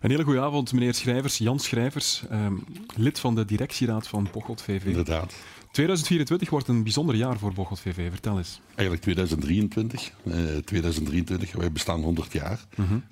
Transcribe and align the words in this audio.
Een 0.00 0.10
hele 0.10 0.24
goede 0.24 0.40
avond, 0.40 0.72
meneer 0.72 0.94
Schrijvers, 0.94 1.38
Jan 1.38 1.58
Schrijvers, 1.58 2.22
ehm, 2.30 2.54
lid 2.96 3.18
van 3.18 3.34
de 3.34 3.44
directieraad 3.44 4.08
van 4.08 4.28
Bocholt 4.32 4.62
VV. 4.62 4.84
Inderdaad. 4.84 5.34
2024 5.70 6.50
wordt 6.50 6.68
een 6.68 6.82
bijzonder 6.82 7.14
jaar 7.14 7.38
voor 7.38 7.52
Bocholt 7.52 7.80
VV. 7.80 8.10
Vertel 8.10 8.38
eens. 8.38 8.60
Eigenlijk 8.68 9.02
2023. 9.02 10.12
Uh, 10.24 10.34
2023, 10.64 11.52
wij 11.52 11.72
bestaan 11.72 12.02
100 12.02 12.32
jaar. 12.32 12.64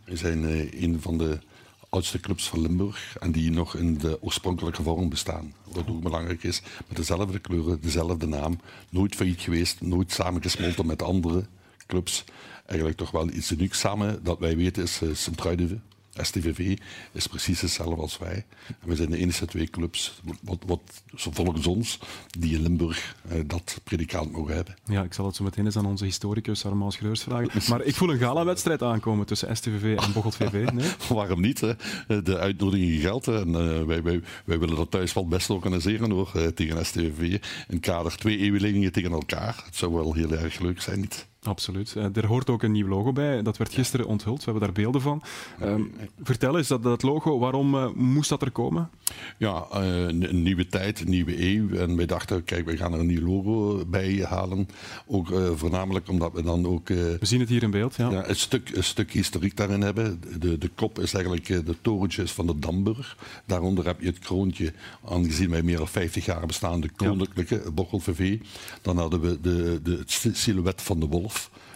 We 0.04 0.16
zijn 0.16 0.43
uh, 0.43 0.82
een 0.82 1.01
van 1.01 1.19
de 1.19 1.38
oudste 1.88 2.20
clubs 2.20 2.48
van 2.48 2.61
Limburg 2.61 3.16
en 3.20 3.32
die 3.32 3.50
nog 3.50 3.77
in 3.77 3.98
de 3.98 4.23
oorspronkelijke 4.23 4.82
vorm 4.82 5.09
bestaan. 5.09 5.52
Wat 5.73 5.89
ook 5.89 6.02
belangrijk 6.02 6.43
is, 6.43 6.62
met 6.89 6.96
dezelfde 6.96 7.39
kleuren, 7.39 7.80
dezelfde 7.80 8.27
naam. 8.27 8.61
Nooit 8.91 9.14
failliet 9.14 9.41
geweest, 9.41 9.80
nooit 9.80 10.12
samengesmolten 10.12 10.86
met 10.86 11.02
andere 11.02 11.45
clubs. 11.86 12.25
Eigenlijk 12.66 12.98
toch 12.98 13.11
wel 13.11 13.30
iets 13.30 13.50
unieks 13.50 13.79
samen 13.79 14.25
dat 14.25 14.39
wij 14.39 14.57
weten 14.57 14.82
is 14.82 15.00
uh. 15.00 15.82
STVV 16.21 16.79
is 17.12 17.27
precies 17.27 17.61
hetzelfde 17.61 18.00
als 18.00 18.18
wij. 18.18 18.45
En 18.67 18.89
we 18.89 18.96
zijn 18.96 19.11
de 19.11 19.17
enige 19.17 19.46
twee 19.46 19.67
clubs, 19.67 20.21
wat, 20.43 20.59
wat 20.67 20.81
volgens 21.14 21.67
ons, 21.67 21.99
die 22.39 22.54
in 22.54 22.63
Limburg 22.63 23.17
eh, 23.29 23.40
dat 23.46 23.81
predicaat 23.85 24.31
mogen 24.31 24.54
hebben. 24.54 24.76
Ja, 24.85 25.03
ik 25.03 25.12
zal 25.12 25.26
het 25.26 25.36
zo 25.36 25.45
meteen 25.45 25.64
eens 25.64 25.76
aan 25.76 25.86
onze 25.86 26.04
historicus 26.04 26.64
Armaal 26.64 26.90
Schreurs 26.90 27.23
vragen. 27.23 27.50
Maar 27.71 27.82
ik 27.82 27.95
voel 27.95 28.11
een 28.11 28.18
gala-wedstrijd 28.18 28.82
aankomen 28.82 29.26
tussen 29.26 29.57
STVV 29.57 29.96
en 29.96 30.12
Bocholt 30.12 30.36
VV. 30.36 30.67
Nee? 30.79 30.90
Waarom 31.09 31.40
niet? 31.40 31.61
Hè? 31.61 32.23
De 32.23 32.39
uitnodiging 32.39 33.00
geldt. 33.00 33.28
En 33.28 33.48
uh, 33.48 33.83
wij, 33.83 34.03
wij, 34.03 34.20
wij, 34.45 34.59
willen 34.59 34.77
dat 34.77 34.91
thuis 34.91 35.12
wel 35.12 35.28
best 35.28 35.50
organiseren 35.50 36.11
hoor, 36.11 36.33
uh, 36.37 36.47
tegen 36.47 36.87
STVV. 36.87 37.41
In 37.69 37.81
kader 37.81 38.17
twee 38.17 38.39
eeuwelingen 38.39 38.92
tegen 38.92 39.12
elkaar. 39.12 39.62
Het 39.64 39.77
zou 39.77 39.92
wel 39.92 40.14
heel 40.14 40.33
erg 40.33 40.59
leuk 40.59 40.81
zijn, 40.81 41.00
niet? 41.00 41.27
Absoluut. 41.42 41.94
Uh, 41.97 42.16
er 42.16 42.27
hoort 42.27 42.50
ook 42.50 42.62
een 42.62 42.72
nieuw 42.72 42.88
logo 42.88 43.12
bij. 43.12 43.42
Dat 43.42 43.56
werd 43.56 43.74
gisteren 43.74 44.06
onthuld. 44.06 44.38
We 44.38 44.44
hebben 44.44 44.62
daar 44.62 44.72
beelden 44.72 45.00
van. 45.00 45.22
Uh, 45.62 45.74
vertel 46.22 46.56
eens, 46.56 46.69
dat, 46.69 46.83
dat 46.83 47.02
logo, 47.02 47.38
waarom 47.38 47.74
uh, 47.74 47.88
moest 47.94 48.28
dat 48.28 48.42
er 48.42 48.50
komen? 48.50 48.91
Ja, 49.36 49.67
een, 49.70 50.28
een, 50.28 50.42
nieuwe 50.42 50.67
tijd, 50.67 51.00
een 51.00 51.11
nieuwe 51.11 51.42
eeuw. 51.42 51.70
En 51.70 51.97
wij 51.97 52.06
dachten, 52.06 52.45
kijk, 52.45 52.64
we 52.67 52.77
gaan 52.77 52.92
er 52.92 53.00
een 53.00 53.06
nieuw 53.06 53.27
logo 53.27 53.84
bij 53.86 54.27
halen. 54.28 54.69
Ook 55.06 55.28
voornamelijk 55.55 56.08
omdat 56.08 56.33
we 56.33 56.42
dan 56.42 56.67
ook... 56.67 56.89
we 56.89 57.19
zien 57.20 57.41
het 57.41 57.48
hier 57.48 57.62
in 57.62 57.70
beeld, 57.70 57.97
ja. 57.97 58.11
ja 58.11 58.28
een, 58.28 58.36
stuk, 58.36 58.70
een 58.75 58.84
stuk 58.84 59.12
historiek 59.12 59.56
daarin 59.56 59.80
hebben. 59.80 60.20
De, 60.39 60.58
de 60.58 60.69
kop 60.69 60.98
is 60.98 61.14
eigenlijk 61.14 61.47
de 61.47 61.77
torentjes 61.83 62.33
van 62.33 62.47
de 62.47 62.58
Damburg. 62.58 63.17
Daaronder 63.47 63.86
heb 63.86 64.00
je 64.00 64.06
het 64.06 64.19
kroontje, 64.19 64.73
aangezien 65.05 65.50
wij 65.50 65.62
meer 65.62 65.77
dan 65.77 65.89
50 65.89 66.25
jaar 66.25 66.47
bestaan, 66.47 66.80
de 66.80 66.91
koninklijke 66.97 67.62
ja. 67.77 67.98
VV. 67.98 68.39
Dan 68.83 68.98
hadden 68.98 69.20
we 69.20 69.41
de, 69.41 69.80
de, 69.83 69.97
het 70.23 70.36
silhouet 70.36 70.83
van 70.83 71.00
de 71.00 71.06
wolf. 71.06 71.28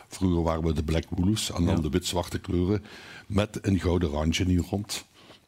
Vroeger 0.08 0.42
waren 0.42 0.64
we 0.64 0.72
de 0.72 0.83
Black 0.83 1.05
Woolus 1.08 1.50
en 1.50 1.64
dan 1.64 1.77
ja. 1.77 1.83
de 1.83 1.91
wit-zwarte 1.91 2.39
kleuren 2.39 2.84
met 3.27 3.59
een 3.62 3.81
gouden 3.81 4.11
randje 4.11 4.44
hier 4.44 4.64
rond. 4.70 5.05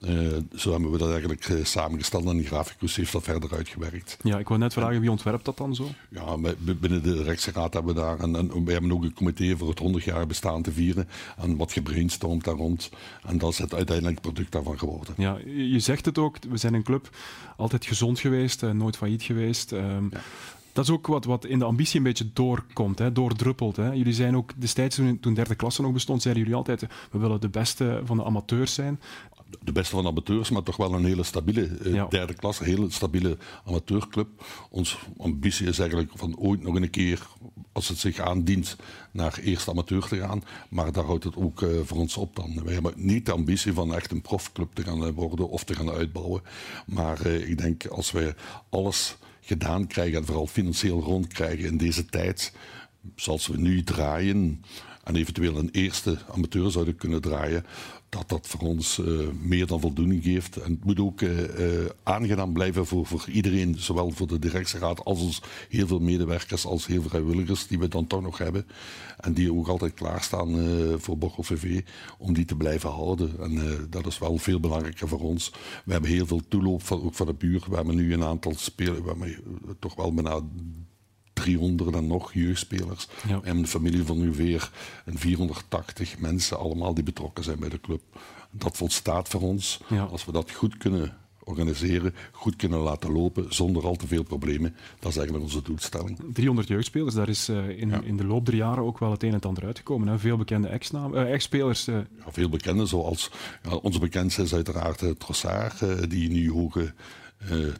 Uh, 0.08 0.36
zo 0.55 0.70
hebben 0.70 0.91
we 0.91 0.98
dat 0.98 1.11
eigenlijk 1.11 1.48
uh, 1.48 1.64
samengesteld 1.64 2.24
en 2.24 2.36
die 2.36 2.46
graficus 2.46 2.96
heeft 2.96 3.12
dat 3.12 3.22
verder 3.22 3.55
uitgewerkt. 3.55 4.16
Ja, 4.22 4.38
ik 4.38 4.48
wou 4.48 4.61
net 4.61 4.72
vragen, 4.72 5.00
wie 5.00 5.11
ontwerpt 5.11 5.44
dat 5.44 5.56
dan 5.56 5.74
zo? 5.74 5.88
Ja, 6.08 6.36
binnen 6.80 7.02
de 7.02 7.22
rechtsraad 7.22 7.74
hebben 7.74 7.94
we 7.94 8.00
daar, 8.00 8.19
en, 8.19 8.36
en 8.36 8.64
we 8.64 8.72
hebben 8.72 8.92
ook 8.92 9.02
een 9.02 9.14
comité 9.14 9.56
voor 9.56 9.69
het 9.69 9.78
100 9.78 10.05
jaar 10.05 10.27
bestaan 10.27 10.62
te 10.62 10.72
vieren 10.72 11.08
en 11.36 11.56
wat 11.56 11.72
gebrainstormd 11.72 12.44
daar 12.44 12.55
rond. 12.55 12.91
En 13.22 13.39
dat 13.39 13.50
is 13.50 13.58
het 13.58 13.74
uiteindelijk 13.74 14.20
product 14.20 14.52
daarvan 14.52 14.78
geworden. 14.78 15.14
Ja, 15.16 15.39
je 15.44 15.80
zegt 15.80 16.05
het 16.05 16.18
ook, 16.18 16.36
we 16.48 16.56
zijn 16.56 16.74
een 16.74 16.83
club 16.83 17.08
altijd 17.56 17.86
gezond 17.86 18.18
geweest, 18.18 18.62
uh, 18.62 18.70
nooit 18.70 18.96
failliet 18.96 19.22
geweest. 19.22 19.72
Um, 19.72 20.08
ja. 20.12 20.20
Dat 20.75 20.84
is 20.84 20.91
ook 20.91 21.06
wat, 21.06 21.25
wat 21.25 21.44
in 21.44 21.58
de 21.58 21.64
ambitie 21.64 21.98
een 21.98 22.03
beetje 22.03 22.30
doorkomt, 22.33 22.98
hè, 22.98 23.12
doordruppelt. 23.12 23.77
Hè. 23.77 23.92
Jullie 23.92 24.12
zijn 24.12 24.36
ook 24.36 24.53
destijds, 24.56 24.97
toen, 24.97 25.20
toen 25.20 25.34
derde 25.34 25.55
klasse 25.55 25.83
nog 25.83 25.92
bestond, 25.92 26.22
zeiden 26.22 26.42
jullie 26.42 26.58
altijd: 26.58 26.80
we 27.11 27.19
willen 27.19 27.41
de 27.41 27.48
beste 27.48 28.03
van 28.05 28.17
de 28.17 28.25
amateurs 28.25 28.75
zijn. 28.75 29.00
De 29.62 29.72
beste 29.72 29.95
van 29.95 30.02
de 30.02 30.08
amateurs, 30.08 30.50
maar 30.50 30.62
toch 30.62 30.77
wel 30.77 30.95
een 30.95 31.05
hele 31.05 31.22
stabiele 31.22 31.78
ja. 31.83 32.06
derde 32.06 32.34
klasse, 32.34 32.62
een 32.62 32.69
hele 32.69 32.91
stabiele 32.91 33.36
amateurclub. 33.64 34.28
Onze 34.70 34.97
ambitie 35.19 35.67
is 35.67 35.78
eigenlijk 35.78 36.11
van 36.14 36.39
ooit 36.39 36.63
nog 36.63 36.74
een 36.74 36.90
keer, 36.90 37.27
als 37.73 37.89
het 37.89 37.98
zich 37.98 38.18
aandient, 38.18 38.77
naar 39.11 39.39
eerste 39.42 39.70
amateur 39.70 40.02
te 40.02 40.18
gaan. 40.18 40.42
Maar 40.68 40.92
daar 40.92 41.05
houdt 41.05 41.24
het 41.24 41.36
ook 41.36 41.61
uh, 41.61 41.80
voor 41.84 41.98
ons 41.98 42.17
op 42.17 42.36
dan. 42.36 42.64
Wij 42.64 42.74
hebben 42.74 42.92
niet 42.96 43.27
de 43.27 43.33
ambitie 43.33 43.73
van 43.73 43.95
echt 43.95 44.11
een 44.11 44.23
profclub 44.23 44.74
te 44.74 44.83
gaan 44.83 45.13
worden 45.13 45.48
of 45.48 45.64
te 45.64 45.74
gaan 45.74 45.90
uitbouwen. 45.90 46.42
Maar 46.86 47.27
uh, 47.27 47.48
ik 47.48 47.58
denk 47.58 47.86
als 47.86 48.11
wij 48.11 48.34
alles 48.68 49.17
gedaan 49.44 49.86
krijgen 49.86 50.18
en 50.18 50.24
vooral 50.24 50.46
financieel 50.46 51.00
rondkrijgen 51.00 51.64
in 51.64 51.77
deze 51.77 52.06
tijd, 52.06 52.52
zoals 53.16 53.46
we 53.46 53.56
nu 53.56 53.82
draaien 53.82 54.64
en 55.05 55.16
eventueel 55.16 55.56
een 55.56 55.70
eerste 55.72 56.18
amateur 56.30 56.70
zouden 56.70 56.96
kunnen 56.96 57.20
draaien, 57.20 57.64
dat 58.14 58.29
dat 58.29 58.47
voor 58.47 58.61
ons 58.61 58.98
uh, 58.98 59.29
meer 59.42 59.67
dan 59.67 59.80
voldoening 59.80 60.25
geeft. 60.25 60.57
En 60.57 60.70
het 60.70 60.85
moet 60.85 61.01
ook 61.01 61.20
uh, 61.20 61.30
aangenaam 62.02 62.52
blijven 62.52 62.86
voor, 62.86 63.07
voor 63.07 63.25
iedereen, 63.29 63.75
zowel 63.79 64.11
voor 64.11 64.27
de 64.27 64.39
directieraad 64.39 65.05
als 65.05 65.20
ons 65.20 65.42
heel 65.69 65.86
veel 65.86 65.98
medewerkers, 65.98 66.67
als 66.67 66.86
heel 66.86 67.01
veel 67.01 67.11
vrijwilligers 67.11 67.67
die 67.67 67.79
we 67.79 67.89
dan 67.89 68.07
toch 68.07 68.23
nog 68.23 68.39
hebben. 68.39 68.67
En 69.20 69.33
die 69.33 69.52
ook 69.52 69.69
altijd 69.69 69.95
klaarstaan 69.95 70.57
voor 70.98 71.19
Bocholt 71.19 71.47
VV 71.47 71.83
om 72.19 72.35
die 72.35 72.45
te 72.45 72.57
blijven 72.57 72.91
houden. 72.91 73.41
En 73.41 73.86
dat 73.91 74.07
is 74.07 74.19
wel 74.19 74.39
veel 74.39 74.61
belangrijker 74.61 75.08
voor 75.08 75.20
ons. 75.20 75.52
We 75.85 75.92
hebben 75.92 76.11
heel 76.11 76.27
veel 76.27 76.41
toeloop, 76.48 76.83
van, 76.83 77.02
ook 77.02 77.14
van 77.14 77.27
de 77.27 77.35
buurt. 77.35 77.67
We 77.67 77.75
hebben 77.75 77.96
nu 77.96 78.13
een 78.13 78.25
aantal 78.25 78.52
spelers, 78.57 79.01
we 79.01 79.07
hebben 79.07 79.42
toch 79.79 79.95
wel 79.95 80.14
bijna 80.14 80.41
300 81.44 81.94
en 81.94 82.06
nog 82.06 82.32
jeugdspelers. 82.32 83.08
Ja. 83.28 83.40
En 83.42 83.56
een 83.56 83.66
familie 83.66 84.05
van 84.05 84.16
ongeveer 84.20 84.70
480 85.06 86.18
mensen, 86.18 86.58
allemaal 86.58 86.94
die 86.94 87.05
betrokken 87.05 87.44
zijn 87.44 87.58
bij 87.58 87.68
de 87.68 87.80
club. 87.80 88.00
Dat 88.50 88.77
volstaat 88.77 89.28
voor 89.28 89.40
ons. 89.40 89.80
Ja. 89.88 90.02
Als 90.02 90.24
we 90.24 90.33
dat 90.33 90.50
goed 90.50 90.77
kunnen 90.77 91.16
organiseren, 91.44 92.14
goed 92.33 92.56
kunnen 92.56 92.78
laten 92.78 93.12
lopen, 93.12 93.54
zonder 93.54 93.84
al 93.84 93.96
te 93.96 94.06
veel 94.06 94.22
problemen. 94.22 94.74
Dat 94.98 95.10
is 95.10 95.16
eigenlijk 95.16 95.46
onze 95.46 95.62
doelstelling. 95.62 96.18
300 96.33 96.68
jeugdspelers, 96.68 97.14
daar 97.14 97.28
is 97.28 97.48
uh, 97.48 97.68
in, 97.68 97.88
ja. 97.88 98.00
in, 98.00 98.16
de 98.16 98.27
loop 98.27 98.46
der 98.46 98.54
jaren 98.54 98.84
ook 98.84 98.98
wel 98.98 99.10
het 99.10 99.22
een 99.22 99.28
en 99.28 99.34
het 99.34 99.46
ander 99.46 99.64
uitgekomen. 99.64 100.08
Hè? 100.08 100.18
Veel 100.18 100.36
bekende 100.36 100.68
ex-spelers. 100.68 101.88
Uh, 101.88 101.94
uh. 101.94 102.00
ja, 102.18 102.33
veel 102.33 102.48
bekende, 102.48 102.86
zoals 102.86 103.30
onze 103.83 103.98
bekendste 103.98 104.42
is 104.42 104.54
uiteraard 104.54 105.04
Trossard, 105.18 106.10
die 106.10 106.30
nu 106.30 106.50
hoge 106.50 106.92
uh, 107.50 107.72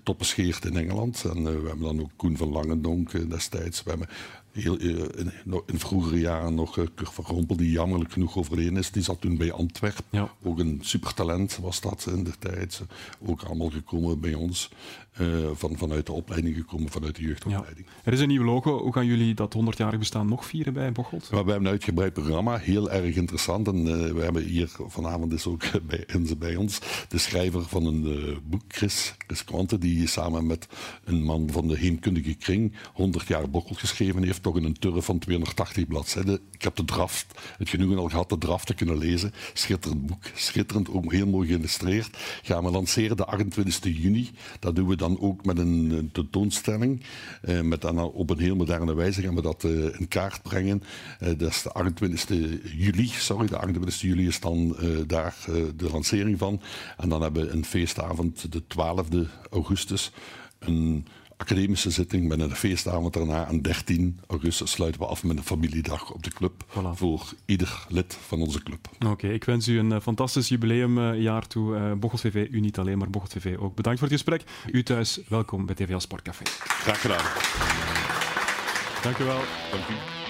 in 0.65 0.77
Engeland. 0.77 1.25
En 1.25 1.39
uh, 1.39 1.45
we 1.45 1.67
hebben 1.67 1.81
dan 1.81 2.01
ook 2.01 2.11
Koen 2.17 2.37
van 2.37 2.49
Langendonk 2.49 3.13
uh, 3.13 3.31
destijds. 3.31 3.83
We 3.83 3.91
hebben 3.91 4.09
heel, 4.55 4.77
in, 4.79 5.33
in, 5.67 5.79
vroegere 5.79 6.21
jaren 6.21 6.55
nog 6.55 6.75
Kurt 6.95 7.13
van 7.13 7.25
Rompel, 7.25 7.57
die 7.57 7.71
jammerlijk 7.71 8.13
genoeg 8.13 8.37
overleden 8.37 8.77
is. 8.77 8.91
Die 8.91 9.03
zat 9.03 9.21
toen 9.21 9.37
bij 9.37 9.53
Antwerpen. 9.53 10.05
Ja. 10.11 10.31
Ook 10.43 10.59
een 10.59 10.79
supertalent 10.83 11.59
was 11.63 11.81
dat 11.81 12.07
in 12.15 12.25
de 12.25 12.39
tijd. 12.39 12.83
Ook 13.27 13.43
allemaal 13.43 13.71
gekomen 13.71 14.21
bij 14.21 14.35
ons. 14.35 14.71
van, 15.53 15.77
vanuit 15.77 16.07
de 16.07 16.13
opleiding 16.13 16.57
gekomen, 16.57 16.91
vanuit 16.91 17.17
de 17.17 17.23
jeugdopleiding. 17.23 17.87
Ja. 17.87 17.93
Er 18.05 18.13
is 18.13 18.21
een 18.21 18.29
nieuw 18.29 18.45
logo. 18.45 18.83
Hoe 18.83 18.93
gaan 18.93 19.07
jullie 19.07 19.35
dat 19.35 19.57
100-jarig 19.61 19.99
bestaan 19.99 20.29
nog 20.29 20.47
vieren 20.47 20.73
bij 20.73 20.93
Bocholt? 20.93 21.23
Ja, 21.23 21.31
we 21.31 21.37
hebben 21.37 21.55
een 21.55 21.69
uitgebreid 21.69 22.13
programma. 22.13 22.59
Heel 22.59 22.91
erg 22.91 23.15
interessant. 23.15 23.69
En 23.69 23.85
we 24.15 24.23
hebben 24.23 24.43
hier 24.43 24.71
vanavond 24.87 25.33
is 25.33 25.47
ook 25.47 25.63
bij, 25.87 26.07
bij 26.39 26.57
ons 26.57 26.81
de 27.09 27.19
schrijver 27.19 27.63
van 27.63 27.87
een 27.87 28.39
boek, 28.45 28.63
Chris, 28.69 29.15
Chris 29.27 29.45
Quante, 29.45 29.79
die 29.79 30.07
samen 30.07 30.47
met 30.47 30.69
een 31.05 31.23
man 31.23 31.49
van 31.51 31.69
de 31.69 31.79
heemkundige 31.79 32.35
kring 32.35 32.73
100 32.93 33.27
jaar 33.27 33.51
Bocholt 33.51 33.79
geschreven 33.79 34.23
heeft 34.23 34.43
toch 34.45 34.57
in 34.57 34.65
een 34.65 34.79
turf 34.79 35.05
van 35.05 35.19
280 35.19 35.87
bladzijden. 35.87 36.41
Ik 36.51 36.63
heb 36.63 36.77
de 36.77 36.85
draft, 36.85 37.27
het 37.59 37.69
genoegen 37.69 37.99
al 37.99 38.09
gehad 38.09 38.29
de 38.29 38.39
draft 38.39 38.67
te 38.67 38.75
kunnen 38.75 38.99
lezen. 38.99 39.33
Schitterend 39.53 40.07
boek, 40.07 40.23
schitterend, 40.35 40.91
ook 40.91 41.13
heel 41.13 41.27
mooi 41.27 41.49
geïllustreerd. 41.49 42.17
Gaan 42.43 42.65
we 42.65 42.71
lanceren 42.71 43.17
de 43.17 43.25
28 43.25 43.97
juni. 43.97 44.31
Dat 44.59 44.77
doen 44.77 44.89
we 44.89 44.97
dan 44.97 45.21
ook 45.21 45.45
met 45.45 45.59
een 45.59 46.11
tentoonstelling. 46.13 47.03
Eh, 47.43 47.61
met 47.61 47.81
dan 47.81 47.99
op 47.99 48.31
een 48.31 48.39
heel 48.39 48.57
moderne 48.57 48.95
wijze 48.95 49.23
gaan 49.23 49.35
we 49.35 49.43
dat 49.43 49.65
uh, 49.65 50.01
in 50.01 50.09
kaart 50.09 50.43
brengen. 50.43 50.83
Uh, 51.23 51.29
dat 51.39 51.51
is 51.51 51.63
de 51.63 51.73
28 51.73 52.73
juli, 52.77 53.09
sorry, 53.09 53.47
de 53.47 53.57
28 53.57 54.01
juli 54.01 54.27
is 54.27 54.41
dan 54.41 54.77
uh, 54.81 54.99
daar 55.07 55.37
de 55.77 55.91
lancering 55.91 56.39
van. 56.39 56.61
En 56.97 57.09
dan 57.09 57.23
hebben 57.23 57.47
we 57.47 57.51
een 57.51 57.65
feestavond, 57.65 58.53
de 58.53 58.63
12e 58.63 59.51
augustus. 59.51 60.13
Een 60.59 61.07
academische 61.37 61.91
zitting 61.91 62.29
met 62.29 62.41
een 62.41 62.57
feestavond 62.57 63.13
daarna. 63.13 63.49
En 63.49 63.63
13 63.63 64.21
augustus 64.27 64.71
sluiten 64.71 65.01
we 65.01 65.07
af 65.07 65.25
met 65.25 65.37
een 65.37 65.45
familiedag 65.45 66.13
op 66.13 66.23
de 66.23 66.31
club. 66.31 66.65
Voilà. 66.69 66.95
Voor 66.95 67.33
ieder 67.45 67.87
lid 67.89 68.19
van 68.27 68.41
onze 68.41 68.63
club. 68.63 68.89
Oké, 68.95 69.07
okay, 69.07 69.31
ik 69.31 69.45
wens 69.45 69.69
u 69.69 69.79
een 69.79 69.91
uh, 69.91 70.01
fantastisch 70.01 70.49
jubileumjaar 70.49 71.47
toe. 71.47 71.77
Uh, 71.77 71.93
Bocholt 71.93 72.21
VV, 72.21 72.47
u 72.51 72.61
niet 72.61 72.79
alleen, 72.79 72.99
maar 72.99 73.11
Bocholt 73.11 73.33
VV 73.33 73.57
ook. 73.59 73.75
Bedankt 73.75 73.99
voor 73.99 74.09
het 74.09 74.17
gesprek. 74.17 74.45
U 74.73 74.83
thuis, 74.83 75.21
welkom 75.29 75.67
bij 75.67 75.75
TVL 75.75 75.99
Sportcafé. 75.99 76.45
Graag 76.45 77.01
gedaan. 77.01 77.25
Dank 79.03 79.19
u 79.19 79.25
wel. 79.25 79.41
Dank 79.71 79.89
u. 79.89 80.24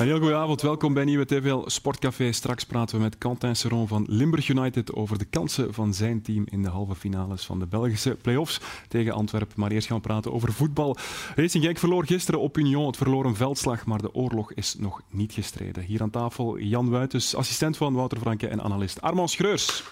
Een 0.00 0.06
heel 0.06 0.18
goede 0.18 0.34
avond, 0.34 0.62
welkom 0.62 0.94
bij 0.94 1.04
Nieuwe 1.04 1.26
TVL 1.26 1.62
Sportcafé. 1.66 2.32
Straks 2.32 2.64
praten 2.64 2.96
we 2.96 3.02
met 3.02 3.18
Quentin 3.18 3.56
Seron 3.56 3.88
van 3.88 4.04
Limburg 4.08 4.48
United 4.48 4.92
over 4.92 5.18
de 5.18 5.24
kansen 5.24 5.74
van 5.74 5.94
zijn 5.94 6.22
team 6.22 6.44
in 6.50 6.62
de 6.62 6.68
halve 6.68 6.94
finales 6.94 7.44
van 7.44 7.58
de 7.58 7.66
Belgische 7.66 8.16
play-offs 8.22 8.60
tegen 8.88 9.12
Antwerpen. 9.12 9.54
Maar 9.56 9.70
eerst 9.70 9.86
gaan 9.86 9.96
we 9.96 10.02
praten 10.02 10.32
over 10.32 10.52
voetbal. 10.52 10.96
Racing 11.36 11.64
Genk 11.64 11.78
verloor 11.78 12.06
gisteren 12.06 12.40
op 12.40 12.58
Union. 12.58 12.86
Het 12.86 12.96
verloor 12.96 13.24
een 13.24 13.36
veldslag, 13.36 13.86
maar 13.86 14.00
de 14.00 14.14
oorlog 14.14 14.52
is 14.52 14.76
nog 14.78 15.00
niet 15.10 15.32
gestreden. 15.32 15.84
Hier 15.84 16.02
aan 16.02 16.10
tafel 16.10 16.58
Jan 16.58 16.90
Wuitens, 16.90 17.34
assistent 17.34 17.76
van 17.76 17.94
Wouter 17.94 18.18
Franke 18.18 18.48
en 18.48 18.62
analist 18.62 19.00
Armand 19.00 19.30
Schreurs. 19.30 19.84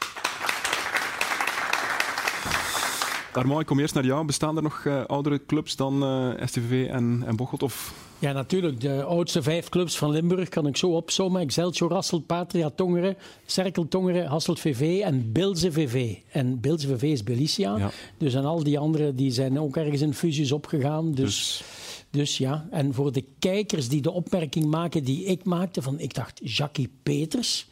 Armand, 3.38 3.60
ik 3.60 3.66
kom 3.66 3.80
eerst 3.80 3.94
naar 3.94 4.04
jou. 4.04 4.26
Bestaan 4.26 4.56
er 4.56 4.62
nog 4.62 4.84
uh, 4.84 5.04
oudere 5.04 5.46
clubs 5.46 5.76
dan 5.76 6.02
uh, 6.02 6.46
STVV 6.46 6.88
en, 6.88 7.22
en 7.26 7.36
Bocholt? 7.36 7.62
Of 7.62 7.94
ja, 8.18 8.32
natuurlijk. 8.32 8.80
De 8.80 9.02
oudste 9.02 9.42
vijf 9.42 9.68
clubs 9.68 9.98
van 9.98 10.10
Limburg 10.10 10.48
kan 10.48 10.66
ik 10.66 10.76
zo 10.76 10.90
opzommen. 10.90 11.42
Excelsior, 11.42 11.92
Hasselt, 11.92 12.26
Patria, 12.26 12.70
Tongeren, 12.70 13.16
Cerkel, 13.46 13.88
Tongeren, 13.88 14.26
Hasselt 14.26 14.60
VV 14.60 15.00
en 15.04 15.32
Bilze 15.32 15.72
VV. 15.72 16.16
En 16.32 16.60
Bilze 16.60 16.88
VV 16.88 17.02
is 17.02 17.22
Belicia. 17.22 17.90
Dus 18.18 18.34
en 18.34 18.44
al 18.44 18.62
die 18.62 18.78
anderen 18.78 19.16
die 19.16 19.30
zijn 19.30 19.60
ook 19.60 19.76
ergens 19.76 20.00
in 20.00 20.14
fusies 20.14 20.52
opgegaan. 20.52 21.12
Dus, 21.12 21.16
dus... 21.16 21.62
dus... 22.10 22.38
ja, 22.38 22.68
en 22.70 22.94
voor 22.94 23.12
de 23.12 23.24
kijkers 23.38 23.88
die 23.88 24.00
de 24.00 24.10
opmerking 24.10 24.64
maken 24.64 25.04
die 25.04 25.24
ik 25.24 25.44
maakte, 25.44 25.82
van 25.82 25.98
ik 26.00 26.14
dacht 26.14 26.40
Jackie 26.42 26.90
Peters. 27.02 27.68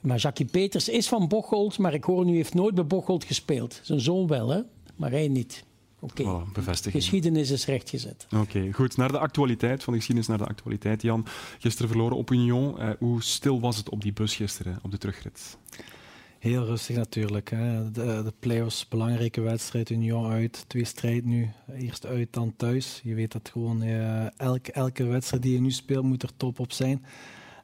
Maar 0.00 0.18
Jackie 0.18 0.46
Peters 0.46 0.88
is 0.88 1.08
van 1.08 1.28
Bocholt, 1.28 1.78
maar 1.78 1.94
ik 1.94 2.04
hoor 2.04 2.24
nu 2.24 2.34
heeft 2.34 2.54
nooit 2.54 2.74
bij 2.74 2.86
Bocholt 2.86 3.24
gespeeld. 3.24 3.80
Zijn 3.82 4.00
zoon 4.00 4.26
wel, 4.26 4.48
hè? 4.48 4.60
Maar 4.98 5.10
hij 5.10 5.28
niet. 5.28 5.64
Oké, 6.00 6.22
okay. 6.22 6.74
geschiedenis 6.74 7.50
is 7.50 7.66
rechtgezet. 7.66 8.26
Oké, 8.36 8.72
goed. 8.72 8.96
Naar 8.96 9.12
de 9.12 9.18
actualiteit, 9.18 9.84
van 9.84 9.92
de 9.92 9.98
geschiedenis 9.98 10.28
naar 10.28 10.38
de 10.38 10.46
actualiteit. 10.46 11.02
Jan, 11.02 11.26
gisteren 11.58 11.88
verloren 11.88 12.16
op 12.16 12.30
Union. 12.30 12.78
Eh, 12.78 12.90
hoe 12.98 13.22
stil 13.22 13.60
was 13.60 13.76
het 13.76 13.88
op 13.88 14.02
die 14.02 14.12
bus 14.12 14.36
gisteren, 14.36 14.78
op 14.82 14.90
de 14.90 14.98
terugrit? 14.98 15.58
Heel 16.38 16.64
rustig 16.64 16.96
natuurlijk. 16.96 17.50
Hè. 17.50 17.90
De, 17.90 18.22
de 18.24 18.32
play-offs, 18.38 18.88
belangrijke 18.88 19.40
wedstrijd, 19.40 19.90
Union 19.90 20.30
uit. 20.30 20.64
Twee 20.66 20.84
strijd 20.84 21.24
nu. 21.24 21.50
Eerst 21.78 22.06
uit, 22.06 22.32
dan 22.32 22.56
thuis. 22.56 23.00
Je 23.02 23.14
weet 23.14 23.32
dat 23.32 23.50
gewoon 23.52 23.82
uh, 23.82 24.40
elke, 24.40 24.72
elke 24.72 25.04
wedstrijd 25.04 25.42
die 25.42 25.52
je 25.52 25.60
nu 25.60 25.70
speelt, 25.70 26.04
moet 26.04 26.22
er 26.22 26.36
top 26.36 26.58
op 26.58 26.72
zijn. 26.72 27.04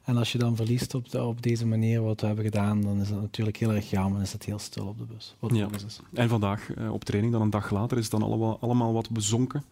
En 0.05 0.17
als 0.17 0.31
je 0.31 0.37
dan 0.37 0.55
verliest 0.55 0.93
op, 0.93 1.13
op 1.13 1.41
deze 1.41 1.65
manier 1.65 2.01
wat 2.01 2.21
we 2.21 2.27
hebben 2.27 2.45
gedaan, 2.45 2.81
dan 2.81 3.01
is 3.01 3.09
het 3.09 3.21
natuurlijk 3.21 3.57
heel 3.57 3.71
erg 3.71 3.89
jammer. 3.89 4.13
Dan 4.13 4.21
is 4.21 4.33
het 4.33 4.45
heel 4.45 4.59
stil 4.59 4.87
op 4.87 4.97
de 4.97 5.03
bus. 5.03 5.35
Wat 5.39 5.55
ja. 5.55 5.67
is. 5.85 5.99
En 6.13 6.29
vandaag 6.29 6.69
uh, 6.77 6.93
op 6.93 7.03
training, 7.03 7.33
dan 7.33 7.41
een 7.41 7.49
dag 7.49 7.71
later, 7.71 7.97
is 7.97 8.03
het 8.03 8.11
dan 8.11 8.23
allemaal, 8.23 8.57
allemaal 8.59 8.93
wat 8.93 9.09
bezonken? 9.09 9.63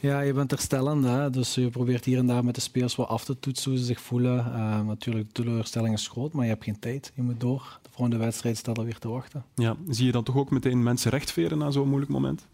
Ja, 0.00 0.20
je 0.20 0.32
bent 0.32 0.50
herstellend. 0.50 1.04
Hè? 1.04 1.30
Dus 1.30 1.54
je 1.54 1.68
probeert 1.68 2.04
hier 2.04 2.18
en 2.18 2.26
daar 2.26 2.44
met 2.44 2.54
de 2.54 2.60
spelers 2.60 2.96
wat 2.96 3.08
af 3.08 3.24
te 3.24 3.38
toetsen 3.38 3.70
hoe 3.70 3.80
ze 3.80 3.86
zich 3.86 4.00
voelen. 4.00 4.36
Uh, 4.46 4.80
natuurlijk, 4.80 5.26
de 5.26 5.42
teleurstelling 5.42 5.94
is 5.94 6.08
groot, 6.08 6.32
maar 6.32 6.44
je 6.44 6.50
hebt 6.50 6.64
geen 6.64 6.78
tijd. 6.78 7.12
Je 7.14 7.22
moet 7.22 7.40
door. 7.40 7.78
De 7.82 7.88
volgende 7.90 8.16
wedstrijd 8.16 8.56
staat 8.56 8.78
alweer 8.78 8.98
te 8.98 9.08
wachten. 9.08 9.44
Ja, 9.54 9.76
zie 9.88 10.06
je 10.06 10.12
dan 10.12 10.24
toch 10.24 10.36
ook 10.36 10.50
meteen 10.50 10.82
mensen 10.82 11.10
rechtveren 11.10 11.58
na 11.58 11.70
zo'n 11.70 11.88
moeilijk 11.88 12.10
moment? 12.10 12.46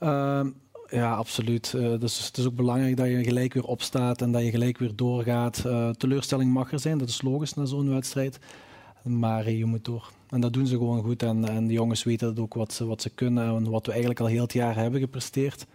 Uh, 0.00 0.46
ja, 0.92 1.14
absoluut. 1.14 1.72
Uh, 1.76 2.00
dus 2.00 2.26
het 2.26 2.36
is 2.36 2.46
ook 2.46 2.54
belangrijk 2.54 2.96
dat 2.96 3.06
je 3.06 3.24
gelijk 3.24 3.54
weer 3.54 3.64
opstaat 3.64 4.22
en 4.22 4.32
dat 4.32 4.42
je 4.42 4.50
gelijk 4.50 4.78
weer 4.78 4.96
doorgaat. 4.96 5.62
Uh, 5.66 5.90
teleurstelling 5.90 6.52
mag 6.52 6.72
er 6.72 6.80
zijn, 6.80 6.98
dat 6.98 7.08
is 7.08 7.22
logisch 7.22 7.54
na 7.54 7.64
zo'n 7.64 7.90
wedstrijd. 7.90 8.38
Maar 9.02 9.50
je 9.50 9.64
moet 9.64 9.84
door. 9.84 10.10
En 10.28 10.40
dat 10.40 10.52
doen 10.52 10.66
ze 10.66 10.76
gewoon 10.76 11.02
goed. 11.02 11.22
En, 11.22 11.48
en 11.48 11.66
de 11.66 11.72
jongens 11.72 12.02
weten 12.02 12.34
dat 12.34 12.44
ook 12.44 12.54
wat 12.54 12.72
ze, 12.72 12.84
wat 12.84 13.02
ze 13.02 13.10
kunnen 13.10 13.56
en 13.56 13.70
wat 13.70 13.86
we 13.86 13.90
eigenlijk 13.90 14.20
al 14.20 14.26
heel 14.26 14.42
het 14.42 14.52
jaar 14.52 14.76
hebben 14.76 15.00
gepresteerd. 15.00 15.66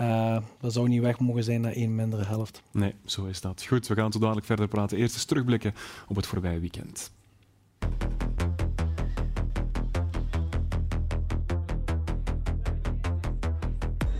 Uh, 0.00 0.38
dat 0.60 0.72
zou 0.72 0.88
niet 0.88 1.00
weg 1.00 1.18
mogen 1.18 1.44
zijn 1.44 1.60
naar 1.60 1.72
één 1.72 1.94
mindere 1.94 2.24
helft. 2.24 2.62
Nee, 2.70 2.94
zo 3.04 3.24
is 3.24 3.40
dat. 3.40 3.64
Goed, 3.68 3.86
we 3.86 3.94
gaan 3.94 4.12
zo 4.12 4.18
dadelijk 4.18 4.46
verder 4.46 4.68
praten. 4.68 4.98
Eerst 4.98 5.14
eens 5.14 5.24
terugblikken 5.24 5.74
op 6.08 6.16
het 6.16 6.26
voorbije 6.26 6.60
weekend. 6.60 7.10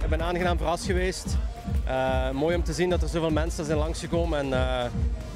Ik 0.08 0.16
ben 0.16 0.26
aangenaam 0.26 0.56
verrast 0.56 0.84
geweest. 0.84 1.36
Uh, 1.88 2.30
mooi 2.30 2.56
om 2.56 2.62
te 2.62 2.72
zien 2.72 2.90
dat 2.90 3.02
er 3.02 3.08
zoveel 3.08 3.30
mensen 3.30 3.64
zijn 3.64 3.78
langsgekomen. 3.78 4.38
En 4.38 4.46
uh, 4.46 4.84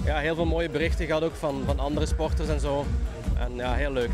ja, 0.04 0.18
heel 0.18 0.34
veel 0.34 0.44
mooie 0.44 0.70
berichten 0.70 1.06
gehad 1.06 1.22
ook 1.22 1.34
van, 1.34 1.62
van 1.66 1.78
andere 1.78 2.06
sporters 2.06 2.48
en 2.48 2.60
zo. 2.60 2.86
En 3.38 3.56
ja, 3.56 3.74
heel 3.74 3.92
leuk. 3.92 4.10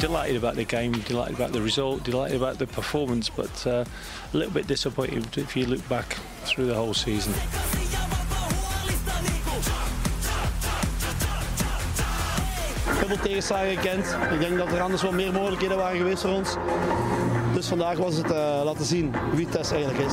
Delighted 0.00 0.36
about 0.36 0.54
the 0.54 0.76
game, 0.76 0.90
delighted 1.06 1.34
about 1.34 1.52
the 1.52 1.62
result, 1.62 2.04
delighted 2.04 2.42
about 2.42 2.58
the 2.58 2.66
performance, 2.66 3.30
but 3.34 3.64
uh, 3.66 3.72
a 3.72 3.84
little 4.30 4.52
bit 4.52 4.68
disappointed 4.68 5.36
if 5.36 5.54
you 5.54 5.66
look 5.66 5.88
back 5.88 6.16
through 6.44 6.68
the 6.68 6.76
whole 6.76 6.94
season. 6.94 7.32
Heel 13.08 13.16
veel 13.16 13.26
tegenslagen 13.26 13.76
gekend. 13.76 14.16
Ik 14.32 14.40
denk 14.40 14.58
dat 14.58 14.72
er 14.72 14.80
anders 14.80 15.02
wel 15.02 15.12
meer 15.12 15.32
mogelijkheden 15.32 15.76
waren 15.76 15.96
geweest 15.96 16.20
voor 16.20 16.30
ons. 16.30 16.54
Dus 17.54 17.66
vandaag 17.66 17.96
was 17.96 18.14
het 18.16 18.30
uh, 18.30 18.60
laten 18.64 18.84
zien 18.84 19.14
wie 19.34 19.48
Tess 19.48 19.70
eigenlijk 19.70 20.04
is. 20.04 20.12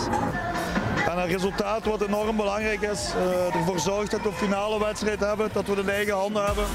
En 1.10 1.18
een 1.18 1.28
resultaat 1.28 1.86
wat 1.86 2.02
enorm 2.02 2.36
belangrijk 2.36 2.82
is. 2.82 3.14
Uh, 3.16 3.56
ervoor 3.56 3.80
zorgt 3.80 4.12
dat 4.12 4.22
we 4.22 4.28
een 4.28 4.34
finale 4.34 4.80
wedstrijd 4.80 5.20
hebben, 5.20 5.50
dat 5.54 5.66
we 5.66 5.72
het 5.72 5.80
in 5.80 5.90
eigen 5.90 6.14
handen 6.14 6.46
hebben. 6.46 6.66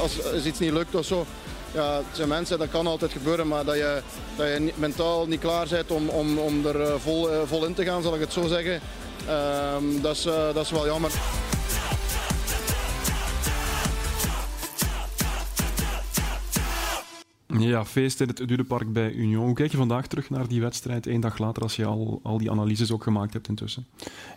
Als, 0.00 0.32
als 0.32 0.44
iets 0.44 0.58
niet 0.58 0.72
lukt 0.72 0.94
of 0.94 1.04
zo, 1.04 1.26
ja, 1.74 1.96
het 1.96 2.06
zijn 2.12 2.28
mensen, 2.28 2.58
dat 2.58 2.70
kan 2.70 2.86
altijd 2.86 3.12
gebeuren, 3.12 3.48
maar 3.48 3.64
dat 3.64 3.74
je, 3.74 4.02
dat 4.36 4.46
je 4.46 4.72
mentaal 4.74 5.26
niet 5.26 5.40
klaar 5.40 5.66
bent 5.70 5.90
om, 5.90 6.08
om, 6.08 6.38
om 6.38 6.66
er 6.66 6.80
eh, 6.80 6.94
vol, 6.98 7.30
eh, 7.30 7.38
vol 7.46 7.64
in 7.64 7.74
te 7.74 7.84
gaan, 7.84 8.02
zal 8.02 8.14
ik 8.14 8.20
het 8.20 8.32
zo 8.32 8.46
zeggen. 8.46 8.80
Um, 9.74 10.00
dat, 10.02 10.16
is, 10.16 10.26
uh, 10.26 10.54
dat 10.54 10.64
is 10.64 10.70
wel 10.70 10.86
jammer. 10.86 11.10
Ja, 17.58 17.84
feest 17.84 18.20
in 18.20 18.28
het 18.28 18.36
Dudepark 18.36 18.92
bij 18.92 19.12
Union. 19.12 19.44
Hoe 19.44 19.54
kijk 19.54 19.70
je 19.70 19.76
vandaag 19.76 20.06
terug 20.06 20.30
naar 20.30 20.48
die 20.48 20.60
wedstrijd, 20.60 21.06
één 21.06 21.20
dag 21.20 21.38
later, 21.38 21.62
als 21.62 21.76
je 21.76 21.84
al, 21.84 22.20
al 22.22 22.38
die 22.38 22.50
analyses 22.50 22.92
ook 22.92 23.02
gemaakt 23.02 23.32
hebt 23.32 23.48
intussen? 23.48 23.86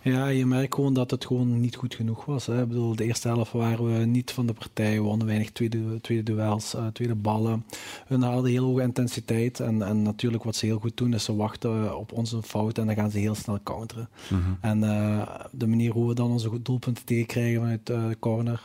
Ja, 0.04 0.28
je 0.28 0.46
merkt 0.46 0.76
gewoon 0.76 0.94
dat 0.94 1.12
het 1.12 1.26
gewoon 1.26 1.60
niet 1.60 1.76
goed 1.76 1.96
genoeg 1.96 2.26
was. 2.26 2.46
Hè. 2.46 2.62
Ik 2.62 2.68
bedoel, 2.68 2.96
de 2.96 3.04
eerste 3.04 3.28
helft 3.28 3.52
waren 3.52 4.00
we 4.00 4.06
niet 4.06 4.32
van 4.32 4.46
de 4.46 4.54
partij. 4.54 4.94
We 4.94 5.02
wonnen 5.02 5.28
weinig 5.28 5.52
tweede, 5.52 6.02
tweede 6.02 6.24
duels, 6.24 6.76
uh, 6.76 6.88
tweede 6.88 7.16
ballen. 7.16 7.66
Hun 8.08 8.22
hadden 8.22 8.52
heel 8.52 8.64
hoge 8.64 8.82
intensiteit. 8.82 9.60
En, 9.60 9.82
en 9.82 10.02
natuurlijk 10.02 10.44
wat 10.44 10.56
ze 10.56 10.66
heel 10.66 10.80
goed 10.80 10.98
doen, 10.98 11.14
is 11.14 11.24
ze 11.24 11.36
wachten 11.36 11.98
op 11.98 12.12
onze 12.12 12.44
fout 12.44 12.78
en 12.78 12.86
dan 12.86 12.96
gaan 12.96 13.12
ze 13.12 13.20
heel 13.20 13.36
snel 13.36 13.60
counteren. 13.64 14.10
Mhm. 14.30 14.42
En 14.62 14.84
uh, 14.84 15.28
de 15.52 15.68
manier 15.68 15.92
hoe 15.92 16.08
we 16.08 16.14
dan 16.14 16.32
onze 16.32 16.62
doelpunten 16.62 17.06
tegenkrijgen 17.06 17.60
vanuit 17.60 17.90
uh, 17.90 18.06
corner, 18.20 18.62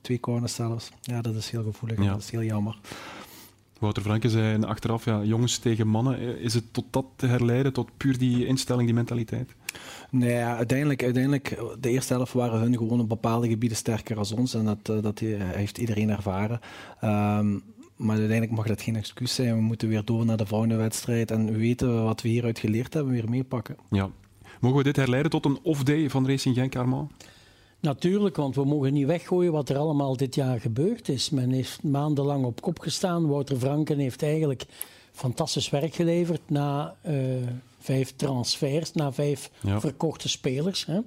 twee 0.00 0.20
corners 0.20 0.54
zelfs, 0.54 0.90
ja, 1.00 1.20
dat 1.20 1.34
is 1.34 1.50
heel 1.50 1.62
gevoelig. 1.62 2.02
Ja. 2.02 2.12
Dat 2.12 2.22
is 2.22 2.30
heel 2.30 2.42
jammer. 2.42 2.78
Wouter 3.78 4.02
Franke 4.02 4.30
zei 4.30 4.62
achteraf, 4.62 5.04
ja, 5.04 5.22
jongens 5.22 5.58
tegen 5.58 5.88
mannen, 5.88 6.40
is 6.40 6.54
het 6.54 6.72
tot 6.72 6.84
dat 6.90 7.04
te 7.16 7.26
herleiden, 7.26 7.72
tot 7.72 7.96
puur 7.96 8.18
die 8.18 8.46
instelling, 8.46 8.86
die 8.86 8.94
mentaliteit? 8.94 9.54
Nee, 10.10 10.42
uiteindelijk, 10.42 11.02
uiteindelijk, 11.02 11.58
de 11.80 11.90
eerste 11.90 12.14
helft 12.14 12.32
waren 12.32 12.60
hun 12.60 12.76
gewoon 12.76 13.00
op 13.00 13.08
bepaalde 13.08 13.48
gebieden 13.48 13.78
sterker 13.78 14.18
als 14.18 14.32
ons 14.32 14.54
en 14.54 14.64
dat, 14.64 14.88
eh, 14.88 15.02
dat 15.02 15.18
heeft 15.18 15.78
iedereen 15.78 16.10
ervaren. 16.10 16.60
Um, 17.04 17.62
maar 17.96 18.16
uiteindelijk 18.16 18.56
mag 18.56 18.66
dat 18.66 18.82
geen 18.82 18.96
excuus 18.96 19.34
zijn. 19.34 19.54
We 19.54 19.60
moeten 19.60 19.88
weer 19.88 20.04
door 20.04 20.24
naar 20.24 20.36
de 20.36 20.46
volgende 20.46 20.76
wedstrijd 20.76 21.30
en 21.30 21.56
weten 21.56 22.04
wat 22.04 22.22
we 22.22 22.28
hieruit 22.28 22.58
geleerd 22.58 22.94
hebben, 22.94 23.12
weer 23.12 23.28
meepakken. 23.28 23.76
Ja. 23.90 24.10
Mogen 24.60 24.78
we 24.78 24.84
dit 24.84 24.96
herleiden 24.96 25.30
tot 25.30 25.44
een 25.44 25.58
off-day 25.62 26.10
van 26.10 26.26
Racing 26.26 26.54
Genk, 26.54 26.76
Armand? 26.76 27.12
Natuurlijk, 27.86 28.36
want 28.36 28.54
we 28.54 28.64
mogen 28.64 28.92
niet 28.92 29.06
weggooien 29.06 29.52
wat 29.52 29.68
er 29.68 29.76
allemaal 29.76 30.16
dit 30.16 30.34
jaar 30.34 30.60
gebeurd 30.60 31.08
is. 31.08 31.30
Men 31.30 31.50
heeft 31.50 31.82
maandenlang 31.82 32.44
op 32.44 32.60
kop 32.60 32.78
gestaan. 32.78 33.26
Wouter 33.26 33.56
Franken 33.56 33.98
heeft 33.98 34.22
eigenlijk 34.22 34.66
fantastisch 35.12 35.70
werk 35.70 35.94
geleverd 35.94 36.40
na 36.46 36.94
uh, 37.06 37.14
vijf 37.78 38.12
transfers, 38.16 38.92
na 38.92 39.12
vijf 39.12 39.50
verkochte 39.78 40.28
spelers. 40.28 40.86
Hè. 40.86 41.00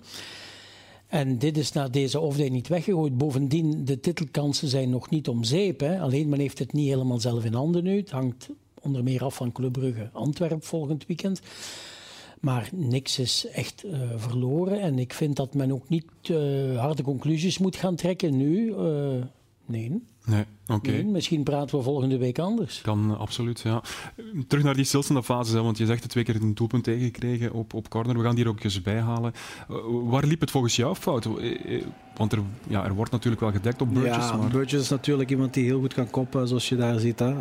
En 1.07 1.37
dit 1.37 1.57
is 1.57 1.71
na 1.71 1.87
deze 1.87 2.19
off 2.19 2.37
niet 2.49 2.67
weggegooid. 2.67 3.17
Bovendien, 3.17 3.85
de 3.85 3.99
titelkansen 3.99 4.67
zijn 4.67 4.89
nog 4.89 5.09
niet 5.09 5.27
om 5.27 5.43
zeep. 5.43 5.79
Hè. 5.79 5.99
Alleen 5.99 6.29
men 6.29 6.39
heeft 6.39 6.59
het 6.59 6.73
niet 6.73 6.89
helemaal 6.89 7.19
zelf 7.19 7.45
in 7.45 7.53
handen 7.53 7.83
nu. 7.83 7.97
Het 7.97 8.11
hangt 8.11 8.49
onder 8.81 9.03
meer 9.03 9.23
af 9.23 9.35
van 9.35 9.51
Club 9.51 9.71
Brugge 9.71 10.09
Antwerp 10.13 10.65
volgend 10.65 11.05
weekend. 11.05 11.41
Maar 12.39 12.69
niks 12.71 13.19
is 13.19 13.47
echt 13.53 13.85
uh, 13.85 13.99
verloren. 14.15 14.81
En 14.81 14.99
ik 14.99 15.13
vind 15.13 15.35
dat 15.35 15.53
men 15.53 15.71
ook 15.71 15.89
niet 15.89 16.05
uh, 16.31 16.79
harde 16.79 17.03
conclusies 17.03 17.57
moet 17.57 17.75
gaan 17.75 17.95
trekken 17.95 18.37
nu. 18.37 18.65
Uh, 18.65 19.23
Nee. 19.69 20.01
Nee, 20.25 20.45
oké. 20.67 21.03
misschien 21.03 21.43
praten 21.43 21.77
we 21.77 21.83
volgende 21.83 22.17
week 22.17 22.39
anders. 22.39 22.81
Kan, 22.81 23.17
absoluut, 23.17 23.59
ja. 23.59 23.81
Terug 24.47 24.63
naar 24.63 24.75
die 24.75 24.85
stilstaande 24.85 25.23
fases, 25.23 25.53
hè, 25.53 25.61
want 25.61 25.77
je 25.77 25.85
zegt 25.85 26.01
het 26.01 26.11
twee 26.11 26.23
keer 26.23 26.35
een 26.35 26.55
doelpunt 26.55 26.83
tegengekregen 26.83 27.53
op, 27.53 27.73
op 27.73 27.89
corner. 27.89 28.17
We 28.17 28.23
gaan 28.23 28.35
die 28.35 28.43
er 28.43 28.49
ook 28.49 28.63
eens 28.63 28.81
bijhalen. 28.81 29.33
Uh, 29.71 29.77
waar 30.03 30.25
liep 30.25 30.39
het 30.39 30.51
volgens 30.51 30.75
jou 30.75 30.95
fout? 30.95 31.27
Want 32.15 32.31
er, 32.31 32.39
ja, 32.67 32.85
er 32.85 32.93
wordt 32.93 33.11
natuurlijk 33.11 33.41
wel 33.41 33.51
gedekt 33.51 33.81
op 33.81 33.93
Burgess. 33.93 34.29
Ja, 34.29 34.37
maar... 34.37 34.49
Burgess 34.49 34.83
is 34.83 34.89
natuurlijk 34.89 35.29
iemand 35.29 35.53
die 35.53 35.63
heel 35.63 35.79
goed 35.79 35.93
kan 35.93 36.09
koppen, 36.09 36.47
zoals 36.47 36.69
je 36.69 36.75
daar 36.75 36.99
ziet. 36.99 37.19
Hè. 37.19 37.33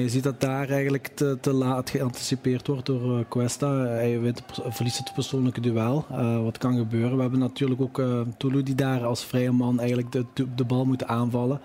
Je 0.00 0.08
ziet 0.08 0.22
dat 0.22 0.40
daar 0.40 0.68
eigenlijk 0.68 1.06
te, 1.14 1.38
te 1.40 1.52
laat 1.52 1.90
geanticipeerd 1.90 2.66
wordt 2.66 2.86
door 2.86 3.24
Cuesta. 3.28 3.70
Hij 3.76 4.20
wint, 4.20 4.42
verliest 4.68 4.98
het 4.98 5.12
persoonlijke 5.14 5.60
duel. 5.60 6.06
Uh, 6.10 6.42
wat 6.42 6.58
kan 6.58 6.76
gebeuren? 6.76 7.16
We 7.16 7.22
hebben 7.22 7.40
natuurlijk 7.40 7.80
ook 7.80 7.98
uh, 7.98 8.20
die 8.64 8.74
daar 8.74 9.04
als 9.04 9.24
vrije 9.24 9.52
man 9.52 9.78
eigenlijk 9.78 10.12
de, 10.12 10.24
de 10.54 10.64
bal 10.64 10.84
moet 10.84 11.04
aanvallen. 11.04 11.60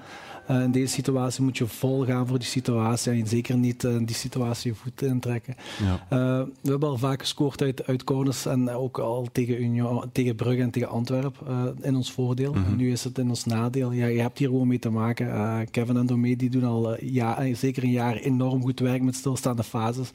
Uh, 0.51 0.61
in 0.61 0.71
deze 0.71 0.93
situatie 0.93 1.43
moet 1.43 1.57
je 1.57 1.67
vol 1.67 2.05
gaan 2.05 2.27
voor 2.27 2.39
die 2.39 2.47
situatie 2.47 3.11
en 3.11 3.27
zeker 3.27 3.57
niet 3.57 3.83
in 3.83 4.05
die 4.05 4.15
situatie 4.15 4.71
je 4.71 4.77
voet 4.77 5.01
intrekken. 5.01 5.55
Ja. 5.79 6.17
Uh, 6.17 6.45
we 6.61 6.69
hebben 6.69 6.89
al 6.89 6.97
vaak 6.97 7.19
gescoord 7.19 7.61
uit, 7.61 7.87
uit 7.87 8.03
corners 8.03 8.45
en 8.45 8.69
ook 8.69 8.99
al 8.99 9.27
tegen, 9.31 9.61
Union, 9.61 10.03
tegen 10.11 10.35
Brugge 10.35 10.61
en 10.61 10.69
tegen 10.69 10.89
Antwerpen 10.89 11.47
uh, 11.49 11.63
in 11.81 11.95
ons 11.95 12.11
voordeel. 12.11 12.53
Mm 12.53 12.63
-hmm. 12.63 12.75
Nu 12.75 12.91
is 12.91 13.03
het 13.03 13.17
in 13.17 13.29
ons 13.29 13.45
nadeel. 13.45 13.91
Ja, 13.91 14.05
je 14.05 14.21
hebt 14.21 14.37
hier 14.37 14.47
gewoon 14.47 14.67
mee 14.67 14.79
te 14.79 14.89
maken. 14.89 15.27
Kevin 15.71 15.97
en 15.97 16.05
Domé 16.05 16.35
die 16.35 16.49
doen 16.49 16.63
al 16.63 17.03
ja, 17.03 17.53
zeker 17.53 17.83
een 17.83 17.91
jaar 17.91 18.15
enorm 18.15 18.61
goed 18.61 18.79
werk 18.79 19.01
met 19.01 19.15
stilstaande 19.15 19.63
fases. 19.63 20.11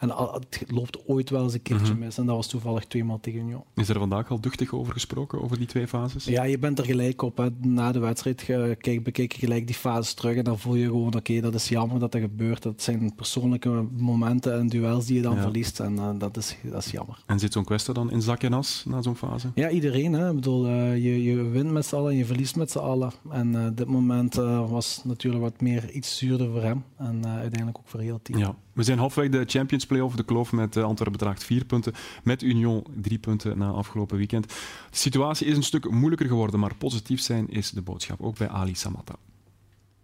En 0.00 0.08
het 0.08 0.64
loopt 0.66 1.06
ooit 1.06 1.30
wel 1.30 1.42
eens 1.42 1.54
een 1.54 1.62
keertje 1.62 1.94
mis. 1.94 2.18
En 2.18 2.26
dat 2.26 2.36
was 2.36 2.46
toevallig 2.46 2.84
tweemaal 2.84 3.20
tegen 3.20 3.40
Union. 3.40 3.62
Is 3.74 3.88
er 3.88 3.98
vandaag 3.98 4.30
al 4.30 4.40
duchtig 4.40 4.72
over 4.72 4.92
gesproken, 4.92 5.42
over 5.42 5.58
die 5.58 5.66
twee 5.66 5.88
fases? 5.88 6.24
Ja, 6.24 6.42
je 6.42 6.58
bent 6.58 6.78
er 6.78 6.84
gelijk 6.84 7.22
op. 7.22 7.36
Hè. 7.36 7.48
Na 7.60 7.92
de 7.92 7.98
wedstrijd 7.98 8.44
kijk, 8.78 9.02
bekijk 9.02 9.32
je 9.32 9.38
gelijk 9.38 9.66
die 9.66 9.76
fases 9.76 10.14
terug. 10.14 10.36
En 10.36 10.44
dan 10.44 10.58
voel 10.58 10.74
je 10.74 10.84
gewoon, 10.84 11.06
oké, 11.06 11.16
okay, 11.16 11.40
dat 11.40 11.54
is 11.54 11.68
jammer 11.68 11.98
dat 11.98 12.12
dat 12.12 12.20
gebeurt. 12.20 12.62
Dat 12.62 12.82
zijn 12.82 13.14
persoonlijke 13.14 13.86
momenten 13.96 14.58
en 14.58 14.66
duels 14.66 15.06
die 15.06 15.16
je 15.16 15.22
dan 15.22 15.34
ja. 15.34 15.42
verliest. 15.42 15.80
En 15.80 15.94
uh, 15.94 16.10
dat, 16.18 16.36
is, 16.36 16.56
dat 16.62 16.84
is 16.84 16.90
jammer. 16.90 17.22
En 17.26 17.38
zit 17.38 17.52
zo'n 17.52 17.64
kwestie 17.64 17.94
dan 17.94 18.10
in 18.10 18.22
zak 18.22 18.42
en 18.42 18.52
as 18.52 18.84
na 18.86 19.02
zo'n 19.02 19.16
fase? 19.16 19.50
Ja, 19.54 19.70
iedereen. 19.70 20.12
Hè. 20.12 20.28
Ik 20.28 20.34
bedoel, 20.34 20.66
uh, 20.66 20.96
je, 20.96 21.22
je 21.22 21.42
wint 21.42 21.70
met 21.70 21.86
z'n 21.86 21.96
allen 21.96 22.10
en 22.10 22.16
je 22.16 22.24
verliest 22.24 22.56
met 22.56 22.70
z'n 22.70 22.78
allen. 22.78 23.12
En 23.30 23.52
uh, 23.52 23.66
dit 23.74 23.86
moment 23.86 24.34
was 24.68 25.00
natuurlijk 25.04 25.42
wat 25.42 25.60
meer 25.60 25.90
iets 25.90 26.16
zuurder 26.18 26.50
voor 26.50 26.62
hem. 26.62 26.84
En 26.96 27.26
uiteindelijk 27.26 27.78
ook 27.78 27.88
voor 27.88 28.00
heel 28.00 28.14
het 28.14 28.24
team. 28.24 28.38
Ja. 28.38 28.54
We 28.80 28.86
zijn 28.86 28.98
halfweg 28.98 29.28
de 29.28 29.44
Champions 29.46 29.86
Playoff. 29.86 30.14
De 30.14 30.24
kloof 30.24 30.52
met 30.52 30.76
Antwerpen 30.76 31.12
bedraagt 31.12 31.44
vier 31.44 31.64
punten. 31.64 31.92
Met 32.22 32.42
Union 32.42 32.84
drie 32.94 33.18
punten 33.18 33.58
na 33.58 33.68
afgelopen 33.68 34.16
weekend. 34.16 34.48
De 34.90 34.96
situatie 34.96 35.46
is 35.46 35.56
een 35.56 35.62
stuk 35.62 35.90
moeilijker 35.90 36.26
geworden, 36.26 36.60
maar 36.60 36.74
positief 36.74 37.20
zijn 37.20 37.48
is 37.48 37.70
de 37.70 37.82
boodschap. 37.82 38.22
Ook 38.22 38.38
bij 38.38 38.48
Ali 38.48 38.74
Samatta. 38.74 39.14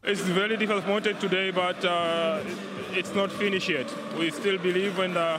It's 0.02 0.20
very 0.20 0.56
difficult 0.56 0.86
moment 0.86 1.20
today, 1.20 1.52
but 1.52 1.84
uh, 1.84 2.36
it's 2.90 3.12
not 3.14 3.32
finished 3.32 3.68
yet. 3.68 3.94
We 4.18 4.30
still 4.38 4.58
believe 4.60 5.02
and 5.04 5.16
uh, 5.16 5.34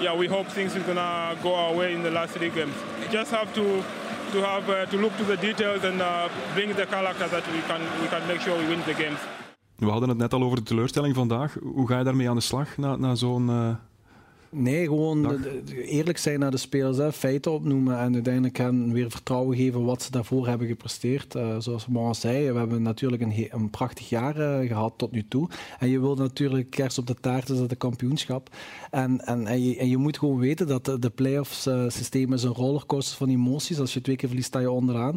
yeah, 0.00 0.18
we 0.18 0.28
hope 0.28 0.50
things 0.50 0.74
are 0.74 0.84
gonna 0.84 1.34
go 1.42 1.54
our 1.54 1.76
way 1.76 1.92
in 1.92 2.02
the 2.02 2.10
last 2.10 2.32
three 2.32 2.50
games. 2.50 2.74
We 3.00 3.16
just 3.16 3.30
have 3.30 3.52
to 3.52 3.82
to 4.32 4.42
have 4.42 4.72
uh, 4.72 4.90
to 4.90 4.96
look 4.96 5.16
to 5.16 5.24
the 5.24 5.36
details 5.36 5.84
and 5.84 6.02
bring 6.54 6.74
the 6.74 6.86
character 6.86 7.28
that 7.28 7.44
we 7.52 7.60
can 7.66 7.80
we 8.00 8.08
can 8.08 8.26
make 8.26 8.40
sure 8.40 8.58
we 8.58 8.66
win 8.68 8.82
the 8.84 8.94
games. 8.94 9.18
We 9.76 9.86
hadden 9.86 10.08
het 10.08 10.18
net 10.18 10.32
al 10.32 10.42
over 10.42 10.56
de 10.56 10.62
teleurstelling 10.62 11.14
vandaag. 11.14 11.56
Hoe 11.62 11.88
ga 11.88 11.98
je 11.98 12.04
daarmee 12.04 12.28
aan 12.28 12.36
de 12.36 12.42
slag 12.42 12.76
na, 12.76 12.96
na 12.96 13.14
zo'n. 13.14 13.78
Nee, 14.50 14.84
gewoon 14.84 15.42
eerlijk 15.86 16.18
zijn 16.18 16.38
naar 16.38 16.50
de 16.50 16.56
spelers, 16.56 16.96
hè, 16.96 17.12
feiten 17.12 17.52
opnoemen 17.52 17.98
en 17.98 18.14
uiteindelijk 18.14 18.56
hen 18.56 18.92
weer 18.92 19.10
vertrouwen 19.10 19.56
geven 19.56 19.84
wat 19.84 20.02
ze 20.02 20.10
daarvoor 20.10 20.46
hebben 20.46 20.66
gepresteerd. 20.66 21.34
Uh, 21.34 21.56
zoals 21.58 21.86
Maran 21.86 22.14
zei, 22.14 22.52
we 22.52 22.58
hebben 22.58 22.82
natuurlijk 22.82 23.22
een, 23.22 23.48
een 23.50 23.70
prachtig 23.70 24.08
jaar 24.08 24.36
uh, 24.36 24.68
gehad 24.68 24.92
tot 24.96 25.12
nu 25.12 25.24
toe. 25.28 25.48
En 25.78 25.88
je 25.88 26.00
wilt 26.00 26.18
natuurlijk 26.18 26.70
kerst 26.70 26.98
op 26.98 27.06
de 27.06 27.14
taart 27.14 27.48
is 27.48 27.58
dat 27.58 27.68
de 27.68 27.76
kampioenschap. 27.76 28.50
En, 28.90 29.26
en, 29.26 29.46
en, 29.46 29.62
je, 29.62 29.76
en 29.76 29.88
je 29.88 29.96
moet 29.96 30.18
gewoon 30.18 30.38
weten 30.38 30.66
dat 30.66 30.84
de, 30.84 30.98
de 30.98 31.10
play-offs 31.10 31.66
uh, 31.66 31.84
systeem 31.88 32.32
is 32.32 32.42
een 32.42 32.52
rollercoaster 32.52 33.16
van 33.16 33.28
emoties. 33.28 33.80
Als 33.80 33.94
je 33.94 34.00
twee 34.00 34.16
keer 34.16 34.28
verliest, 34.28 34.48
sta 34.48 34.58
je 34.58 34.70
onderaan 34.70 35.16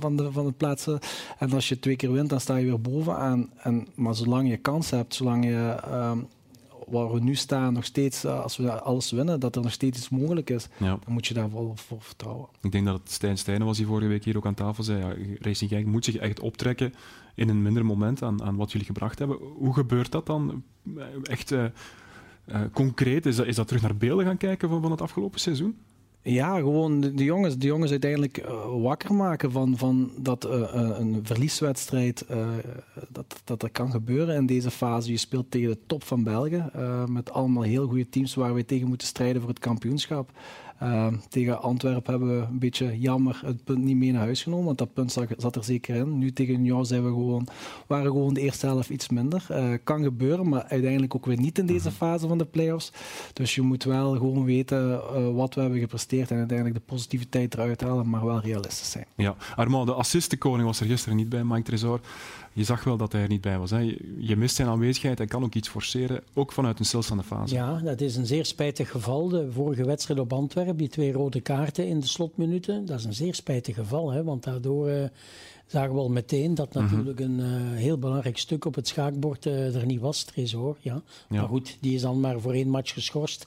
van, 0.00 0.16
de, 0.16 0.32
van 0.32 0.46
de 0.46 0.52
plaatsen. 0.52 0.98
En 1.38 1.52
als 1.52 1.68
je 1.68 1.78
twee 1.78 1.96
keer 1.96 2.12
wint, 2.12 2.28
dan 2.28 2.40
sta 2.40 2.56
je 2.56 2.66
weer 2.66 2.80
bovenaan. 2.80 3.50
En, 3.56 3.86
maar 3.94 4.14
zolang 4.14 4.48
je 4.48 4.56
kans 4.56 4.90
hebt, 4.90 5.14
zolang 5.14 5.44
je 5.44 5.76
waar 6.92 7.12
we 7.12 7.20
nu 7.20 7.34
staan, 7.34 7.72
nog 7.72 7.84
steeds, 7.84 8.24
als 8.24 8.56
we 8.56 8.80
alles 8.80 9.10
winnen, 9.10 9.40
dat 9.40 9.56
er 9.56 9.62
nog 9.62 9.72
steeds 9.72 9.98
iets 9.98 10.08
mogelijk 10.08 10.50
is, 10.50 10.68
ja. 10.76 10.98
dan 11.04 11.12
moet 11.12 11.26
je 11.26 11.34
daar 11.34 11.52
wel 11.52 11.72
voor 11.76 12.02
vertrouwen. 12.02 12.48
Ik 12.60 12.72
denk 12.72 12.86
dat 12.86 13.00
het 13.00 13.10
Stijn 13.10 13.38
Stijnen 13.38 13.66
was 13.66 13.76
die 13.76 13.86
vorige 13.86 14.08
week 14.08 14.24
hier 14.24 14.36
ook 14.36 14.46
aan 14.46 14.54
tafel 14.54 14.84
zei. 14.84 14.98
Ja, 14.98 15.36
Racing 15.40 15.70
Genk 15.70 15.86
moet 15.86 16.04
zich 16.04 16.16
echt 16.16 16.40
optrekken 16.40 16.94
in 17.34 17.48
een 17.48 17.62
minder 17.62 17.84
moment 17.84 18.22
aan, 18.22 18.42
aan 18.42 18.56
wat 18.56 18.72
jullie 18.72 18.86
gebracht 18.86 19.18
hebben. 19.18 19.36
Hoe 19.36 19.74
gebeurt 19.74 20.12
dat 20.12 20.26
dan? 20.26 20.62
Echt 21.22 21.52
uh, 21.52 21.64
uh, 22.46 22.60
concreet, 22.72 23.26
is 23.26 23.36
dat, 23.36 23.46
is 23.46 23.56
dat 23.56 23.66
terug 23.66 23.82
naar 23.82 23.96
beelden 23.96 24.26
gaan 24.26 24.36
kijken 24.36 24.68
van, 24.68 24.82
van 24.82 24.90
het 24.90 25.00
afgelopen 25.00 25.40
seizoen? 25.40 25.76
Ja, 26.24 26.56
gewoon 26.56 27.00
de, 27.00 27.24
jongens, 27.24 27.58
de 27.58 27.66
jongens 27.66 27.90
uiteindelijk 27.90 28.38
uh, 28.38 28.82
wakker 28.82 29.14
maken 29.14 29.50
van, 29.52 29.76
van 29.76 30.10
dat 30.16 30.46
uh, 30.46 30.52
een 30.98 31.20
verlieswedstrijd, 31.22 32.24
uh, 32.30 32.46
dat, 33.08 33.40
dat 33.44 33.60
dat 33.60 33.72
kan 33.72 33.90
gebeuren 33.90 34.36
in 34.36 34.46
deze 34.46 34.70
fase. 34.70 35.10
Je 35.10 35.16
speelt 35.16 35.50
tegen 35.50 35.70
de 35.70 35.78
top 35.86 36.04
van 36.04 36.22
België, 36.22 36.64
met 37.06 37.30
allemaal 37.30 37.62
heel 37.62 37.86
goede 37.86 38.08
teams 38.08 38.34
waar 38.34 38.54
we 38.54 38.64
tegen 38.64 38.88
moeten 38.88 39.06
strijden 39.06 39.40
voor 39.40 39.50
het 39.50 39.58
kampioenschap. 39.58 40.30
Uh, 40.82 41.06
tegen 41.28 41.62
Antwerpen 41.62 42.10
hebben 42.10 42.38
we 42.38 42.46
een 42.46 42.58
beetje 42.58 42.98
jammer 42.98 43.40
het 43.44 43.64
punt 43.64 43.84
niet 43.84 43.96
mee 43.96 44.12
naar 44.12 44.22
huis 44.22 44.42
genomen, 44.42 44.64
want 44.64 44.78
dat 44.78 44.92
punt 44.92 45.12
zat 45.36 45.56
er 45.56 45.64
zeker 45.64 45.94
in. 45.94 46.18
Nu 46.18 46.32
tegen 46.32 46.64
jou 46.64 46.84
zijn 46.84 47.02
we 47.04 47.08
gewoon, 47.08 47.46
waren 47.86 48.06
gewoon 48.06 48.34
de 48.34 48.40
eerste 48.40 48.66
helft 48.66 48.88
iets 48.88 49.08
minder. 49.08 49.46
Uh, 49.50 49.72
kan 49.84 50.02
gebeuren, 50.02 50.48
maar 50.48 50.64
uiteindelijk 50.64 51.14
ook 51.14 51.26
weer 51.26 51.38
niet 51.38 51.58
in 51.58 51.66
deze 51.66 51.90
fase 51.90 52.28
van 52.28 52.38
de 52.38 52.44
playoffs. 52.44 52.92
Dus 53.32 53.54
je 53.54 53.62
moet 53.62 53.84
wel 53.84 54.12
gewoon 54.12 54.44
weten 54.44 54.90
uh, 54.92 55.34
wat 55.34 55.54
we 55.54 55.60
hebben 55.60 55.78
gepresteerd 55.78 56.30
en 56.30 56.38
uiteindelijk 56.38 56.78
de 56.78 56.84
positiviteit 56.92 57.54
eruit 57.54 57.80
halen, 57.80 58.08
maar 58.10 58.24
wel 58.24 58.40
realistisch 58.40 58.90
zijn. 58.90 59.06
Ja, 59.16 59.34
Armand, 59.56 59.86
de 59.86 59.94
assistenkoning 59.94 60.66
was 60.66 60.80
er 60.80 60.86
gisteren 60.86 61.16
niet 61.16 61.28
bij, 61.28 61.44
Mike 61.44 61.62
Tresor 61.62 62.00
je 62.52 62.64
zag 62.64 62.84
wel 62.84 62.96
dat 62.96 63.12
hij 63.12 63.22
er 63.22 63.28
niet 63.28 63.40
bij 63.40 63.58
was. 63.58 63.70
Hè. 63.70 63.96
Je 64.18 64.36
mist 64.36 64.56
zijn 64.56 64.68
aanwezigheid, 64.68 65.18
hij 65.18 65.26
kan 65.26 65.44
ook 65.44 65.54
iets 65.54 65.68
forceren, 65.68 66.22
ook 66.34 66.52
vanuit 66.52 66.78
een 66.78 66.84
stilstaande 66.84 67.22
fase. 67.22 67.54
Ja, 67.54 67.78
dat 67.78 68.00
is 68.00 68.16
een 68.16 68.26
zeer 68.26 68.44
spijtig 68.46 68.90
geval. 68.90 69.28
De 69.28 69.52
vorige 69.52 69.84
wedstrijd 69.84 70.20
op 70.20 70.32
Antwerpen, 70.32 70.76
die 70.76 70.88
twee 70.88 71.12
rode 71.12 71.40
kaarten 71.40 71.88
in 71.88 72.00
de 72.00 72.06
slotminuten, 72.06 72.86
dat 72.86 72.98
is 72.98 73.04
een 73.04 73.14
zeer 73.14 73.34
spijtig 73.34 73.74
geval. 73.74 74.10
Hè, 74.10 74.24
want 74.24 74.44
daardoor 74.44 74.88
uh, 74.90 75.04
zagen 75.66 75.94
we 75.94 76.00
al 76.00 76.10
meteen 76.10 76.54
dat 76.54 76.74
Mhm. 76.74 76.84
natuurlijk 76.84 77.20
een 77.20 77.38
uh, 77.38 77.46
heel 77.74 77.98
belangrijk 77.98 78.38
stuk 78.38 78.64
op 78.64 78.74
het 78.74 78.88
schaakbord 78.88 79.46
uh, 79.46 79.74
er 79.76 79.86
niet 79.86 80.00
was, 80.00 80.22
Tresor. 80.22 80.76
Ja. 80.80 81.02
ja. 81.28 81.40
Maar 81.40 81.48
goed, 81.48 81.76
die 81.80 81.94
is 81.94 82.00
dan 82.02 82.20
maar 82.20 82.40
voor 82.40 82.52
één 82.52 82.68
match 82.68 82.92
geschorst. 82.92 83.46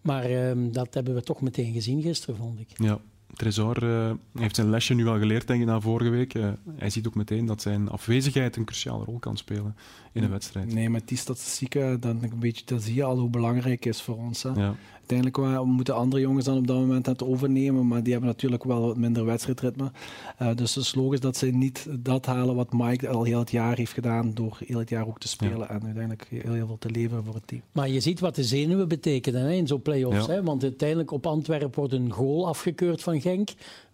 Maar 0.00 0.24
ehm, 0.24 0.70
dat 0.72 0.94
hebben 0.94 1.14
we 1.14 1.22
toch 1.22 1.40
meteen 1.40 1.72
gezien 1.72 2.02
gisteren, 2.02 2.36
vond 2.36 2.60
ik. 2.60 2.68
Ja. 2.74 2.98
Tresor 3.32 3.82
uh, 3.82 4.10
heeft 4.34 4.54
zijn 4.54 4.70
lesje 4.70 4.94
nu 4.94 5.04
wel 5.04 5.18
geleerd, 5.18 5.46
denk 5.46 5.60
ik, 5.60 5.66
na 5.66 5.80
vorige 5.80 6.10
week. 6.10 6.34
Uh, 6.34 6.48
hij 6.76 6.90
ziet 6.90 7.06
ook 7.06 7.14
meteen 7.14 7.46
dat 7.46 7.62
zijn 7.62 7.88
afwezigheid 7.88 8.56
een 8.56 8.64
cruciale 8.64 9.04
rol 9.04 9.18
kan 9.18 9.36
spelen 9.36 9.76
in 10.14 10.22
een 10.22 10.30
wedstrijd. 10.30 10.74
Nee, 10.74 10.90
met 10.90 11.08
die 11.08 11.18
statistieken, 11.18 12.00
dan, 12.00 12.22
een 12.22 12.38
beetje, 12.38 12.64
dan 12.64 12.80
zie 12.80 12.94
je 12.94 13.04
al 13.04 13.18
hoe 13.18 13.30
belangrijk 13.30 13.84
het 13.84 13.94
is 13.94 14.02
voor 14.02 14.16
ons. 14.16 14.42
Hè. 14.42 14.48
Ja. 14.48 14.74
Uiteindelijk 15.08 15.64
moeten 15.64 15.94
andere 15.94 16.22
jongens 16.22 16.44
dan 16.44 16.56
op 16.56 16.66
dat 16.66 16.76
moment 16.76 17.06
het 17.06 17.22
overnemen, 17.22 17.86
maar 17.86 18.02
die 18.02 18.12
hebben 18.12 18.30
natuurlijk 18.30 18.64
wel 18.64 18.80
wat 18.80 18.96
minder 18.96 19.24
wedstrijdritme. 19.24 19.90
Uh, 20.42 20.54
dus 20.54 20.74
het 20.74 20.84
is 20.84 20.94
logisch 20.94 21.20
dat 21.20 21.36
ze 21.36 21.46
niet 21.46 21.86
dat 21.90 22.26
halen 22.26 22.54
wat 22.54 22.72
Mike 22.72 23.08
al 23.08 23.24
heel 23.24 23.38
het 23.38 23.50
jaar 23.50 23.76
heeft 23.76 23.92
gedaan, 23.92 24.34
door 24.34 24.58
heel 24.66 24.78
het 24.78 24.88
jaar 24.88 25.06
ook 25.06 25.18
te 25.18 25.28
spelen 25.28 25.58
ja. 25.58 25.68
en 25.68 25.82
uiteindelijk 25.84 26.26
heel, 26.28 26.52
heel, 26.52 26.66
veel 26.66 26.78
te 26.78 26.90
leveren 26.90 27.24
voor 27.24 27.34
het 27.34 27.46
team. 27.46 27.62
Maar 27.72 27.88
je 27.88 28.00
ziet 28.00 28.20
wat 28.20 28.34
de 28.34 28.44
zenuwen 28.44 28.88
betekenen 28.88 29.40
hè, 29.40 29.52
in 29.52 29.66
zo'n 29.66 29.82
play-offs. 29.82 30.26
Ja. 30.26 30.32
Hè? 30.32 30.42
Want 30.42 30.62
uiteindelijk 30.62 31.10
op 31.10 31.26
Antwerpen 31.26 31.70
wordt 31.74 31.92
een 31.92 32.10
goal 32.10 32.46
afgekeurd 32.46 33.02
van 33.02 33.20
Genk 33.20 33.48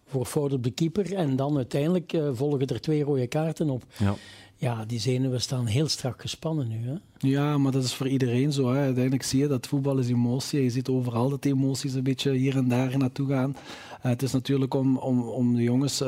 voor 0.05 0.25
fout 0.25 0.53
op 0.53 0.63
de 0.63 0.71
keeper. 0.71 1.13
En 1.13 1.35
dan 1.35 1.55
uiteindelijk 1.55 2.13
uh, 2.13 2.29
volgen 2.33 2.67
er 2.67 2.81
twee 2.81 3.03
rode 3.03 3.27
kaarten 3.27 3.69
op. 3.69 3.83
Ja. 3.97 4.15
Ja, 4.61 4.85
die 4.85 4.99
zenuwen 4.99 5.41
staan 5.41 5.65
heel 5.65 5.87
strak 5.87 6.21
gespannen 6.21 6.67
nu. 6.67 6.87
Hè? 6.87 6.95
Ja, 7.17 7.57
maar 7.57 7.71
dat 7.71 7.83
is 7.83 7.93
voor 7.93 8.07
iedereen 8.07 8.51
zo. 8.51 8.71
Hè. 8.71 8.79
Uiteindelijk 8.79 9.23
zie 9.23 9.39
je 9.39 9.47
dat 9.47 9.67
voetbal 9.67 9.97
is 9.97 10.07
emotie. 10.07 10.63
Je 10.63 10.69
ziet 10.69 10.89
overal 10.89 11.29
dat 11.29 11.43
de 11.43 11.49
emoties 11.49 11.93
een 11.93 12.03
beetje 12.03 12.31
hier 12.31 12.57
en 12.57 12.67
daar 12.67 12.97
naartoe 12.97 13.27
gaan. 13.27 13.49
Uh, 13.49 14.11
het 14.11 14.21
is 14.21 14.31
natuurlijk 14.31 14.73
om, 14.73 14.97
om, 14.97 15.21
om 15.21 15.55
de 15.55 15.63
jongens 15.63 16.01
uh, 16.01 16.07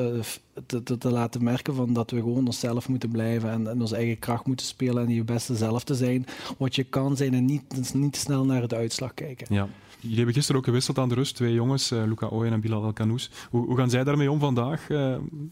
te, 0.65 0.83
te, 0.83 0.97
te, 0.97 1.09
laten 1.09 1.43
merken 1.43 1.75
van 1.75 1.93
dat 1.93 2.11
we 2.11 2.17
gewoon 2.17 2.45
onszelf 2.45 2.89
moeten 2.89 3.09
blijven 3.09 3.49
en, 3.49 3.67
en 3.67 3.81
onze 3.81 3.95
eigen 3.95 4.19
kracht 4.19 4.45
moeten 4.45 4.65
spelen 4.65 5.05
en 5.05 5.13
je 5.13 5.23
beste 5.23 5.55
zelf 5.55 5.83
te 5.83 5.95
zijn. 5.95 6.25
Wat 6.57 6.75
je 6.75 6.83
kan 6.83 7.17
zijn 7.17 7.33
en 7.33 7.45
niet, 7.45 7.93
niet 7.93 8.15
snel 8.15 8.45
naar 8.45 8.67
de 8.67 8.75
uitslag 8.75 9.13
kijken. 9.13 9.47
Ja. 9.49 9.67
Jullie 10.03 10.17
hebben 10.17 10.35
gisteren 10.35 10.59
ook 10.61 10.67
gewisseld 10.67 10.97
aan 10.97 11.09
de 11.09 11.15
rust, 11.15 11.35
twee 11.35 11.53
jongens, 11.53 11.91
uh, 11.91 12.03
Luca 12.05 12.27
Ooyen 12.27 12.53
en 12.53 12.61
Bilal 12.61 12.83
El 12.83 12.93
Kanous. 12.93 13.29
Hoe, 13.49 13.65
hoe, 13.65 13.77
gaan 13.77 13.89
zij 13.89 14.03
daarmee 14.03 14.31
om 14.31 14.39
vandaag? 14.39 14.85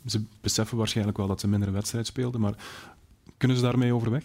ze 0.06 0.24
beseffen 0.42 0.78
waarschijnlijk 0.78 1.18
wel 1.18 1.28
dat 1.28 1.40
ze 1.40 1.48
minder 1.48 1.72
wedstrijd 1.72 2.08
speelden, 2.08 2.42
maar 2.42 2.54
kunnen 3.38 3.58
ze 3.58 3.64
daarmee 3.64 3.94
overweg? 3.94 4.24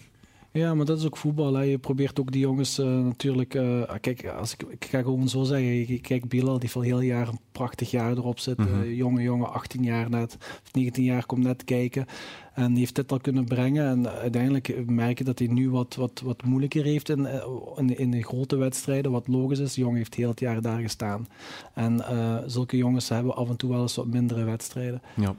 Ja, 0.57 0.73
maar 0.73 0.85
dat 0.85 0.99
is 0.99 1.05
ook 1.05 1.17
voetbal. 1.17 1.53
Hè. 1.53 1.61
Je 1.61 1.77
probeert 1.77 2.19
ook 2.19 2.31
die 2.31 2.41
jongens 2.41 2.79
uh, 2.79 2.85
natuurlijk... 2.85 3.53
Uh, 3.53 3.81
kijk, 4.01 4.27
als 4.27 4.53
ik, 4.53 4.63
ik 4.69 4.85
ga 4.85 5.01
gewoon 5.01 5.29
zo 5.29 5.43
zeggen. 5.43 6.01
Kijk, 6.01 6.27
Bilal, 6.27 6.59
die 6.59 6.69
al 6.73 6.81
heel 6.81 7.01
jaar 7.01 7.27
een 7.27 7.39
prachtig 7.51 7.91
jaar 7.91 8.11
erop 8.11 8.39
zit. 8.39 8.57
Mm 8.57 8.65
-hmm. 8.65 8.93
jonge 8.93 9.21
jongen, 9.21 9.53
18 9.53 9.83
jaar 9.83 10.09
net, 10.09 10.37
19 10.71 11.03
jaar, 11.03 11.25
komt 11.25 11.43
net 11.43 11.63
kijken. 11.63 12.05
En 12.53 12.69
die 12.69 12.79
heeft 12.79 12.95
dit 12.95 13.11
al 13.11 13.19
kunnen 13.19 13.45
brengen. 13.45 13.87
En 13.87 14.09
uiteindelijk 14.09 14.85
merk 14.85 15.17
je 15.17 15.23
dat 15.23 15.39
hij 15.39 15.47
nu 15.47 15.69
wat, 15.69 15.95
wat, 15.95 16.21
wat 16.25 16.43
moeilijker 16.43 16.83
heeft 16.83 17.09
in, 17.09 17.27
in, 17.75 17.97
in 17.97 18.11
de 18.11 18.23
grote 18.23 18.55
wedstrijden. 18.55 19.11
Wat 19.11 19.27
logisch 19.27 19.59
is. 19.59 19.73
De 19.73 19.81
jongen 19.81 19.97
heeft 19.97 20.15
heel 20.15 20.29
het 20.29 20.39
jaar 20.39 20.61
daar 20.61 20.81
gestaan. 20.81 21.27
En 21.73 22.03
zulke 22.45 22.77
jongens 22.77 23.09
hebben 23.09 23.35
af 23.35 23.49
en 23.49 23.55
toe 23.55 23.69
wel 23.69 23.81
eens 23.81 23.95
wat 23.95 24.07
mindere 24.07 24.43
wedstrijden. 24.43 25.01
Ja. 25.15 25.35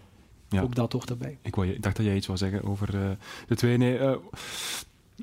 Ja. 0.49 0.63
Ook 0.63 0.75
dat 0.75 0.93
hoort 0.93 1.11
erbij. 1.11 1.39
Ik, 1.43 1.55
wou, 1.55 1.69
ik, 1.69 1.83
dacht 1.83 1.97
dat 1.97 2.07
jij 2.07 2.17
iets 2.17 2.27
wou 2.27 2.39
zeggen 2.39 2.65
over 2.65 2.95
uh, 2.95 3.11
de 3.47 3.57
twee. 3.57 3.77
Nee, 3.77 3.99
uh, 3.99 4.17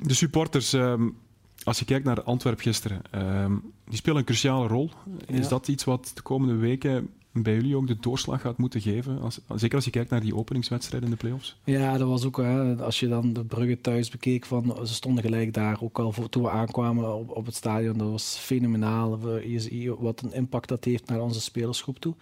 de 0.02 0.14
supporters, 0.14 0.74
um, 0.74 1.18
als 1.64 1.80
je 1.80 1.86
kijkt 1.86 2.06
naar 2.06 2.24
Antwerp 2.24 2.60
gisteren, 2.60 3.02
um, 3.44 3.74
die 3.86 3.98
spelen 3.98 4.18
een 4.18 4.26
cruciale 4.26 4.68
rol. 4.68 4.92
Is 5.26 5.44
ja. 5.44 5.50
dat 5.50 5.68
iets 5.68 5.84
wat 5.84 6.12
de 6.14 6.22
komende 6.22 6.56
weken 6.56 7.10
bij 7.44 7.54
jullie 7.54 7.76
ook 7.76 7.88
de 7.88 8.00
doorslag 8.00 8.42
gaat 8.42 8.58
moeten 8.58 8.82
geven? 8.82 9.22
Als, 9.22 9.40
zeker 9.56 9.76
als 9.76 9.86
je 9.86 9.92
kijkt 9.92 10.10
naar 10.10 10.22
die 10.22 10.36
openingswedstrijd 10.36 11.04
in 11.04 11.10
de 11.10 11.16
play-offs. 11.16 11.58
Ja, 11.64 11.98
dat 11.98 12.08
was 12.08 12.26
ook, 12.26 12.38
hè, 12.38 12.76
als 12.76 13.00
je 13.00 13.08
dan 13.08 13.34
de 13.34 13.46
Brugge 13.46 13.82
thuis 13.82 14.10
bekeek, 14.10 14.46
van, 14.46 14.78
ze 14.84 14.94
stonden 14.94 15.24
gelijk 15.24 15.54
daar, 15.54 15.78
ook 15.82 16.00
al 16.00 16.12
voor, 16.12 16.30
toen 16.30 16.44
we 16.44 16.50
aankwamen 16.50 17.16
op, 17.16 17.30
op 17.30 17.46
het 17.46 17.56
stadion, 17.56 17.98
dat 17.98 18.10
was 18.10 18.38
fenomenaal. 18.38 19.38
Je 19.40 19.60
ziet 19.60 19.90
wat 20.00 20.22
een 20.22 20.34
impact 20.34 20.70
dat 20.70 20.84
heeft 20.84 21.10
naar 21.10 21.22
onze 21.22 21.42
spelersgroep 21.42 22.00
toe. 22.00 22.16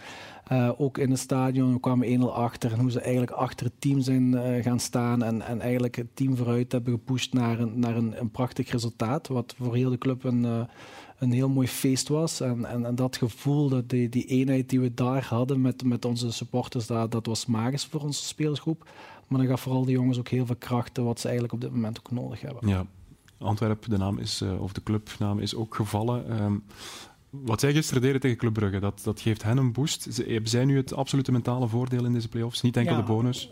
Uh, 0.51 0.69
ook 0.77 0.97
in 0.97 1.09
het 1.09 1.19
stadion, 1.19 1.73
we 1.73 1.79
kwamen 1.79 2.21
1-0 2.21 2.23
achter 2.23 2.71
en 2.71 2.79
hoe 2.79 2.91
ze 2.91 2.99
eigenlijk 2.99 3.31
achter 3.31 3.65
het 3.65 3.81
team 3.81 4.01
zijn 4.01 4.31
uh, 4.31 4.63
gaan 4.63 4.79
staan 4.79 5.23
en, 5.23 5.41
en 5.41 5.61
eigenlijk 5.61 5.95
het 5.95 6.15
team 6.15 6.35
vooruit 6.35 6.71
hebben 6.71 6.93
gepusht 6.93 7.33
naar 7.33 7.59
een, 7.59 7.79
naar 7.79 7.95
een, 7.95 8.19
een 8.19 8.31
prachtig 8.31 8.71
resultaat, 8.71 9.27
wat 9.27 9.55
voor 9.57 9.75
heel 9.75 9.89
de 9.89 9.97
club 9.97 10.23
een... 10.23 10.43
Uh, 10.43 10.61
een 11.23 11.31
heel 11.31 11.49
mooi 11.49 11.67
feest 11.67 12.07
was. 12.07 12.39
En, 12.39 12.85
en, 12.85 12.95
dat 12.95 13.17
gevoel, 13.17 13.69
dat 13.69 13.89
die, 13.89 14.09
die 14.09 14.25
eenheid 14.25 14.69
die 14.69 14.79
we 14.79 14.93
daar 14.93 15.25
hadden 15.25 15.61
met, 15.61 15.83
met 15.83 16.05
onze 16.05 16.31
supporters, 16.31 16.87
dat, 16.87 17.11
dat 17.11 17.25
was 17.25 17.45
magisch 17.45 17.85
voor 17.85 18.01
onze 18.01 18.23
spelersgroep. 18.23 18.89
Maar 19.27 19.39
dan 19.39 19.47
gaf 19.47 19.61
vooral 19.61 19.85
de 19.85 19.91
jongens 19.91 20.17
ook 20.19 20.27
heel 20.27 20.45
veel 20.45 20.55
krachten, 20.55 21.03
wat 21.03 21.19
ze 21.19 21.23
eigenlijk 21.23 21.53
op 21.53 21.61
dit 21.61 21.71
moment 21.71 21.99
ook 21.99 22.11
nodig 22.11 22.41
hebben. 22.41 22.67
Ja, 22.67 22.85
Antwerpen, 23.37 23.89
de 23.89 23.97
naam 23.97 24.17
is, 24.17 24.41
uh, 24.41 24.61
of 24.61 24.73
de 24.73 24.83
clubnaam 24.83 25.39
is 25.39 25.55
ook 25.55 25.75
gevallen. 25.75 26.43
Um, 26.43 26.63
wat 27.41 27.59
zij 27.59 27.73
gisteren 27.73 28.01
deden 28.01 28.21
tegen 28.21 28.37
Club 28.37 28.53
Brugge, 28.53 28.79
dat, 28.79 29.01
dat 29.03 29.21
geeft 29.21 29.43
hen 29.43 29.57
een 29.57 29.71
boost. 29.71 30.07
Ze, 30.13 30.23
hebben 30.23 30.49
zij 30.49 30.65
nu 30.65 30.77
het 30.77 30.93
absolute 30.93 31.31
mentale 31.31 31.67
voordeel 31.67 32.05
in 32.05 32.13
deze 32.13 32.29
play-offs? 32.29 32.61
Niet 32.61 32.77
enkel 32.77 32.93
ja, 32.93 32.99
de 32.99 33.05
bonus? 33.05 33.51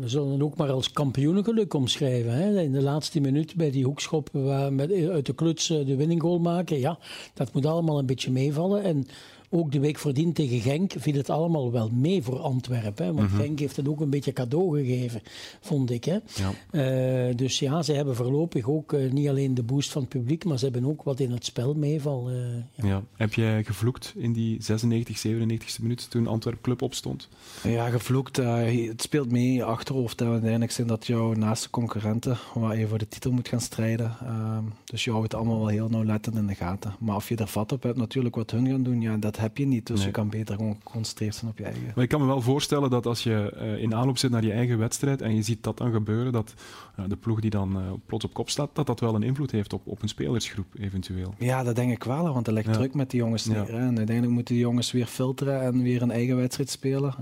We 0.00 0.08
zullen 0.08 0.32
het 0.32 0.42
ook 0.42 0.56
maar 0.56 0.70
als 0.70 0.92
kampioenengeluk 0.92 1.74
omschrijven. 1.74 2.32
Hè? 2.32 2.60
In 2.60 2.72
de 2.72 2.82
laatste 2.82 3.20
minuut 3.20 3.54
bij 3.54 3.70
die 3.70 3.84
hoekschop 3.84 4.28
waar 4.32 4.72
met, 4.72 4.92
uit 4.92 5.26
de 5.26 5.34
kluts 5.34 5.66
de 5.66 5.96
winninggoal 5.96 6.38
maken. 6.38 6.78
Ja, 6.78 6.98
dat 7.34 7.52
moet 7.52 7.66
allemaal 7.66 7.98
een 7.98 8.06
beetje 8.06 8.30
meevallen. 8.30 8.82
En 8.82 9.06
ook 9.54 9.72
de 9.72 9.80
week 9.80 9.98
voordien 9.98 10.32
tegen 10.32 10.60
Genk 10.60 10.92
viel 10.96 11.14
het 11.14 11.30
allemaal 11.30 11.72
wel 11.72 11.88
mee 11.88 12.22
voor 12.22 12.38
Antwerpen. 12.38 13.06
Hè? 13.06 13.12
Want 13.12 13.28
mm 13.28 13.34
-hmm. 13.36 13.44
Genk 13.44 13.58
heeft 13.58 13.76
het 13.76 13.88
ook 13.88 14.00
een 14.00 14.10
beetje 14.10 14.32
cadeau 14.32 14.78
gegeven, 14.78 15.22
vond 15.60 15.90
ik. 15.90 16.04
Hè? 16.04 16.18
Ja. 16.34 17.28
Uh, 17.28 17.36
dus 17.36 17.58
ja, 17.58 17.82
ze 17.82 17.92
hebben 17.92 18.16
voorlopig 18.16 18.68
ook 18.68 18.92
uh, 18.92 19.10
niet 19.10 19.28
alleen 19.28 19.54
de 19.54 19.62
boost 19.62 19.90
van 19.90 20.02
het 20.02 20.10
publiek, 20.10 20.44
maar 20.44 20.58
ze 20.58 20.64
hebben 20.64 20.84
ook 20.84 21.02
wat 21.02 21.20
in 21.20 21.30
het 21.30 21.44
spel 21.44 21.74
meeval. 21.74 22.30
Uh, 22.30 22.36
ja. 22.74 22.86
ja. 22.86 23.02
Heb 23.16 23.34
jij 23.34 23.64
gevloekt 23.64 24.12
in 24.16 24.32
die 24.32 24.62
96, 24.62 25.18
97 25.18 25.80
minuut 25.80 26.10
toen 26.10 26.26
Antwerp 26.26 26.60
Club 26.62 26.82
opstond? 26.82 27.28
Ja, 27.62 27.88
gevloekt. 27.88 28.36
het 28.36 29.02
speelt 29.02 29.30
mee 29.30 29.46
in 29.46 29.52
je 29.52 29.64
achterhoofd. 29.64 30.20
Hè. 30.20 30.26
Uiteindelijk 30.26 30.72
zijn 30.72 30.86
dat 30.86 31.06
jouw 31.06 31.32
naaste 31.32 31.70
concurrenten 31.70 32.38
waar 32.54 32.78
je 32.78 32.86
voor 32.86 32.98
de 32.98 33.08
titel 33.08 33.32
moet 33.32 33.48
gaan 33.48 33.60
strijden. 33.60 34.16
Ehm, 34.20 34.64
dus 34.84 35.04
je 35.04 35.10
houdt 35.10 35.24
het 35.24 35.34
allemaal 35.34 35.58
wel 35.58 35.68
heel 35.68 35.88
nauwlettend 35.88 36.36
in 36.36 36.46
de 36.46 36.54
gaten. 36.54 36.94
Maar 36.98 37.16
of 37.16 37.28
je 37.28 37.36
er 37.36 37.46
vat 37.46 37.72
op 37.72 37.82
hebt, 37.82 37.96
natuurlijk 37.96 38.34
wat 38.34 38.50
hun 38.50 38.68
gaan 38.68 38.82
doen, 38.82 39.00
ja, 39.00 39.16
dat 39.16 39.36
heb 39.42 39.58
je 39.58 39.66
niet. 39.66 39.86
Dus 39.86 39.96
nee. 39.96 40.06
je 40.06 40.12
kan 40.12 40.28
beter 40.28 40.56
gewoon 40.56 40.76
geconcentreerd 40.82 41.34
zijn 41.34 41.50
op 41.50 41.58
je 41.58 41.64
eigen. 41.64 41.92
Maar 41.94 42.04
ik 42.04 42.10
kan 42.10 42.20
me 42.20 42.26
wel 42.26 42.40
voorstellen 42.40 42.90
dat 42.90 43.06
als 43.06 43.22
je 43.22 43.54
uh, 43.56 43.82
in 43.82 43.94
aanloop 43.94 44.18
zit 44.18 44.30
naar 44.30 44.44
je 44.44 44.52
eigen 44.52 44.78
wedstrijd 44.78 45.22
en 45.22 45.34
je 45.34 45.42
ziet 45.42 45.62
dat 45.62 45.78
dan 45.78 45.92
gebeuren, 45.92 46.32
dat 46.32 46.54
uh, 47.00 47.04
de 47.08 47.16
ploeg 47.16 47.40
die 47.40 47.50
dan 47.50 47.76
uh, 47.76 47.92
plots 48.06 48.24
op 48.24 48.34
kop 48.34 48.50
staat, 48.50 48.70
dat 48.72 48.86
dat 48.86 49.00
wel 49.00 49.14
een 49.14 49.22
invloed 49.22 49.50
heeft 49.50 49.72
op, 49.72 49.86
op 49.86 50.02
een 50.02 50.08
spelersgroep 50.08 50.66
eventueel. 50.78 51.34
Ja, 51.38 51.62
dat 51.62 51.76
denk 51.76 51.92
ik 51.92 52.04
wel, 52.04 52.32
want 52.32 52.46
er 52.46 52.52
ligt 52.52 52.66
ja. 52.66 52.72
druk 52.72 52.94
met 52.94 53.10
die 53.10 53.20
jongens 53.20 53.44
neer. 53.44 53.56
Ja. 53.56 53.78
En 53.78 53.96
uiteindelijk 53.96 54.32
moeten 54.32 54.54
die 54.54 54.62
jongens 54.62 54.92
weer 54.92 55.06
filteren 55.06 55.62
en 55.62 55.82
weer 55.82 56.02
een 56.02 56.10
eigen 56.10 56.36
wedstrijd 56.36 56.70
spelen. 56.70 57.14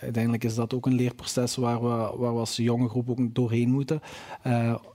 uiteindelijk 0.00 0.44
is 0.44 0.54
dat 0.54 0.74
ook 0.74 0.86
een 0.86 0.94
leerproces 0.94 1.56
waar 1.56 1.82
we, 1.82 1.88
waar 2.16 2.32
we 2.32 2.38
als 2.38 2.56
jonge 2.56 2.88
groep 2.88 3.10
ook 3.10 3.34
doorheen 3.34 3.70
moeten. 3.70 4.00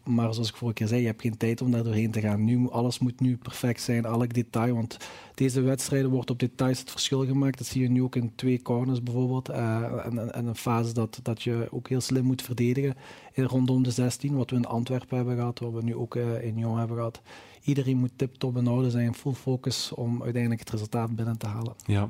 maar 0.04 0.34
zoals 0.34 0.50
ik 0.50 0.56
vorige 0.56 0.78
keer 0.78 0.88
zei, 0.88 1.02
je 1.02 1.08
hebt 1.08 1.22
geen 1.22 1.38
tijd 1.38 1.62
om 1.62 1.72
daar 1.72 1.84
doorheen 1.84 2.12
te 2.12 2.22
gaan. 2.22 2.44
Nu, 2.44 2.70
alles 2.70 3.00
moet 3.00 3.20
nu 3.20 3.38
perfect 3.38 3.82
zijn, 3.82 4.06
elk 4.06 4.34
detail, 4.34 4.76
want 4.76 4.98
deze 5.40 5.62
wedstrijden 5.62 6.12
wordt 6.12 6.30
op 6.30 6.40
details 6.40 6.80
het 6.80 6.92
verschil 6.92 7.26
gemaakt. 7.26 7.58
Dat 7.58 7.68
zie 7.68 7.82
je 7.82 7.90
nu 7.90 8.04
ook 8.04 8.16
in 8.16 8.36
twee 8.36 8.62
corners 8.62 9.04
bijvoorbeeld. 9.04 9.50
Uh, 9.50 10.06
en, 10.06 10.34
en, 10.34 10.46
een 10.46 10.56
fase 10.56 10.94
dat, 10.94 11.20
dat 11.24 11.44
je 11.44 11.68
ook 11.72 11.90
heel 11.90 12.02
slim 12.02 12.24
moet 12.24 12.42
verdedigen 12.42 12.96
rondom 13.36 13.84
de 13.84 13.92
16. 13.92 14.36
Wat 14.36 14.50
we 14.50 14.56
in 14.56 14.66
Antwerpen 14.66 15.18
hebben 15.18 15.36
gehad, 15.36 15.60
wat 15.60 15.74
we 15.74 15.84
nu 15.84 15.96
ook 15.96 16.16
uh, 16.16 16.44
in 16.44 16.58
Jong 16.58 16.78
hebben 16.78 16.96
gehad. 16.96 17.22
Iedereen 17.64 17.98
moet 17.98 18.12
tip-top 18.16 18.58
in 18.58 18.68
orde 18.68 18.90
zijn, 18.90 19.14
full 19.14 19.34
focus 19.34 19.92
om 19.92 20.24
uiteindelijk 20.24 20.62
het 20.62 20.70
resultaat 20.70 21.16
binnen 21.16 21.38
te 21.38 21.48
halen. 21.48 21.74
Ja, 21.86 22.10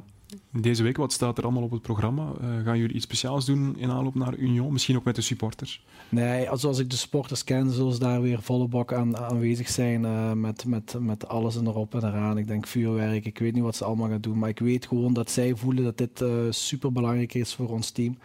deze 0.51 0.83
week, 0.83 0.97
wat 0.97 1.13
staat 1.13 1.37
er 1.37 1.43
allemaal 1.43 1.63
op 1.63 1.71
het 1.71 1.81
programma? 1.81 2.31
Uh, 2.41 2.65
gaan 2.65 2.77
jullie 2.77 2.95
iets 2.95 3.05
speciaals 3.05 3.45
doen 3.45 3.77
in 3.77 3.89
aanloop 3.89 4.15
naar 4.15 4.35
Union? 4.35 4.71
Misschien 4.71 4.95
ook 4.95 5.03
met 5.03 5.15
de 5.15 5.21
supporters? 5.21 5.85
Nee, 6.09 6.49
als, 6.49 6.65
als 6.65 6.79
ik 6.79 6.89
de 6.89 6.95
supporters 6.95 7.43
ken, 7.43 7.71
zullen 7.71 7.93
ze 7.93 7.99
daar 7.99 8.21
weer 8.21 8.41
volle 8.41 8.67
bak 8.67 8.93
aan, 8.93 9.17
aanwezig 9.17 9.69
zijn. 9.69 10.03
Uh, 10.03 10.31
met, 10.31 10.65
met, 10.65 10.95
met 10.99 11.27
alles 11.27 11.55
erop 11.55 11.95
en 11.95 12.05
eraan. 12.05 12.37
Ik 12.37 12.47
denk 12.47 12.67
vuurwerk, 12.67 13.25
ik 13.25 13.39
weet 13.39 13.53
niet 13.53 13.63
wat 13.63 13.75
ze 13.75 13.85
allemaal 13.85 14.09
gaan 14.09 14.21
doen. 14.21 14.37
Maar 14.37 14.49
ik 14.49 14.59
weet 14.59 14.87
gewoon 14.87 15.13
dat 15.13 15.31
zij 15.31 15.55
voelen 15.55 15.83
dat 15.83 15.97
dit 15.97 16.21
uh, 16.21 16.29
super 16.49 16.91
belangrijk 16.91 17.33
is 17.33 17.53
voor 17.53 17.69
ons 17.69 17.91
team. 17.91 18.17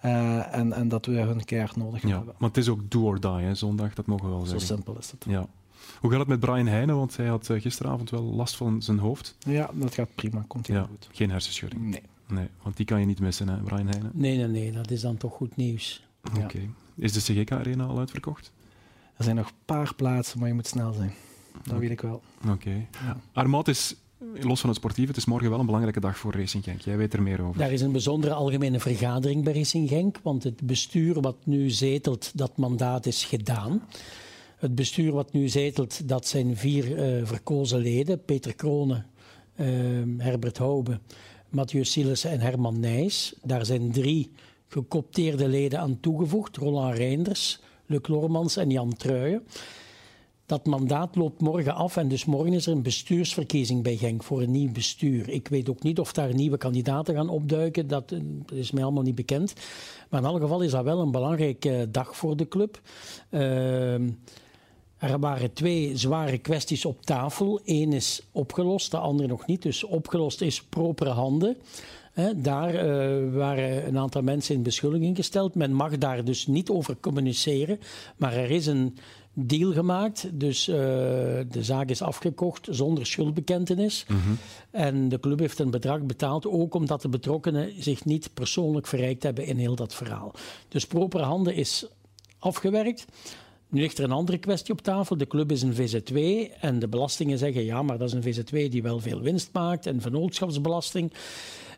en, 0.00 0.72
en 0.72 0.88
dat 0.88 1.06
we 1.06 1.12
hun 1.12 1.44
keihard 1.44 1.76
nodig 1.76 2.02
ja, 2.02 2.16
hebben. 2.16 2.34
Maar 2.38 2.48
het 2.48 2.58
is 2.58 2.68
ook 2.68 2.90
do 2.90 3.02
or 3.02 3.20
die, 3.20 3.30
hè, 3.30 3.54
zondag, 3.54 3.94
dat 3.94 4.06
mogen 4.06 4.24
we 4.24 4.30
wel 4.30 4.40
Zo 4.40 4.46
zeggen. 4.46 4.66
Zo 4.66 4.74
simpel 4.74 4.98
is 4.98 5.10
het. 5.10 5.24
Ja. 5.28 5.46
Hoe 6.02 6.10
gaat 6.10 6.20
het 6.20 6.28
met 6.28 6.40
Brian 6.40 6.66
Heijnen? 6.66 6.96
Want 6.96 7.16
hij 7.16 7.26
had 7.26 7.50
gisteravond 7.52 8.10
wel 8.10 8.22
last 8.22 8.56
van 8.56 8.82
zijn 8.82 8.98
hoofd. 8.98 9.36
Ja, 9.38 9.70
dat 9.74 9.94
gaat 9.94 10.14
prima. 10.14 10.44
Komt 10.46 10.66
heel 10.66 10.76
ja, 10.76 10.82
goed. 10.82 11.08
Geen 11.12 11.30
hersenschudding? 11.30 11.82
Nee. 11.82 12.02
Nee, 12.28 12.48
want 12.62 12.76
die 12.76 12.86
kan 12.86 13.00
je 13.00 13.06
niet 13.06 13.20
missen, 13.20 13.48
hè, 13.48 13.56
Brian 13.56 13.86
Heijnen? 13.86 14.10
Nee, 14.14 14.36
nee, 14.36 14.46
nee. 14.46 14.72
Dat 14.72 14.90
is 14.90 15.00
dan 15.00 15.16
toch 15.16 15.32
goed 15.32 15.56
nieuws. 15.56 16.06
Oké. 16.28 16.40
Okay. 16.40 16.70
Ja. 16.94 17.04
Is 17.04 17.12
de 17.12 17.20
CGK-arena 17.20 17.84
al 17.84 17.98
uitverkocht? 17.98 18.52
Er 19.16 19.24
zijn 19.24 19.36
nog 19.36 19.46
een 19.46 19.54
paar 19.64 19.94
plaatsen, 19.94 20.38
maar 20.38 20.48
je 20.48 20.54
moet 20.54 20.66
snel 20.66 20.92
zijn. 20.92 21.12
Dat 21.52 21.66
okay. 21.66 21.78
weet 21.78 21.90
ik 21.90 22.00
wel. 22.00 22.22
Oké. 22.42 22.52
Okay. 22.52 22.88
Ja. 23.04 23.16
Armaat 23.32 23.68
is 23.68 23.94
los 24.40 24.60
van 24.60 24.68
het 24.68 24.78
sportief, 24.78 25.06
het 25.06 25.16
is 25.16 25.24
morgen 25.24 25.50
wel 25.50 25.58
een 25.58 25.66
belangrijke 25.66 26.00
dag 26.00 26.18
voor 26.18 26.34
Racing 26.34 26.64
Genk. 26.64 26.80
Jij 26.80 26.96
weet 26.96 27.12
er 27.12 27.22
meer 27.22 27.42
over. 27.42 27.58
Daar 27.58 27.72
is 27.72 27.80
een 27.80 27.92
bijzondere 27.92 28.34
algemene 28.34 28.80
vergadering 28.80 29.44
bij 29.44 29.52
Racing 29.52 29.88
Genk, 29.88 30.18
want 30.22 30.42
het 30.42 30.60
bestuur 30.62 31.20
wat 31.20 31.36
nu 31.44 31.70
zetelt, 31.70 32.30
dat 32.34 32.56
mandaat 32.56 33.06
is 33.06 33.24
gedaan. 33.24 33.82
Het 34.62 34.74
bestuur 34.74 35.12
wat 35.12 35.32
nu 35.32 35.48
zetelt, 35.48 36.08
dat 36.08 36.26
zijn 36.26 36.56
vier 36.56 37.16
uh, 37.18 37.26
verkozen 37.26 37.78
leden. 37.78 38.24
Peter 38.24 38.54
Kronen, 38.54 39.06
uh, 39.56 39.66
Herbert 40.18 40.58
Hoube, 40.58 41.00
Mathieu 41.48 41.84
Sielissen 41.84 42.30
en 42.30 42.40
Herman 42.40 42.80
Nijs. 42.80 43.34
Daar 43.42 43.66
zijn 43.66 43.92
drie 43.92 44.32
gecopteerde 44.68 45.48
leden 45.48 45.80
aan 45.80 46.00
toegevoegd. 46.00 46.56
Roland 46.56 46.96
Reinders, 46.96 47.60
Luc 47.86 48.06
Lormans 48.06 48.56
en 48.56 48.70
Jan 48.70 48.94
Truijen. 48.94 49.42
Dat 50.46 50.66
mandaat 50.66 51.16
loopt 51.16 51.40
morgen 51.40 51.74
af 51.74 51.96
en 51.96 52.08
dus 52.08 52.24
morgen 52.24 52.52
is 52.52 52.66
er 52.66 52.72
een 52.72 52.82
bestuursverkiezing 52.82 53.82
bij 53.82 53.96
Genk 53.96 54.22
voor 54.22 54.42
een 54.42 54.50
nieuw 54.50 54.72
bestuur. 54.72 55.28
Ik 55.28 55.48
weet 55.48 55.68
ook 55.68 55.82
niet 55.82 55.98
of 55.98 56.12
daar 56.12 56.34
nieuwe 56.34 56.56
kandidaten 56.56 57.14
gaan 57.14 57.28
opduiken, 57.28 57.86
dat, 57.86 58.08
dat 58.08 58.52
is 58.52 58.70
mij 58.70 58.82
allemaal 58.82 59.02
niet 59.02 59.14
bekend. 59.14 59.52
Maar 60.10 60.20
in 60.20 60.26
elk 60.26 60.40
geval 60.40 60.62
is 60.62 60.70
dat 60.70 60.84
wel 60.84 61.00
een 61.00 61.10
belangrijke 61.10 61.88
dag 61.90 62.16
voor 62.16 62.36
de 62.36 62.48
club. 62.48 62.80
Uh, 63.30 63.94
er 65.02 65.18
waren 65.18 65.52
twee 65.52 65.96
zware 65.96 66.38
kwesties 66.38 66.84
op 66.84 67.04
tafel. 67.04 67.60
Eén 67.64 67.92
is 67.92 68.22
opgelost, 68.32 68.90
de 68.90 68.96
andere 68.96 69.28
nog 69.28 69.46
niet. 69.46 69.62
Dus 69.62 69.84
opgelost 69.84 70.40
is 70.40 70.62
propere 70.62 71.10
handen. 71.10 71.56
Daar 72.36 72.74
uh, 72.74 73.34
waren 73.34 73.86
een 73.86 73.98
aantal 73.98 74.22
mensen 74.22 74.54
in 74.54 74.62
beschuldiging 74.62 75.16
gesteld. 75.16 75.54
Men 75.54 75.72
mag 75.72 75.98
daar 75.98 76.24
dus 76.24 76.46
niet 76.46 76.70
over 76.70 76.96
communiceren. 77.00 77.80
Maar 78.16 78.32
er 78.32 78.50
is 78.50 78.66
een 78.66 78.96
deal 79.32 79.72
gemaakt. 79.72 80.28
Dus 80.32 80.68
uh, 80.68 80.74
de 80.76 81.60
zaak 81.60 81.88
is 81.88 82.02
afgekocht 82.02 82.68
zonder 82.70 83.06
schuldbekentenis. 83.06 84.04
Mhm. 84.08 84.18
En 84.70 85.08
de 85.08 85.20
club 85.20 85.38
heeft 85.38 85.58
een 85.58 85.70
bedrag 85.70 86.02
betaald, 86.02 86.46
ook 86.46 86.74
omdat 86.74 87.02
de 87.02 87.08
betrokkenen 87.08 87.82
zich 87.82 88.04
niet 88.04 88.34
persoonlijk 88.34 88.86
verrijkt 88.86 89.22
hebben 89.22 89.46
in 89.46 89.56
heel 89.56 89.76
dat 89.76 89.94
verhaal. 89.94 90.34
Dus 90.68 90.86
propere 90.86 91.24
handen 91.24 91.54
is 91.54 91.86
afgewerkt. 92.38 93.04
Nu 93.72 93.80
ligt 93.80 93.98
er 93.98 94.04
een 94.04 94.12
andere 94.12 94.38
kwestie 94.38 94.72
op 94.72 94.80
tafel. 94.80 95.16
De 95.16 95.26
club 95.26 95.50
is 95.52 95.62
een 95.62 95.74
VZW 95.74 96.16
en 96.60 96.78
de 96.78 96.88
belastingen 96.88 97.38
zeggen 97.38 97.64
ja, 97.64 97.82
maar 97.82 97.98
dat 97.98 98.08
is 98.08 98.14
een 98.14 98.22
VZW 98.22 98.70
die 98.70 98.82
wel 98.82 98.98
veel 98.98 99.20
winst 99.20 99.48
maakt 99.52 99.86
en 99.86 100.00
vennootschapsbelasting. 100.00 101.12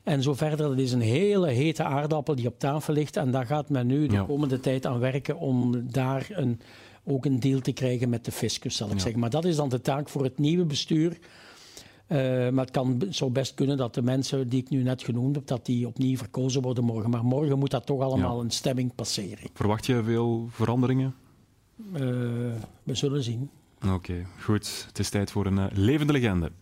En 0.02 0.22
zo 0.22 0.34
verder. 0.34 0.68
Dat 0.68 0.78
is 0.78 0.92
een 0.92 1.00
hele 1.00 1.48
hete 1.48 1.82
aardappel 1.84 2.34
die 2.34 2.46
op 2.46 2.58
tafel 2.58 2.94
ligt. 2.94 3.16
En 3.16 3.30
daar 3.30 3.46
gaat 3.46 3.68
men 3.68 3.86
nu 3.86 4.06
de 4.06 4.14
Ja. 4.14 4.22
komende 4.24 4.60
tijd 4.60 4.86
aan 4.86 4.98
werken 4.98 5.38
om 5.38 5.90
daar 5.90 6.26
een 6.30 6.60
ook 7.04 7.24
een 7.24 7.40
deal 7.40 7.60
te 7.60 7.72
krijgen 7.72 8.08
met 8.08 8.24
de 8.24 8.32
fiscus, 8.32 8.76
zal 8.76 8.90
ik 8.90 9.00
zeggen. 9.00 9.20
Maar 9.20 9.30
dat 9.30 9.44
is 9.44 9.56
dan 9.56 9.68
de 9.68 9.80
taak 9.80 10.08
voor 10.08 10.22
het 10.24 10.38
nieuwe 10.38 10.64
bestuur. 10.64 11.18
Uh, 12.08 12.18
maar 12.48 12.64
het 12.64 12.70
kan, 12.70 13.02
zou 13.10 13.30
best 13.30 13.54
kunnen 13.54 13.76
dat 13.76 13.94
de 13.94 14.02
mensen 14.02 14.48
die 14.48 14.60
ik 14.60 14.70
nu 14.70 14.82
net 14.82 15.02
genoemd 15.02 15.34
heb, 15.34 15.46
dat 15.46 15.66
die 15.66 15.86
opnieuw 15.86 16.16
verkozen 16.16 16.62
worden 16.62 16.84
morgen. 16.84 17.10
Maar 17.10 17.24
morgen 17.24 17.58
moet 17.58 17.70
dat 17.70 17.86
toch 17.86 18.00
allemaal 18.00 18.40
een 18.40 18.50
stemming 18.50 18.94
passeren. 18.94 19.48
Verwacht 19.54 19.86
je 19.86 20.02
veel 20.04 20.46
veranderingen? 20.50 21.14
Uh, 21.78 21.98
we 22.82 22.94
zullen 22.94 23.22
zien. 23.22 23.50
Oké, 23.88 24.26
goed. 24.40 24.84
Het 24.88 24.98
is 24.98 25.10
tijd 25.10 25.30
voor 25.30 25.46
een 25.46 25.58
uh, 25.58 25.66
levende 25.72 26.12
legende. 26.12 26.52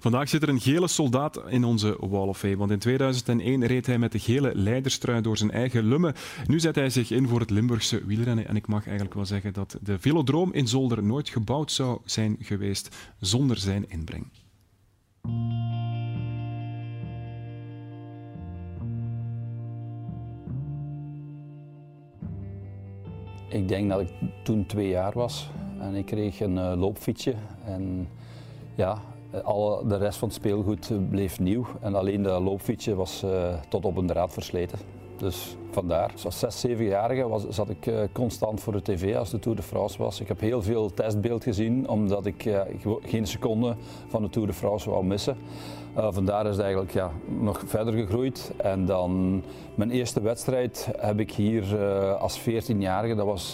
Vandaag 0.00 0.28
zit 0.28 0.42
er 0.42 0.48
een 0.48 0.60
gele 0.60 0.88
soldaat 0.88 1.42
in 1.48 1.64
onze 1.64 1.96
Wall 2.00 2.28
of 2.28 2.38
Fame. 2.38 2.56
Want 2.56 2.70
in 2.70 2.78
2001 2.78 3.66
reed 3.66 3.86
hij 3.86 3.98
met 3.98 4.12
de 4.12 4.18
gele 4.18 4.54
leiderstrui 4.54 5.20
door 5.20 5.36
zijn 5.36 5.50
eigen 5.50 5.84
lumme. 5.84 6.14
Nu 6.46 6.60
zet 6.60 6.74
hij 6.74 6.90
zich 6.90 7.10
in 7.10 7.28
voor 7.28 7.40
het 7.40 7.50
Limburgse 7.50 8.04
wielrennen. 8.04 8.48
En 8.48 8.56
ik 8.56 8.66
mag 8.66 8.84
eigenlijk 8.84 9.14
wel 9.14 9.26
zeggen 9.26 9.52
dat 9.52 9.78
de 9.82 9.98
velodroom 9.98 10.52
in 10.52 10.68
Zolder 10.68 11.02
nooit 11.02 11.28
gebouwd 11.28 11.72
zou 11.72 12.00
zijn 12.04 12.36
geweest 12.40 12.96
zonder 13.20 13.56
zijn 13.56 13.90
inbreng. 13.90 14.26
Ik 23.48 23.68
denk 23.68 23.88
dat 23.90 24.00
ik 24.00 24.10
toen 24.42 24.66
twee 24.66 24.88
jaar 24.88 25.12
was 25.14 25.50
en 25.80 25.94
ik 25.94 26.06
kreeg 26.06 26.40
een 26.40 26.56
uh, 26.56 26.72
loopfietsje. 26.76 27.34
En 27.64 28.08
ja, 28.74 28.98
alle, 29.42 29.86
de 29.86 29.96
rest 29.96 30.18
van 30.18 30.28
het 30.28 30.36
speelgoed 30.36 30.92
bleef 31.10 31.40
nieuw 31.40 31.66
en 31.80 31.94
alleen 31.94 32.22
de 32.22 32.30
loopfietsje 32.30 32.94
was 32.94 33.24
tot 33.68 33.84
op 33.84 33.96
een 33.96 34.06
draad 34.06 34.32
versleten. 34.32 34.97
Dus 35.18 35.56
vandaar. 35.70 36.12
Als 36.24 36.38
6, 36.38 36.66
7-jarige 36.66 37.46
zat 37.48 37.68
ik 37.68 37.86
uh, 37.86 38.00
constant 38.12 38.60
voor 38.60 38.72
de 38.72 38.82
tv 38.82 39.16
als 39.16 39.30
de 39.30 39.38
Tour 39.38 39.56
de 39.56 39.62
France 39.62 39.98
was. 39.98 40.20
Ik 40.20 40.28
heb 40.28 40.40
heel 40.40 40.62
veel 40.62 40.94
testbeeld 40.94 41.42
gezien, 41.42 41.88
omdat 41.88 42.26
ik 42.26 42.48
geen 43.02 43.26
seconde 43.26 43.74
van 44.08 44.22
de 44.22 44.28
Tour 44.28 44.48
de 44.48 44.54
France 44.54 44.90
wou 44.90 45.04
missen. 45.04 45.36
Uh, 45.96 46.08
vandaar 46.10 46.44
is 46.46 46.50
het 46.50 46.60
eigenlijk 46.60 46.92
ja, 46.92 47.10
nog 47.40 47.62
verder 47.66 47.94
gegroeid. 47.94 48.52
En 48.56 48.86
dan 48.86 49.42
mijn 49.74 49.90
eerste 49.90 50.20
wedstrijd 50.20 50.88
heb 50.98 51.20
ik 51.20 51.32
hier 51.32 51.78
als 52.14 52.40
14-jarige. 52.40 53.14
Dat 53.14 53.26
was 53.26 53.52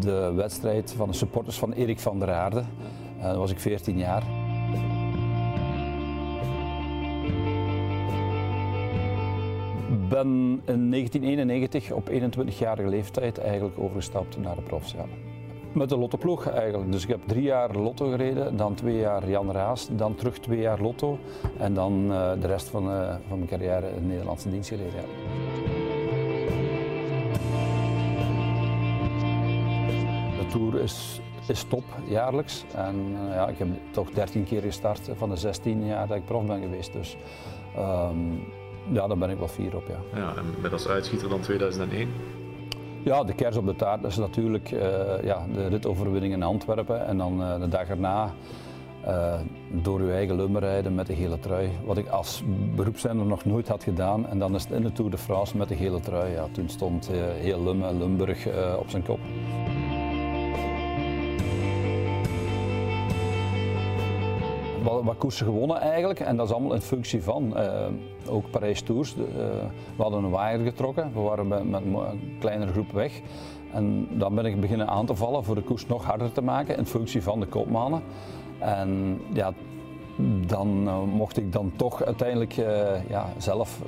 de 0.00 0.32
wedstrijd 0.34 0.94
van 0.96 1.08
de 1.08 1.16
supporters 1.16 1.58
van 1.58 1.72
Erik 1.72 2.00
van 2.00 2.18
der 2.18 2.32
Aarde. 2.32 2.62
dan 3.22 3.38
was 3.38 3.50
ik 3.50 3.60
14 3.60 3.98
jaar. 3.98 4.41
Ben 10.12 10.62
in 10.64 10.90
1991 10.90 11.92
op 11.92 12.10
21-jarige 12.10 12.88
leeftijd 12.88 13.38
eigenlijk 13.38 13.78
overgestapt 13.78 14.38
naar 14.38 14.54
de 14.54 14.62
profs. 14.62 14.94
Met 15.72 15.88
de 15.88 15.98
lottoploeg 15.98 16.48
eigenlijk. 16.48 16.92
Dus 16.92 17.02
ik 17.02 17.08
heb 17.08 17.20
drie 17.26 17.42
jaar 17.42 17.76
lotto 17.76 18.10
gereden, 18.10 18.56
dan 18.56 18.74
twee 18.74 18.96
jaar 18.96 19.28
Jan 19.28 19.52
Raas, 19.52 19.88
dan 19.92 20.14
terug 20.14 20.38
twee 20.38 20.60
jaar 20.60 20.80
lotto 20.80 21.18
en 21.58 21.74
dan 21.74 22.04
uh, 22.10 22.32
de 22.40 22.46
rest 22.46 22.68
van, 22.68 22.90
uh, 22.90 23.14
van 23.28 23.38
mijn 23.38 23.50
carrière 23.50 23.88
in 23.88 23.94
de 23.94 24.06
Nederlandse 24.06 24.50
dienst 24.50 24.68
gereden. 24.68 24.92
Ja. 24.94 25.06
De 30.38 30.46
Tour 30.50 30.82
is, 30.82 31.20
is 31.48 31.62
top, 31.62 31.84
jaarlijks. 32.08 32.64
En 32.74 32.96
uh, 32.96 33.34
ja, 33.34 33.48
ik 33.48 33.58
heb 33.58 33.68
toch 33.90 34.10
13 34.10 34.44
keer 34.44 34.62
gestart 34.62 35.10
van 35.14 35.28
de 35.28 35.36
16 35.36 35.86
jaar 35.86 36.06
dat 36.06 36.16
ik 36.16 36.24
prof 36.24 36.46
ben 36.46 36.60
geweest. 36.60 36.92
Dus, 36.92 37.16
um, 37.78 38.44
ja, 38.88 39.06
daar 39.06 39.18
ben 39.18 39.30
ik 39.30 39.38
wel 39.38 39.48
fier 39.48 39.76
op. 39.76 39.84
Ja. 39.88 40.18
Ja, 40.20 40.34
en 40.36 40.44
met 40.60 40.72
als 40.72 40.88
uitschieter 40.88 41.28
dan 41.28 41.40
2001? 41.40 42.08
Ja, 43.04 43.24
de 43.24 43.34
kers 43.34 43.56
op 43.56 43.66
de 43.66 43.76
taart 43.76 44.04
is 44.04 44.16
natuurlijk 44.16 44.70
uh, 44.70 44.80
ja, 45.22 45.46
de 45.54 45.66
ritoverwinning 45.66 46.32
in 46.32 46.42
Antwerpen. 46.42 47.06
En 47.06 47.18
dan 47.18 47.40
uh, 47.40 47.60
de 47.60 47.68
dag 47.68 47.88
erna 47.88 48.30
uh, 49.06 49.34
door 49.70 50.00
uw 50.00 50.10
eigen 50.10 50.36
lummer 50.36 50.60
rijden 50.60 50.94
met 50.94 51.06
de 51.06 51.14
gele 51.14 51.38
trui. 51.38 51.70
Wat 51.84 51.96
ik 51.96 52.08
als 52.08 52.42
beroepszender 52.74 53.26
nog 53.26 53.44
nooit 53.44 53.68
had 53.68 53.82
gedaan. 53.82 54.28
En 54.28 54.38
dan 54.38 54.54
is 54.54 54.62
het 54.62 54.72
in 54.72 54.82
de 54.82 54.92
Tour 54.92 55.10
de 55.10 55.18
France 55.18 55.56
met 55.56 55.68
de 55.68 55.76
gele 55.76 56.00
trui. 56.00 56.32
Ja, 56.32 56.46
toen 56.52 56.68
stond 56.68 57.10
heel 57.40 57.62
Lumme, 57.62 57.94
Lumburg 57.94 58.46
op 58.78 58.90
zijn 58.90 59.02
kop. 59.02 59.18
Wat, 64.82 65.16
koersen 65.18 65.46
gewonnen 65.46 65.80
eigenlijk. 65.80 66.20
En 66.20 66.36
dat 66.36 66.46
is 66.46 66.52
allemaal 66.52 66.74
in 66.74 66.80
functie 66.80 67.22
van 67.22 67.54
uh, 67.56 67.86
ook 68.28 68.50
Parijs 68.50 68.82
Tours. 68.82 69.14
De, 69.14 69.22
uh, 69.22 69.36
we 69.96 70.02
hadden 70.02 70.24
een 70.24 70.30
waaier 70.30 70.64
getrokken, 70.64 71.10
we 71.14 71.20
waren 71.20 71.48
met, 71.48 71.82
een 71.84 72.36
kleinere 72.40 72.72
groep 72.72 72.92
weg. 72.92 73.20
En 73.72 74.08
dan 74.10 74.34
ben 74.34 74.44
ik 74.44 74.60
beginnen 74.60 74.88
aan 74.88 75.06
te 75.06 75.14
vallen 75.14 75.44
voor 75.44 75.54
de 75.54 75.62
koers 75.62 75.86
nog 75.86 76.04
harder 76.04 76.32
te 76.32 76.42
maken 76.42 76.76
in 76.76 76.86
functie 76.86 77.22
van 77.22 77.40
de 77.40 77.46
koopmannen. 77.46 78.02
En 78.58 79.20
ja, 79.32 79.52
dan 80.46 80.82
uh, 80.86 81.02
mocht 81.02 81.36
ik 81.36 81.52
dan 81.52 81.72
toch 81.76 82.04
uiteindelijk 82.04 82.52
ja, 83.08 83.26
zelf 83.38 83.80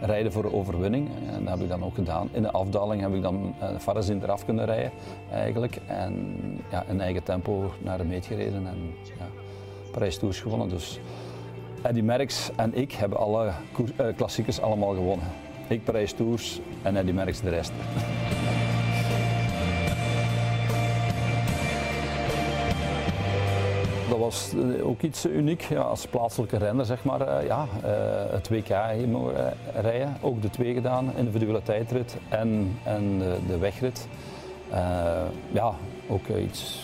rijden 0.00 0.32
voor 0.32 0.42
de 0.42 0.52
overwinning. 0.52 1.08
En 1.32 1.44
dat 1.44 1.52
heb 1.52 1.62
ik 1.62 1.68
dan 1.68 1.84
ook 1.84 1.94
gedaan. 1.94 2.28
In 2.32 2.42
de 2.42 2.50
afdaling 2.50 3.02
heb 3.02 3.14
ik 3.14 3.22
dan 3.22 3.54
uh, 3.62 3.68
Farazin 3.78 4.22
eraf 4.22 4.44
kunnen 4.44 4.64
rijden 4.64 4.90
eigenlijk. 5.32 5.78
En 5.86 6.36
ja, 6.70 6.84
in 6.88 7.00
eigen 7.00 7.22
tempo 7.22 7.70
naar 7.78 7.98
de 7.98 8.04
meet 8.04 8.26
gereden. 8.26 8.66
En, 8.66 8.94
ja, 9.18 9.45
Parijs 9.96 10.18
Tours 10.18 10.40
gewonnen. 10.40 10.68
Dus 10.68 11.00
Eddy 11.82 12.00
Merckx 12.00 12.50
en 12.56 12.74
ik 12.74 12.92
hebben 12.92 13.18
alle 13.18 13.52
uh, 14.00 14.06
klassiekers 14.16 14.60
allemaal 14.60 14.94
gewonnen. 14.94 15.26
Ik 15.68 15.84
Parijs 15.84 16.12
Tours 16.12 16.60
en 16.82 16.96
Eddy 16.96 17.12
Merckx 17.12 17.40
de 17.40 17.48
rest. 17.48 17.72
Dat 24.08 24.18
was 24.18 24.52
eh, 24.54 24.86
ook 24.86 25.02
iets 25.02 25.26
uniek 25.26 25.60
ja, 25.60 25.80
als 25.80 26.06
plaatselijke 26.06 26.56
renner, 26.56 26.84
zeg 26.84 27.04
maar. 27.04 27.20
Uh, 27.20 27.46
ja, 27.46 27.66
het 28.30 28.48
WK 28.48 28.68
rijden. 29.74 30.16
Ook 30.20 30.42
de 30.42 30.50
twee 30.50 30.74
gedaan, 30.74 31.12
individuele 31.16 31.62
tijdrit 31.62 32.16
en, 32.28 32.78
en 32.82 33.18
de, 33.18 33.36
de 33.46 33.58
wegrit. 33.58 34.08
ja, 35.52 35.74
ook 36.08 36.28
iets 36.28 36.80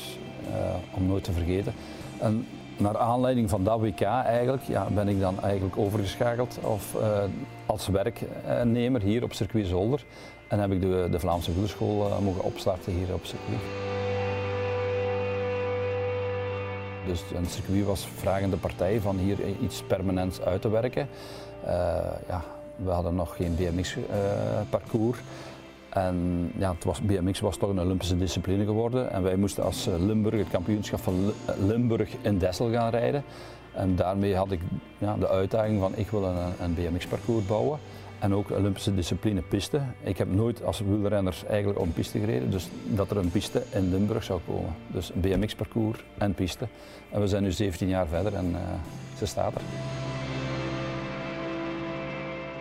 om 0.94 1.06
nooit 1.06 1.24
te 1.24 1.32
vergeten. 1.32 1.72
En 2.18 2.46
naar 2.76 2.98
aanleiding 2.98 3.50
van 3.50 3.64
dat 3.64 3.80
WK 3.80 4.00
eigenlijk, 4.02 4.62
ja, 4.62 4.86
ben 4.94 5.08
ik 5.08 5.20
dan 5.20 5.42
eigenlijk 5.42 5.76
overgeschakeld 5.78 6.58
of, 6.62 6.94
uh, 6.94 7.18
als 7.66 7.88
werknemer 7.88 9.02
hier 9.02 9.22
op 9.22 9.32
circuit 9.32 9.66
Zolder. 9.66 10.04
En 10.48 10.58
heb 10.58 10.70
ik 10.72 10.80
de, 10.80 11.08
de 11.10 11.18
Vlaamse 11.18 11.52
wielerschool 11.52 12.06
uh, 12.06 12.18
mogen 12.18 12.42
opstarten 12.42 12.92
hier 12.92 13.14
op 13.14 13.24
circuit. 13.24 13.60
Dus 17.06 17.22
een 17.34 17.46
circuit 17.46 17.84
was 17.84 18.08
vragende 18.16 18.56
partij 18.56 19.00
van 19.00 19.16
hier 19.16 19.38
iets 19.62 19.82
permanents 19.82 20.40
uit 20.40 20.60
te 20.60 20.70
werken. 20.70 21.08
Uh, 21.64 21.70
ja, 22.28 22.44
we 22.76 22.90
hadden 22.90 23.14
nog 23.14 23.36
geen 23.36 23.56
BMX-parcours. 23.56 25.18
En 25.92 26.50
ja, 26.56 26.72
het 26.72 26.84
was, 26.84 27.00
BMX 27.00 27.40
was 27.40 27.56
toch 27.56 27.70
een 27.70 27.80
Olympische 27.80 28.18
discipline 28.18 28.64
geworden. 28.64 29.10
En 29.10 29.22
wij 29.22 29.36
moesten 29.36 29.64
als 29.64 29.86
eh, 29.86 29.94
Limburg 29.98 30.38
het 30.38 30.50
kampioenschap 30.50 31.00
van 31.00 31.32
eh, 31.44 31.54
Limburg 31.66 32.10
in 32.20 32.38
Dessel 32.38 32.70
gaan 32.70 32.90
rijden. 32.90 33.24
En 33.72 33.96
daarmee 33.96 34.36
had 34.36 34.50
ik 34.50 34.60
ja, 34.98 35.16
de 35.16 35.28
uitdaging 35.28 35.80
van 35.80 35.96
ik 35.96 36.10
wil 36.10 36.24
een, 36.24 36.52
een 36.60 36.74
BMX-parcours 36.74 37.46
bouwen. 37.46 37.78
En 38.18 38.34
ook 38.34 38.50
Olympische 38.50 38.94
discipline 38.94 39.42
piste. 39.42 39.80
Ik 40.02 40.18
heb 40.18 40.34
nooit 40.34 40.64
als 40.64 40.80
wielrenner 40.80 41.42
eigenlijk 41.48 41.78
op 41.78 41.86
een 41.86 41.92
piste 41.92 42.18
gereden, 42.18 42.50
dus 42.50 42.68
dat 42.86 43.10
er 43.10 43.16
een 43.16 43.30
piste 43.30 43.62
in 43.70 43.90
Limburg 43.90 44.24
zou 44.24 44.40
komen. 44.46 44.74
Dus 44.86 45.10
een 45.14 45.20
BMX-parcours 45.20 46.04
en 46.18 46.34
piste. 46.34 46.66
En 47.10 47.20
we 47.20 47.26
zijn 47.26 47.42
nu 47.42 47.52
17 47.52 47.88
jaar 47.88 48.06
verder 48.06 48.34
en 48.34 48.50
uh, 48.50 48.58
ze 49.18 49.26
staat 49.26 49.54
er. 49.54 49.62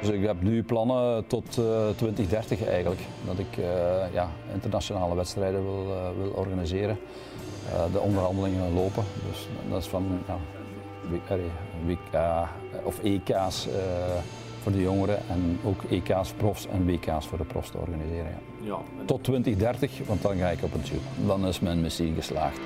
Dus 0.01 0.09
ik 0.09 0.25
heb 0.25 0.41
nu 0.41 0.63
plannen 0.63 1.27
tot 1.27 1.57
uh, 1.59 1.89
eh, 1.89 1.95
2030 1.95 2.65
eigenlijk. 2.65 3.01
Dat 3.25 3.39
ik 3.39 3.57
uh, 3.57 3.65
ja, 4.13 4.29
internationale 4.53 5.15
wedstrijden 5.15 5.63
wil, 5.63 5.85
uh, 5.87 6.23
wil 6.23 6.31
organiseren. 6.31 6.97
de 7.91 7.99
onderhandelingen 7.99 8.73
lopen. 8.73 9.03
Dus 9.29 9.47
dat 9.69 9.81
is 9.81 9.87
van 9.87 10.05
ja, 10.27 10.37
WK 11.85 12.47
of 12.83 12.99
EK's 13.03 13.67
voor 14.61 14.71
de 14.71 14.81
jongeren 14.81 15.17
en 15.29 15.59
ook 15.63 15.83
EK's 15.89 16.31
profs 16.37 16.67
en 16.67 16.85
WK's 16.85 17.25
voor 17.25 17.37
de 17.37 17.43
profs 17.43 17.69
te 17.69 17.77
organiseren. 17.77 18.37
Ja. 18.61 18.67
ja 18.67 18.77
Tot 19.05 19.23
2030, 19.23 19.91
want 20.05 20.21
dan 20.21 20.37
ga 20.37 20.49
ik 20.49 20.63
op 20.63 20.73
een 20.73 20.81
tube. 20.81 21.25
Dan 21.25 21.47
is 21.47 21.59
mijn 21.59 21.81
missie 21.81 22.13
geslaagd. 22.13 22.59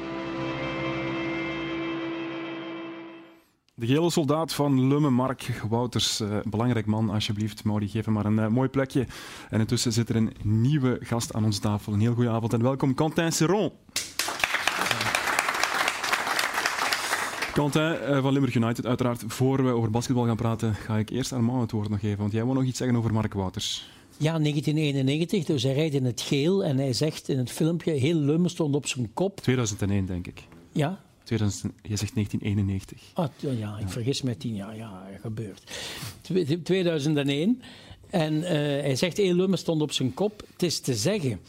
De 3.78 3.86
gele 3.86 4.10
soldaat 4.10 4.54
van 4.54 4.88
Lumme, 4.88 5.10
Mark 5.10 5.62
Wouters. 5.70 6.22
Uh, 6.22 6.38
belangrijk 6.44 6.86
man, 6.86 7.10
alsjeblieft. 7.10 7.64
Mauri, 7.64 7.88
geef 7.88 8.06
hem 8.06 8.14
maar 8.14 8.26
een 8.26 8.38
uh, 8.38 8.48
mooi 8.48 8.70
plekje. 8.70 9.08
En 9.50 9.60
intussen 9.60 9.94
zit 9.94 10.10
er 10.10 10.16
een 10.16 10.32
nieuwe 10.44 10.98
gast 11.02 11.34
aan 11.34 11.46
ons 11.46 11.60
tafel. 11.60 11.94
Een 11.94 12.00
heel 12.00 12.14
goede 12.14 12.30
avond 12.30 12.54
en 12.54 12.64
welkom, 12.64 12.94
Quentin 12.94 13.32
Serron. 13.32 13.72
Quentin 17.54 18.22
van 18.22 18.34
Limburg 18.34 18.56
United, 18.56 18.86
uiteraard. 18.86 19.24
Voor 19.28 19.64
we 19.64 19.72
over 19.72 19.92
basketbal 19.92 20.26
gaan 20.26 20.36
praten, 20.36 20.74
ga 20.74 20.98
ik 20.98 21.10
eerst 21.10 21.34
Armand 21.34 21.62
het 21.62 21.72
woord 21.72 21.90
nog 21.90 22.00
geven. 22.00 22.18
Want 22.18 22.32
jij 22.32 22.46
wil 22.46 22.54
nog 22.54 22.64
iets 22.64 22.78
zeggen 22.78 22.98
over 22.98 23.14
Mark 23.14 23.34
Wouters. 23.34 23.90
Ja, 24.18 24.40
1991. 24.40 25.46
Dus 25.46 25.64
hij 25.64 25.74
rijdt 25.74 25.96
in 25.96 26.06
het 26.06 26.22
geel 26.22 26.64
en 26.64 26.78
hij 26.78 26.94
zegt 26.94 27.30
in 27.30 27.38
het 27.38 27.52
filmpje: 27.52 27.92
heel 27.92 28.18
Lummen 28.18 28.50
stond 28.50 28.76
op 28.76 28.88
zijn 28.88 29.14
kop. 29.14 29.42
2001, 29.42 30.06
denk 30.06 30.28
ik. 30.28 30.44
Ja? 30.72 31.05
2000, 31.26 31.74
je 31.82 31.96
zegt 31.96 32.14
1991. 32.14 33.02
Ah, 33.14 33.28
ja, 33.60 33.78
ik 33.78 33.90
vergis 33.90 34.22
me 34.22 34.38
tien 34.38 34.56
jaar. 34.56 34.76
Ja, 34.76 35.08
gebeurt. 35.22 35.62
2001. 36.64 37.62
En 38.10 38.34
uh, 38.34 38.50
hij 38.50 38.96
zegt, 38.96 39.18
Lummen 39.18 39.58
stond 39.58 39.82
op 39.82 39.92
zijn 39.92 40.14
kop. 40.14 40.44
Het 40.52 40.64
is 40.64 40.80
te 40.80 40.96
zeggen, 40.96 41.32
uh, 41.32 41.40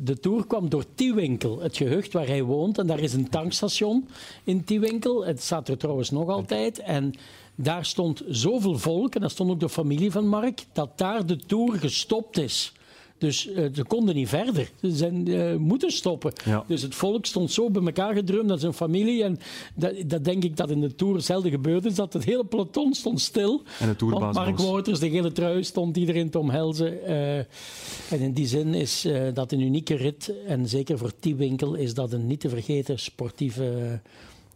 de 0.00 0.18
Tour 0.20 0.46
kwam 0.46 0.68
door 0.68 0.84
Tiewinkel, 0.94 1.60
het 1.60 1.76
gehucht 1.76 2.12
waar 2.12 2.26
hij 2.26 2.42
woont. 2.42 2.78
En 2.78 2.86
daar 2.86 2.98
is 2.98 3.12
een 3.12 3.28
tankstation 3.28 4.08
in 4.44 4.64
Tiewinkel. 4.64 5.26
Het 5.26 5.42
staat 5.42 5.68
er 5.68 5.76
trouwens 5.76 6.10
nog 6.10 6.28
altijd. 6.28 6.78
En 6.78 7.14
daar 7.54 7.84
stond 7.84 8.22
zoveel 8.28 8.78
volk, 8.78 9.14
en 9.14 9.20
dat 9.20 9.30
stond 9.30 9.50
ook 9.50 9.60
de 9.60 9.68
familie 9.68 10.10
van 10.10 10.28
Mark, 10.28 10.64
dat 10.72 10.98
daar 10.98 11.26
de 11.26 11.36
Tour 11.36 11.78
gestopt 11.78 12.38
is. 12.38 12.72
Dus 13.18 13.48
uh, 13.48 13.66
ze 13.74 13.84
konden 13.84 14.14
niet 14.14 14.28
verder. 14.28 14.70
Ze 14.80 14.90
zijn 14.90 15.28
uh, 15.28 15.56
moeten 15.56 15.90
stoppen. 15.90 16.32
Dus 16.66 16.82
het 16.82 16.94
volk 16.94 17.26
stond 17.26 17.50
zo 17.50 17.70
bij 17.70 17.82
elkaar 17.82 18.14
gedrumd 18.14 18.50
als 18.50 18.62
een 18.62 18.72
familie. 18.72 19.24
En 19.24 19.38
dat, 19.74 19.92
dat, 20.06 20.24
denk 20.24 20.44
ik 20.44 20.56
dat 20.56 20.70
in 20.70 20.80
de 20.80 20.94
Tour 20.94 21.20
zelden 21.20 21.50
gebeurd 21.50 21.84
is. 21.84 21.94
Dat 21.94 22.12
het 22.12 22.24
hele 22.24 22.44
peloton 22.44 22.94
stond 22.94 23.20
stil. 23.20 23.62
En 23.78 23.94
de 23.98 24.06
Want 24.06 24.34
Mark 24.34 24.58
Wouters, 24.58 24.98
de 24.98 25.10
gele 25.10 25.32
trui, 25.32 25.64
stond 25.64 25.96
iedereen 25.96 26.30
te 26.30 26.38
omhelzen. 26.38 26.92
Uh, 27.06 27.38
en 27.38 28.20
in 28.20 28.32
die 28.32 28.46
zin 28.46 28.74
is 28.74 29.06
dat 29.34 29.52
een 29.52 29.60
unieke 29.60 29.94
rit. 29.94 30.32
En 30.46 30.68
zeker 30.68 30.98
voor 30.98 31.12
Winkel 31.20 31.74
is 31.74 31.94
dat 31.94 32.12
een 32.12 32.26
niet 32.26 32.40
te 32.40 32.48
vergeten 32.48 32.98
sportieve 32.98 34.00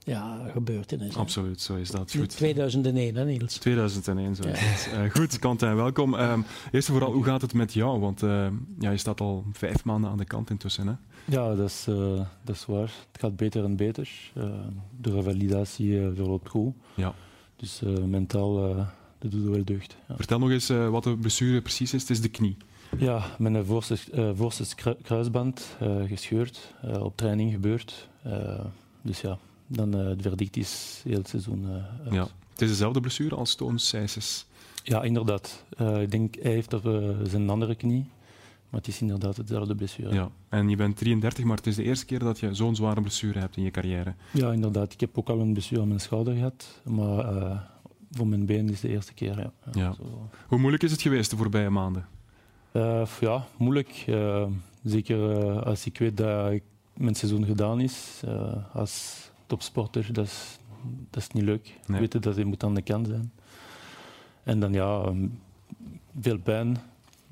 ja, 0.04 0.48
gebeurtenis. 0.52 1.16
Absoluut, 1.16 1.60
zo 1.60 1.76
is 1.76 1.90
dat. 1.90 2.12
Goed. 2.12 2.28
2001, 2.28 3.14
hè 3.14 3.24
Niels? 3.24 3.56
2001, 3.56 4.36
zo 4.36 4.42
is 4.42 4.84
ja. 4.84 5.04
Uh, 5.04 5.10
goed, 5.10 5.38
Quentin, 5.38 5.74
welkom. 5.74 6.14
Um, 6.14 6.44
eerst 6.72 6.88
en 6.88 6.94
vooral, 6.94 7.12
hoe 7.12 7.24
gaat 7.24 7.42
het 7.42 7.54
met 7.54 7.72
jou? 7.72 8.00
Want 8.00 8.22
uh, 8.22 8.46
ja, 8.78 8.90
je 8.90 8.96
staat 8.96 9.20
al 9.20 9.44
vijf 9.52 9.84
maanden 9.84 10.10
aan 10.10 10.16
de 10.16 10.24
kant 10.24 10.50
intussen, 10.50 10.86
hè? 10.86 10.94
Ja, 11.24 11.54
dat 11.54 11.68
is, 11.68 11.86
uh, 11.88 12.20
dat 12.44 12.56
is 12.56 12.66
waar. 12.66 12.92
Het 13.12 13.20
gaat 13.20 13.36
beter 13.36 13.64
en 13.64 13.76
beter. 13.76 14.08
de 15.00 15.10
revalidatie 15.10 16.10
verloopt 16.14 16.48
goed. 16.48 16.74
Ja. 16.94 17.14
Dus 17.56 17.82
mentaal, 18.06 18.74
dat 19.18 19.30
doet 19.30 19.44
wel 19.44 19.64
deugd. 19.64 19.96
Ja. 20.08 20.16
Vertel 20.16 20.38
nog 20.38 20.50
eens 20.50 20.68
wat 20.68 21.04
de 21.04 21.16
blessure 21.16 21.60
precies 21.60 21.94
is. 21.94 22.00
Het 22.00 22.10
is 22.10 22.20
de 22.20 22.28
knie. 22.28 22.56
Ja, 22.98 23.24
mijn 23.38 23.64
voorste, 23.64 23.96
voorste 24.36 24.64
kruisband 25.02 25.76
gescheurd, 26.06 26.74
op 27.00 27.16
training 27.16 27.52
gebeurd. 27.52 28.08
dus 29.02 29.20
ja, 29.20 29.38
dan 29.70 29.96
uh, 30.00 30.08
het 30.08 30.22
verdict 30.22 30.56
is 30.56 31.02
heel 31.04 31.18
het 31.18 31.28
seizoen 31.28 31.66
uh, 32.06 32.12
Ja. 32.12 32.28
Het 32.50 32.60
is 32.60 32.68
dezelfde 32.68 33.00
blessure 33.00 33.34
als 33.34 33.54
Toon 33.54 33.78
Seises. 33.78 34.46
Ja, 34.82 35.02
inderdaad. 35.02 35.64
Uh, 35.80 36.02
ik 36.02 36.10
denk, 36.10 36.34
hij 36.42 36.52
heeft 36.52 36.72
op 36.72 36.82
zijn 37.22 37.50
andere 37.50 37.74
knie. 37.74 38.08
Maar 38.68 38.80
het 38.80 38.88
is 38.88 39.00
inderdaad 39.00 39.36
hetzelfde 39.36 39.74
blessure. 39.74 40.14
Ja. 40.14 40.30
En 40.48 40.68
je 40.68 40.76
bent 40.76 40.96
33, 40.96 41.44
maar 41.44 41.56
het 41.56 41.66
is 41.66 41.76
de 41.76 41.82
eerste 41.82 42.04
keer 42.04 42.18
dat 42.18 42.38
je 42.38 42.54
zo'n 42.54 42.76
zware 42.76 43.00
blessure 43.00 43.38
hebt 43.38 43.56
in 43.56 43.62
je 43.62 43.70
carrière. 43.70 44.14
Ja, 44.32 44.52
inderdaad. 44.52 44.92
Ik 44.92 45.00
heb 45.00 45.18
ook 45.18 45.28
al 45.28 45.40
een 45.40 45.52
blessure 45.52 45.80
aan 45.80 45.88
mijn 45.88 46.00
schouder 46.00 46.34
gehad. 46.34 46.80
Maar 46.84 47.68
voor 48.10 48.26
mijn 48.26 48.46
been 48.46 48.64
is 48.64 48.72
het 48.72 48.80
de 48.80 48.88
eerste 48.88 49.14
keer. 49.14 49.38
Ja. 49.38 49.52
ja. 49.72 49.94
Hoe 50.46 50.58
moeilijk 50.58 50.82
is 50.82 50.90
het 50.90 51.02
geweest 51.02 51.30
de 51.30 51.36
voorbije 51.36 51.70
maanden? 51.70 52.06
ja, 53.20 53.46
moeilijk. 53.56 54.04
zeker 54.82 55.38
als 55.62 55.86
ik 55.86 55.98
weet 55.98 56.16
dat 56.16 56.52
ik 56.52 56.62
mijn 56.96 57.14
seizoen 57.14 57.44
gedaan 57.44 57.80
is. 57.80 58.22
als 58.72 59.29
topsporter, 59.50 60.12
dat 60.12 60.26
is, 60.26 60.58
dat 61.10 61.22
is 61.22 61.28
niet 61.28 61.44
leuk. 61.44 61.78
Nee. 61.86 62.00
Weten 62.00 62.22
dat 62.22 62.36
je 62.36 62.44
moet 62.44 62.64
aan 62.64 62.74
de 62.74 62.82
kant 62.82 63.06
zijn. 63.06 63.32
En 64.42 64.60
dan 64.60 64.72
ja, 64.72 65.02
ehm, 65.02 65.26
veel 66.20 66.38
pijn. 66.38 66.76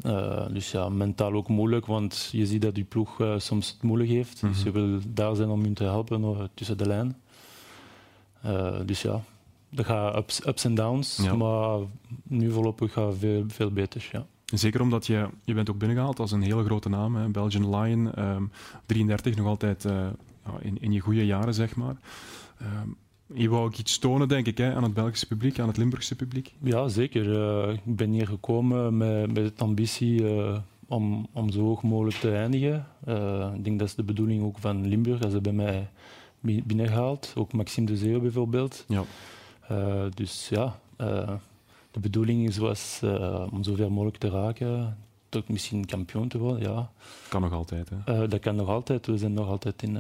Uh, 0.07 0.47
dus 0.53 0.71
ja, 0.71 0.89
mentaal 0.89 1.33
ook 1.33 1.49
moeilijk, 1.49 1.87
want 1.87 2.29
je 2.33 2.47
ziet 2.47 2.63
dat 2.63 2.77
je 2.77 2.85
ploeg 2.85 3.21
uh, 3.21 3.39
soms 3.39 3.69
het 3.69 3.83
moeilijk 3.83 4.11
heeft. 4.11 4.41
Dus 4.41 4.63
je 4.63 4.71
mhm. 4.71 4.79
wil 4.79 5.01
daar 5.09 5.37
zijn 5.37 5.49
om 5.49 5.65
je 5.65 5.73
te 5.73 5.85
helpen 5.85 6.23
uh, 6.23 6.43
tussen 6.55 6.79
de 6.79 6.87
lijn. 6.87 7.17
dus 8.87 9.03
ja, 9.03 9.21
dat 9.71 9.87
gaat 9.87 10.17
ups, 10.17 10.47
ups 10.47 10.65
en 10.65 10.75
downs, 10.75 11.33
maar 11.37 11.79
nu 12.23 12.51
voorlopig 12.51 12.93
gaat 12.93 13.15
veel, 13.19 13.45
veel 13.47 13.71
beter. 13.71 14.09
Ja. 14.13 14.27
Zeker 14.45 14.81
omdat 14.81 15.07
je, 15.07 15.29
je 15.45 15.55
bent 15.55 15.71
ook 15.71 15.79
binnengehaald 15.79 16.19
als 16.19 16.33
een 16.33 16.43
hele 16.43 16.65
grote 16.65 16.89
naam. 16.89 17.17
Hè. 17.17 17.29
Belgian 17.29 17.77
Lion, 17.77 18.21
um, 18.25 18.51
33, 18.87 19.37
nog 19.37 19.47
altijd 19.47 19.85
in, 20.61 20.81
in 20.81 20.93
je 20.93 21.01
goede 21.01 21.27
jaren, 21.27 21.55
zeg 21.55 21.77
maar. 21.77 21.97
Ehm, 22.59 22.89
je 23.35 23.49
wou 23.49 23.65
ook 23.65 23.77
iets 23.77 23.99
tonen, 23.99 24.29
denk 24.29 24.47
ik, 24.47 24.59
hè, 24.59 24.75
aan 24.75 24.83
het 24.83 24.95
Belgische 24.95 25.27
publiek, 25.27 25.59
aan 25.59 25.69
het 25.69 25.77
Limburgse 25.77 26.17
publiek? 26.17 26.55
Ja, 26.63 26.89
zeker. 26.89 27.27
Uh, 27.27 27.73
ik 27.73 27.97
ben 27.97 28.11
hier 28.11 28.27
gekomen 28.27 28.97
met, 28.97 29.35
met 29.35 29.59
de 29.59 29.65
ambitie 29.65 30.23
uh, 30.23 30.59
om, 30.87 31.27
om 31.33 31.51
zo 31.51 31.61
hoog 31.61 31.83
mogelijk 31.83 32.17
te 32.17 32.35
eindigen. 32.35 32.87
Uh, 33.09 33.51
ik 33.55 33.65
denk 33.65 33.79
dat 33.79 33.89
is 33.89 33.95
de 33.95 34.03
bedoeling 34.03 34.43
ook 34.43 34.59
van 34.59 34.87
Limburg, 34.87 35.23
als 35.23 35.33
ze 35.33 35.41
bij 35.41 35.53
mij 35.53 35.89
binnengehaald. 36.41 37.33
Ook 37.37 37.53
Maxime 37.53 37.87
de 37.87 37.97
Zeeuw 37.97 38.21
bijvoorbeeld. 38.21 38.85
Ja. 38.89 39.05
dus 40.15 40.49
ja, 40.49 40.79
de 41.91 42.01
bedoeling 42.01 42.57
was 42.57 43.01
om 43.51 43.63
zoveel 43.63 43.91
mogelijk 43.91 44.17
te 44.17 44.31
raken, 44.31 44.99
toch 45.29 45.49
misschien 45.49 45.87
kampioen 45.87 46.29
te 46.29 46.39
worden, 46.39 46.73
ja. 46.73 46.91
Kan 47.29 47.41
nog 47.41 47.53
altijd, 47.53 47.91
hè? 48.05 48.29
dat 48.29 48.41
kan 48.41 48.57
nog 48.57 48.69
altijd. 48.69 49.07
We 49.07 49.19
zijn 49.19 49.33
nog 49.33 49.49
altijd 49.49 49.83
in 49.83 49.99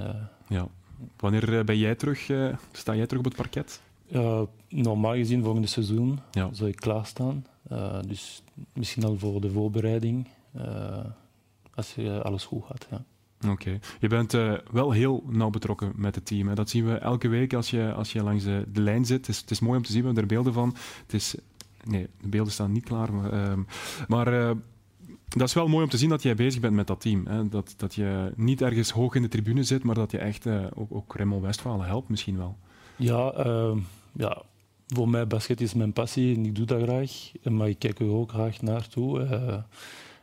ja. 0.49 0.69
Wanneer 1.17 1.59
eh, 1.59 1.65
ben 1.65 1.79
jij 1.79 1.95
terug, 1.95 2.29
uh, 2.29 2.57
sta 2.73 2.95
jij 2.95 3.07
terug 3.07 3.19
op 3.19 3.25
het 3.25 3.37
parket? 3.37 3.81
Uh, 4.13 4.43
normaal 4.69 5.15
gezien 5.15 5.43
volgende 5.43 5.67
seizoen 5.67 6.19
ja. 6.31 6.49
zal 6.53 6.67
ik 6.67 6.77
klaarstaan. 6.77 7.47
Uh, 7.73 7.99
dus 8.07 8.43
misschien 8.73 9.05
al 9.05 9.19
voor 9.19 9.41
de 9.41 9.51
voorbereiding, 9.51 10.29
als 11.75 11.97
alles 12.23 12.45
goed 12.45 12.65
gaat. 12.65 12.87
Ja. 12.91 13.05
Oké. 13.51 13.79
Je 14.01 14.09
bent 14.09 14.33
wel 14.71 14.91
heel 14.91 15.25
nauw 15.27 15.51
betrokken 15.51 15.93
met 15.97 16.15
het 16.15 16.27
team. 16.27 16.49
Hè. 16.49 16.55
Dat 16.55 16.71
zien 16.71 16.87
we 16.87 16.95
elke 16.95 17.29
week 17.29 17.55
als 17.55 17.71
je, 17.71 17.93
als 17.93 18.13
je 18.13 18.23
langs 18.23 18.45
de, 18.45 18.65
de 18.73 18.81
lijn 18.81 19.05
zit. 19.05 19.17
Het 19.17 19.29
is, 19.29 19.41
het 19.41 19.51
is, 19.51 19.61
mooi 19.61 19.77
om 19.77 19.85
te 19.85 19.93
zien, 19.93 20.01
we 20.01 20.07
hebben 20.07 20.23
er 20.23 20.29
beelden 20.29 20.53
van. 20.53 20.77
Het 21.03 21.15
is, 21.15 21.35
nee, 21.85 22.07
de 22.21 22.29
beelden 22.29 22.53
staan 22.53 22.73
niet 22.73 22.85
klaar. 22.85 23.13
Maar, 23.13 23.33
ehm, 23.33 23.63
maar 24.09 24.57
dat 25.29 25.49
is 25.49 25.55
wel 25.55 25.69
mooi 25.69 25.85
om 25.85 25.91
te 25.91 25.99
zien 25.99 26.09
dat 26.09 26.23
jij 26.23 26.35
bezig 26.35 26.61
bent 26.61 26.75
met 26.75 26.87
dat 26.87 27.01
team. 27.01 27.27
Hè? 27.27 27.49
Dat, 27.49 27.75
dat 27.77 27.95
je 27.95 28.33
niet 28.37 28.63
ergens 28.63 28.91
hoog 28.91 29.15
in 29.15 29.23
de 29.23 29.29
tribune 29.29 29.63
zit, 29.63 29.83
maar 29.83 29.95
dat 29.95 30.11
je 30.11 30.19
echt 30.19 30.47
uh, 30.47 30.65
ook, 30.75 30.95
ook 30.95 31.17
Remmel 31.17 31.41
Westfalen 31.41 31.87
helpt 31.87 32.09
misschien 32.09 32.37
wel. 32.37 32.57
Ja, 32.97 33.47
uh, 33.47 33.77
ja, 34.13 34.43
voor 34.87 35.09
mij 35.09 35.27
basket 35.27 35.61
is 35.61 35.75
mijn 35.75 35.93
passie 35.93 36.37
en 36.37 36.45
ik 36.45 36.55
doe 36.55 36.67
dat 36.67 36.83
graag. 36.83 37.33
Maar 37.43 37.69
ik 37.69 37.79
kijk 37.79 37.99
er 37.99 38.11
ook 38.11 38.31
graag 38.31 38.63
naartoe. 38.63 39.21
Uh, 39.21 39.55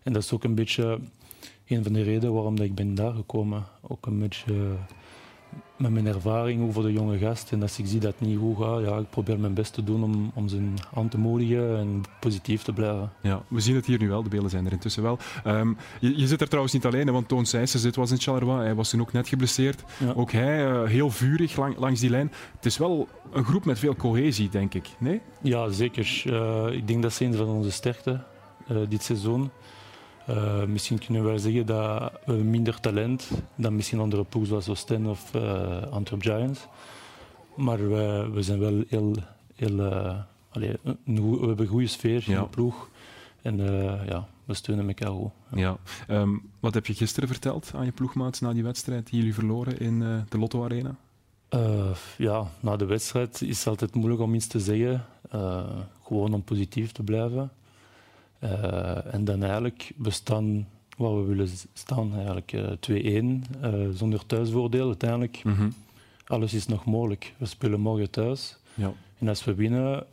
en 0.03 0.13
dat 0.13 0.23
is 0.23 0.31
ook 0.31 0.43
een 0.43 0.55
beetje 0.55 0.99
een 1.67 1.83
van 1.83 1.93
de 1.93 2.03
redenen 2.03 2.33
waarom 2.33 2.55
dat 2.55 2.65
ik 2.65 2.75
ben 2.75 2.95
daar 2.95 3.13
gekomen. 3.13 3.65
Ook 3.81 4.05
een 4.05 4.19
beetje 4.19 4.75
met 5.77 5.91
mijn 5.91 6.07
ervaring 6.07 6.67
over 6.67 6.83
de 6.83 6.93
jonge 6.93 7.17
gast. 7.17 7.51
En 7.51 7.61
als 7.61 7.79
ik 7.79 7.85
zie 7.87 7.99
dat 7.99 8.13
het 8.17 8.27
niet 8.27 8.39
goed 8.39 8.57
gaat, 8.57 8.81
ja, 8.81 8.97
ik 8.97 9.09
probeer 9.09 9.39
mijn 9.39 9.53
best 9.53 9.73
te 9.73 9.83
doen 9.83 10.03
om, 10.03 10.31
om 10.33 10.47
ze 10.47 10.73
aan 10.93 11.09
te 11.09 11.17
moedigen 11.17 11.77
en 11.77 12.01
positief 12.19 12.63
te 12.63 12.73
blijven. 12.73 13.11
Ja, 13.21 13.43
we 13.47 13.59
zien 13.59 13.75
het 13.75 13.85
hier 13.85 13.99
nu 13.99 14.09
wel, 14.09 14.23
de 14.23 14.29
beelden 14.29 14.49
zijn 14.49 14.65
er 14.65 14.71
intussen 14.71 15.03
wel. 15.03 15.17
Um, 15.47 15.77
je, 15.99 16.17
je, 16.17 16.27
zit 16.27 16.41
er 16.41 16.47
trouwens 16.47 16.73
niet 16.73 16.85
alleen, 16.85 17.11
want 17.11 17.27
Toon 17.27 17.45
Sijssen 17.45 17.79
zit 17.79 17.95
was 17.95 18.11
in 18.11 18.19
Charleroi, 18.19 18.63
hij 18.63 18.75
was 18.75 18.89
toen 18.89 19.01
ook 19.01 19.13
net 19.13 19.27
geblesseerd. 19.27 19.83
Ook 20.15 20.31
hij 20.31 20.71
uh, 20.71 20.83
heel 20.83 21.09
vurig 21.09 21.55
lang, 21.55 21.77
langs 21.77 21.99
die 21.99 22.09
lijn. 22.09 22.31
Het 22.55 22.65
is 22.65 22.77
wel 22.77 23.07
een 23.31 23.45
groep 23.45 23.65
met 23.65 23.79
veel 23.79 23.95
cohesie, 23.95 24.49
denk 24.49 24.73
ik, 24.73 24.89
nee? 24.97 25.21
Ja, 25.41 25.69
zeker. 25.69 26.23
Uh, 26.25 26.67
ik 26.71 26.87
denk 26.87 27.01
dat 27.01 27.11
is 27.11 27.19
een 27.19 27.33
van 27.33 27.47
onze 27.47 27.71
sterkte 27.71 28.23
uh, 28.71 28.77
dit 28.89 29.03
seizoen. 29.03 29.51
Uh, 30.29 30.63
misschien 30.63 30.99
kunnen 30.99 31.23
we 31.23 31.29
wel 31.29 31.39
zeggen 31.39 31.65
dat 31.65 32.11
we 32.25 32.33
minder 32.33 32.79
talent 32.79 33.31
dan 33.55 33.75
misschien 33.75 33.99
andere 33.99 34.23
ploegen 34.23 34.49
zoals 34.49 34.69
Oostende 34.69 35.09
of 35.09 35.33
uh, 35.35 35.81
Antwerp 35.81 36.21
Giants. 36.21 36.67
Maar 37.55 37.89
we, 37.89 38.29
we 38.33 38.41
zijn 38.41 38.59
wel 38.59 38.83
heel... 38.87 39.15
heel 39.55 39.79
uh, 39.79 40.19
allee, 40.49 40.77
een, 40.83 41.39
we 41.39 41.47
hebben 41.47 41.65
een 41.65 41.71
goede 41.71 41.87
sfeer 41.87 42.23
in 42.27 42.35
de 42.35 42.47
ploeg. 42.47 42.89
En 43.41 43.57
ja, 44.05 44.27
we 44.45 44.53
steunen 44.53 44.87
elkaar 44.87 45.11
goed. 45.11 45.31
Ja. 45.55 45.77
Um, 46.09 46.49
wat 46.59 46.73
heb 46.73 46.85
je 46.85 46.93
gisteren 46.93 47.29
verteld 47.29 47.71
aan 47.75 47.85
je 47.85 47.91
ploegmaats 47.91 48.39
na 48.39 48.53
die 48.53 48.63
wedstrijd 48.63 49.09
die 49.09 49.17
jullie 49.17 49.33
verloren 49.33 49.79
in 49.79 49.99
de 50.29 50.37
Lotto 50.37 50.63
Arena? 50.63 50.95
ja, 52.17 52.47
na 52.59 52.75
de 52.75 52.85
wedstrijd 52.85 53.41
is 53.41 53.57
het 53.57 53.67
altijd 53.67 53.95
moeilijk 53.95 54.21
om 54.21 54.33
iets 54.33 54.47
te 54.47 54.59
zeggen. 54.59 55.05
gewoon 56.03 56.33
om 56.33 56.43
positief 56.43 56.91
te 56.91 57.03
blijven. 57.03 57.51
Uh, 58.43 59.13
en 59.13 59.25
dan 59.25 59.43
eigenlijk, 59.43 59.91
we 59.97 60.09
staan 60.09 60.67
waar 60.97 61.15
we 61.15 61.23
willen 61.23 61.49
staan, 61.73 62.13
eigenlijk 62.15 62.51
uh, 62.51 63.41
2-1, 63.41 63.63
uh, 63.63 63.89
zonder 63.93 64.25
thuisvoordeel 64.25 64.87
uiteindelijk. 64.87 65.43
Mm 65.43 65.53
-hmm. 65.53 65.73
Alles 66.25 66.53
is 66.53 66.67
nog 66.67 66.85
mogelijk. 66.85 67.33
We 67.37 67.45
spelen 67.45 67.79
morgen 67.79 68.09
thuis. 68.09 68.57
Ja. 68.73 68.93
En 69.17 69.27
als 69.27 69.43
we 69.43 69.55
winnen, 69.55 70.05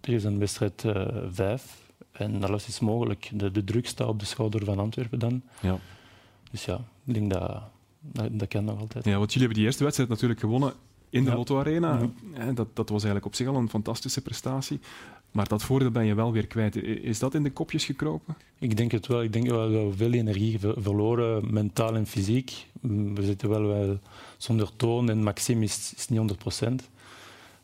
er 0.00 0.12
is 0.12 0.24
een 0.24 0.38
wedstrijd 0.38 0.84
5 1.30 1.90
uh, 2.12 2.20
en 2.20 2.44
alles 2.44 2.66
is 2.66 2.80
mogelijk. 2.80 3.30
De, 3.34 3.50
de 3.50 3.64
druk 3.64 3.86
staat 3.86 4.08
op 4.08 4.18
de 4.18 4.24
schouder 4.24 4.64
van 4.64 4.78
Antwerpen 4.78 5.18
dan. 5.18 5.42
Ja. 5.60 5.78
Dus 6.50 6.64
ja, 6.64 6.80
ik 7.04 7.14
denk 7.14 7.30
dat, 7.30 7.62
dat, 8.00 8.38
dat 8.38 8.48
kan 8.48 8.64
nog 8.64 8.80
altijd. 8.80 9.04
Ja, 9.04 9.18
want 9.18 9.32
jullie 9.32 9.46
hebben 9.46 9.56
die 9.56 9.66
eerste 9.66 9.82
wedstrijd 9.82 10.10
natuurlijk 10.10 10.40
gewonnen 10.40 10.72
in 11.10 11.24
de 11.24 11.34
Lotto 11.34 11.58
Arena. 11.58 12.10
Dat, 12.54 12.76
dat 12.76 12.88
was 12.88 13.04
eigenlijk 13.04 13.26
op 13.26 13.34
zich 13.34 13.46
al 13.46 13.56
een 13.56 13.68
fantastische 13.68 14.22
prestatie. 14.22 14.80
Maar 15.30 15.48
dat 15.48 15.62
voordeel 15.62 15.90
ben 15.90 16.04
je 16.04 16.14
wel 16.14 16.32
weer 16.32 16.46
kwijt. 16.46 16.76
Is 16.84 17.18
dat 17.18 17.34
in 17.34 17.42
de 17.42 17.50
kopjes 17.50 17.84
gekropen? 17.84 18.36
Ik 18.58 18.76
denk 18.76 18.92
het 18.92 19.06
wel. 19.06 19.22
Ik 19.22 19.32
denk 19.32 19.46
wel 19.46 19.72
dat 19.72 19.90
we 19.90 19.96
veel 19.96 20.12
energie 20.12 20.58
verloren, 20.58 21.52
mentaal 21.52 21.96
en 21.96 22.06
fysiek. 22.06 22.66
Mm, 22.80 23.14
we 23.14 23.22
zitten 23.22 23.48
wel, 23.48 23.66
wel 23.66 23.98
zonder 24.36 24.76
toon 24.76 25.10
en 25.10 25.22
Maxime 25.22 25.64
is, 25.64 25.92
is 25.96 26.08
niet 26.08 26.32
100%. 26.62 26.74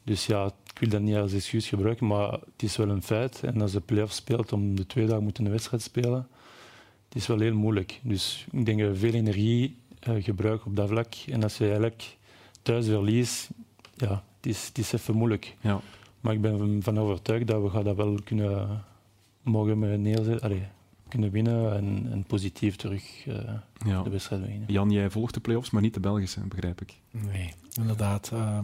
Dus 0.03 0.27
ja, 0.27 0.47
ik 0.47 0.79
wil 0.79 0.89
dat 0.89 1.01
niet 1.01 1.17
als 1.17 1.33
excuus 1.33 1.69
gebruiken, 1.69 2.07
maar 2.07 2.33
het 2.33 2.63
is 2.63 2.77
wel 2.77 2.89
een 2.89 3.03
feit. 3.03 3.43
En 3.43 3.61
als 3.61 3.73
de 3.73 3.81
play-off 3.81 4.13
speelt, 4.13 4.53
om 4.53 4.77
de 4.77 4.87
twee 4.87 5.07
dagen 5.07 5.23
moeten 5.23 5.45
een 5.45 5.51
wedstrijd 5.51 5.83
spelen, 5.83 6.29
het 7.09 7.17
is 7.17 7.27
wel 7.27 7.41
heel 7.41 7.55
moeilijk. 7.55 8.01
Dus 8.03 8.47
ik 8.51 8.67
denk 8.67 8.81
dat 8.81 8.89
we 8.89 8.97
veel 8.97 9.13
energie 9.13 9.77
uh, 10.09 10.25
gebruiken 10.25 10.67
op 10.67 10.77
dat 10.77 10.89
vlak. 10.89 11.15
En 11.27 11.43
als 11.43 11.59
je 11.59 11.65
eigenlijk 11.65 12.17
thuis 12.67 12.87
verliest, 12.87 13.51
ja, 13.95 14.23
het 14.37 14.47
is, 14.47 14.67
het 14.67 14.79
is 14.79 14.93
even 14.93 15.15
moeilijk. 15.15 15.57
Ja. 15.61 15.81
Maar 16.21 16.33
ik 16.33 16.41
ben 16.41 16.83
van 16.83 16.99
overtuigd 16.99 17.47
dat 17.47 17.63
we 17.63 17.71
gaan 17.71 17.85
dat 17.85 17.97
wel 17.97 18.19
kunnen 18.25 18.85
mogen 19.43 20.03
neerzetten. 20.03 20.41
Allee, 20.41 20.63
kunnen 21.09 21.31
winnen 21.31 21.77
en, 21.77 22.09
en 22.13 22.25
positief 22.25 22.77
terug 22.77 23.27
uh, 23.27 24.05
de 24.05 24.11
wedstrijd 24.11 24.47
winnen. 24.47 24.73
Jan, 24.73 24.91
jij 24.91 25.11
volgt 25.11 25.35
de 25.35 25.41
play-offs, 25.41 25.71
maar 25.71 25.83
niet 25.83 25.95
de 25.95 26.01
Belgische, 26.01 26.41
begrijp 26.41 26.81
ik. 26.81 26.95
Nee, 27.11 27.53
inderdaad. 27.81 28.31
Uh, 28.35 28.59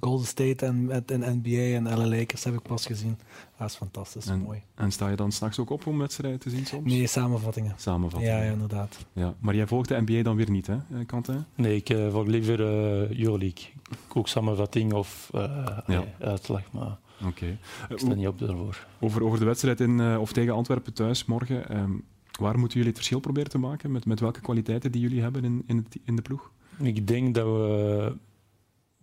Golden 0.00 0.26
State 0.26 0.66
en, 0.66 1.04
en 1.06 1.40
NBA 1.42 1.76
en 1.76 1.98
LA 1.98 2.06
Lakers 2.06 2.44
heb 2.44 2.54
ik 2.54 2.62
pas 2.62 2.86
gezien. 2.86 3.18
Dat 3.58 3.68
is 3.68 3.76
fantastisch, 3.76 4.26
en, 4.26 4.38
mooi. 4.38 4.62
En 4.74 4.92
sta 4.92 5.08
je 5.08 5.16
dan 5.16 5.32
s'nachts 5.32 5.58
ook 5.58 5.70
op 5.70 5.86
om 5.86 5.98
wedstrijden 5.98 6.40
te 6.40 6.50
zien 6.50 6.66
soms? 6.66 6.92
Nee, 6.92 7.06
samenvattingen. 7.06 7.74
Samenvattingen. 7.76 8.36
Ja, 8.36 8.42
ja 8.42 8.52
inderdaad. 8.52 8.96
Ja, 9.12 9.34
maar 9.38 9.54
jij 9.54 9.66
volgt 9.66 9.88
de 9.88 10.02
NBA 10.06 10.22
dan 10.22 10.36
weer 10.36 10.50
niet, 10.50 10.66
hè, 10.66 10.74
eh, 10.74 11.06
Quentin? 11.06 11.44
Nee, 11.54 11.76
ik 11.76 11.90
uh, 11.90 12.10
volg 12.10 12.26
liever 12.26 12.60
uh, 12.60 13.20
Euroleague. 13.20 13.72
Ook 14.14 14.28
samenvatting 14.28 14.92
of 14.92 15.30
uh, 15.34 15.66
ja. 15.86 16.04
uitslag, 16.20 16.62
maar 16.72 16.98
Oké. 17.20 17.28
Okay. 17.28 17.58
ik 17.88 17.98
sta 17.98 18.14
niet 18.14 18.26
op 18.26 18.38
daarvoor. 18.38 18.86
Over, 19.00 19.24
over 19.24 19.38
de 19.38 19.44
wedstrijd 19.44 19.80
in, 19.80 20.18
of 20.18 20.32
tegen 20.32 20.54
Antwerpen 20.54 20.92
thuis 20.92 21.24
morgen. 21.24 21.76
Um, 21.78 22.04
waar 22.38 22.58
moeten 22.58 22.72
jullie 22.72 22.86
het 22.86 22.96
verschil 22.96 23.20
proberen 23.20 23.50
te 23.50 23.58
maken? 23.58 23.92
Met, 23.92 24.06
met 24.06 24.20
welke 24.20 24.40
kwaliteiten 24.40 24.92
die 24.92 25.00
jullie 25.00 25.22
hebben 25.22 25.44
in, 25.44 25.62
in, 25.66 25.76
het, 25.76 25.98
in 26.04 26.16
de 26.16 26.22
ploeg? 26.22 26.50
Ik 26.78 27.06
denk 27.06 27.34
dat 27.34 27.44
we 27.44 28.16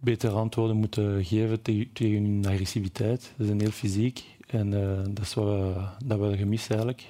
betere 0.04 0.36
antwoorden 0.36 0.76
moeten 0.76 1.26
geven 1.26 1.62
tegen, 1.62 2.24
hun 2.24 2.46
agressiviteit. 2.48 3.34
Ze 3.38 3.46
zijn 3.46 3.60
heel 3.60 3.72
fysiek 3.72 4.24
en 4.48 4.72
uh, 4.72 4.98
dat 5.10 5.20
is 5.20 5.34
wat 5.34 5.46
we, 5.46 5.74
dat 6.06 6.20
we 6.20 6.38
gemist 6.38 6.70
eigenlijk. 6.70 7.06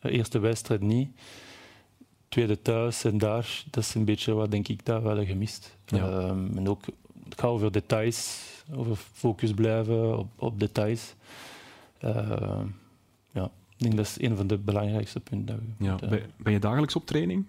De 0.00 0.10
eerste 0.10 0.38
wedstrijd 0.38 0.80
niet. 0.80 1.08
Tweede 2.28 2.62
thuis 2.62 3.04
en 3.04 3.18
daar, 3.18 3.64
dat 3.70 3.84
is 3.84 3.94
een 3.94 4.04
beetje 4.04 4.32
wat 4.32 4.50
denk 4.50 4.68
ik 4.68 4.84
dat 4.84 5.02
we 5.02 5.06
hadden 5.06 5.26
gemist. 5.26 5.76
Ja. 5.86 6.28
Um, 6.28 6.56
en 6.56 6.68
ook, 6.68 6.84
het 7.24 7.40
gaat 7.40 7.50
over 7.50 7.72
details, 7.72 8.42
over 8.74 8.96
focus 8.96 9.52
blijven 9.52 10.18
op, 10.18 10.28
op 10.36 10.60
details. 10.60 11.14
Uh, 12.04 12.60
ja, 13.32 13.44
ik 13.44 13.50
denk 13.76 13.96
dat 13.96 14.06
is 14.06 14.20
een 14.20 14.36
van 14.36 14.46
de 14.46 14.58
belangrijkste 14.58 15.20
punten. 15.20 15.74
Ja. 15.78 15.94
Ben, 15.94 16.22
ben 16.36 16.52
je 16.52 16.58
dagelijks 16.58 16.96
op 16.96 17.06
training? 17.06 17.44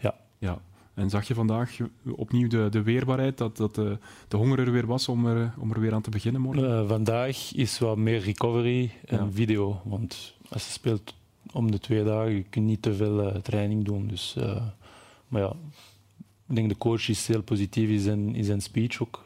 Ja. 0.00 0.14
ja. 0.38 0.60
En 0.96 1.10
zag 1.10 1.28
je 1.28 1.34
vandaag 1.34 1.76
opnieuw 2.04 2.48
de, 2.48 2.68
de 2.70 2.82
weerbaarheid, 2.82 3.38
dat, 3.38 3.56
dat 3.56 3.74
de, 3.74 3.98
de 4.28 4.36
honger 4.36 4.58
er 4.58 4.72
weer 4.72 4.86
was 4.86 5.08
om 5.08 5.26
er, 5.26 5.54
om 5.58 5.72
er 5.72 5.80
weer 5.80 5.94
aan 5.94 6.02
te 6.02 6.10
beginnen 6.10 6.40
morgen? 6.40 6.62
Uh, 6.62 6.88
vandaag 6.88 7.54
is 7.54 7.78
wat 7.78 7.96
meer 7.96 8.20
recovery 8.20 8.90
en 9.04 9.32
video. 9.32 9.80
Want 9.84 10.34
als 10.48 10.64
je 10.64 10.72
speelt 10.72 11.14
om 11.52 11.70
de 11.70 11.78
twee 11.78 12.04
dagen, 12.04 12.32
je 12.32 12.42
kunt 12.42 12.66
niet 12.66 12.82
te 12.82 12.94
veel 12.94 13.26
uh, 13.26 13.34
training 13.34 13.84
doen. 13.84 14.06
Dus, 14.06 14.34
uh, 14.38 14.62
maar 15.28 15.42
ja, 15.42 15.52
ik 16.48 16.54
denk 16.54 16.68
de 16.68 16.78
coach 16.78 17.08
is 17.08 17.26
heel 17.26 17.42
positief 17.42 17.88
in 17.88 18.00
zijn, 18.00 18.34
in 18.34 18.44
zijn 18.44 18.60
speech 18.60 19.02
ook. 19.02 19.24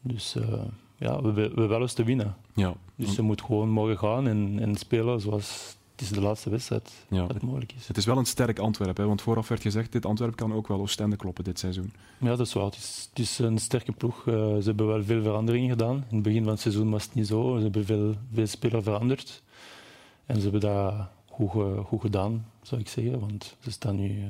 dus 0.00 0.36
ja, 0.96 1.22
we, 1.22 1.32
we 1.32 1.40
hebben 1.40 1.68
wel 1.68 1.80
eens 1.80 1.92
te 1.92 2.04
winnen. 2.04 2.36
Ja. 2.54 2.74
Dus 2.96 3.14
ze 3.14 3.22
moet 3.22 3.42
gewoon 3.42 3.70
morgen 3.70 3.98
gaan 3.98 4.26
en, 4.26 4.58
en 4.60 4.76
spelen 4.76 5.20
zoals 5.20 5.76
het 6.00 6.10
is 6.10 6.16
de 6.16 6.24
laatste 6.24 6.50
wedstrijd 6.50 6.92
ja. 7.08 7.20
dat 7.20 7.34
het 7.34 7.42
mogelijk 7.42 7.72
is. 7.72 7.88
Het 7.88 7.96
is 7.96 8.04
wel 8.04 8.18
een 8.18 8.26
sterk 8.26 8.58
Antwerpen, 8.58 9.06
want 9.06 9.22
vooraf 9.22 9.48
werd 9.48 9.62
gezegd 9.62 9.92
dit 9.92 10.06
Antwerpen 10.06 10.36
kan 10.36 10.52
ook 10.52 10.68
wel 10.68 10.80
Oostende 10.80 11.16
kloppen 11.16 11.44
dit 11.44 11.58
seizoen. 11.58 11.92
Ja, 12.18 12.28
dat 12.28 12.40
is 12.40 12.52
waar. 12.52 12.64
Het 12.64 12.76
is, 12.76 13.08
het 13.10 13.18
is 13.18 13.38
een 13.38 13.58
sterke 13.58 13.92
ploeg. 13.92 14.26
Uh, 14.26 14.34
ze 14.34 14.62
hebben 14.64 14.86
wel 14.86 15.04
veel 15.04 15.22
veranderingen 15.22 15.68
gedaan. 15.68 15.96
In 16.08 16.14
het 16.14 16.22
begin 16.22 16.42
van 16.42 16.52
het 16.52 16.60
seizoen 16.60 16.90
was 16.90 17.04
het 17.04 17.14
niet 17.14 17.26
zo. 17.26 17.56
Ze 17.56 17.62
hebben 17.62 17.84
veel, 17.84 18.14
veel 18.32 18.46
spelers 18.46 18.84
veranderd. 18.84 19.42
En 20.26 20.36
ze 20.36 20.42
hebben 20.42 20.60
dat 20.60 20.94
goed, 21.30 21.50
goed 21.86 22.00
gedaan, 22.00 22.46
zou 22.62 22.80
ik 22.80 22.88
zeggen, 22.88 23.20
want 23.20 23.56
ze 23.60 23.70
staan 23.70 23.96
nu 23.96 24.08
uh, 24.08 24.26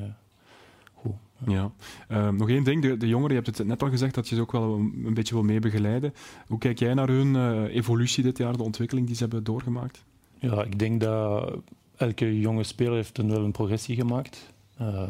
goed. 0.95 1.15
Ja. 1.47 1.73
Uh, 2.09 2.29
nog 2.29 2.49
één 2.49 2.65
ding, 2.65 2.83
de, 2.83 2.97
de, 2.97 3.09
jongeren, 3.09 3.37
je 3.37 3.43
hebt 3.43 3.59
het 3.59 3.67
net 3.67 3.83
al 3.83 3.89
gezegd 3.89 4.15
dat 4.15 4.29
je 4.29 4.35
ze 4.35 4.41
ook 4.41 4.53
wel 4.53 4.75
een, 4.75 5.03
een 5.05 5.15
beetje 5.15 5.35
wil 5.35 5.43
mee 5.43 5.61
begeleiden. 5.61 6.15
Hoe 6.47 6.59
kijk 6.59 6.79
jij 6.79 6.95
naar 6.95 7.09
hun 7.09 7.35
uh, 7.35 7.75
evolutie 7.75 8.23
dit 8.23 8.39
jaar, 8.39 8.57
de 8.57 8.63
ontwikkeling 8.63 9.07
die 9.07 9.17
ze 9.17 9.23
hebben 9.23 9.45
doorgemaakt? 9.45 10.05
Ja, 10.41 10.65
ik 10.65 10.79
denk 10.79 11.01
dat 11.01 11.53
elke 11.97 12.41
jonge 12.41 12.63
speler 12.63 12.95
heeft 12.95 13.19
een, 13.19 13.31
wel 13.31 13.45
een 13.45 13.53
progressie 13.53 13.97
gemaakt. 13.97 14.53
Uh, 14.81 15.03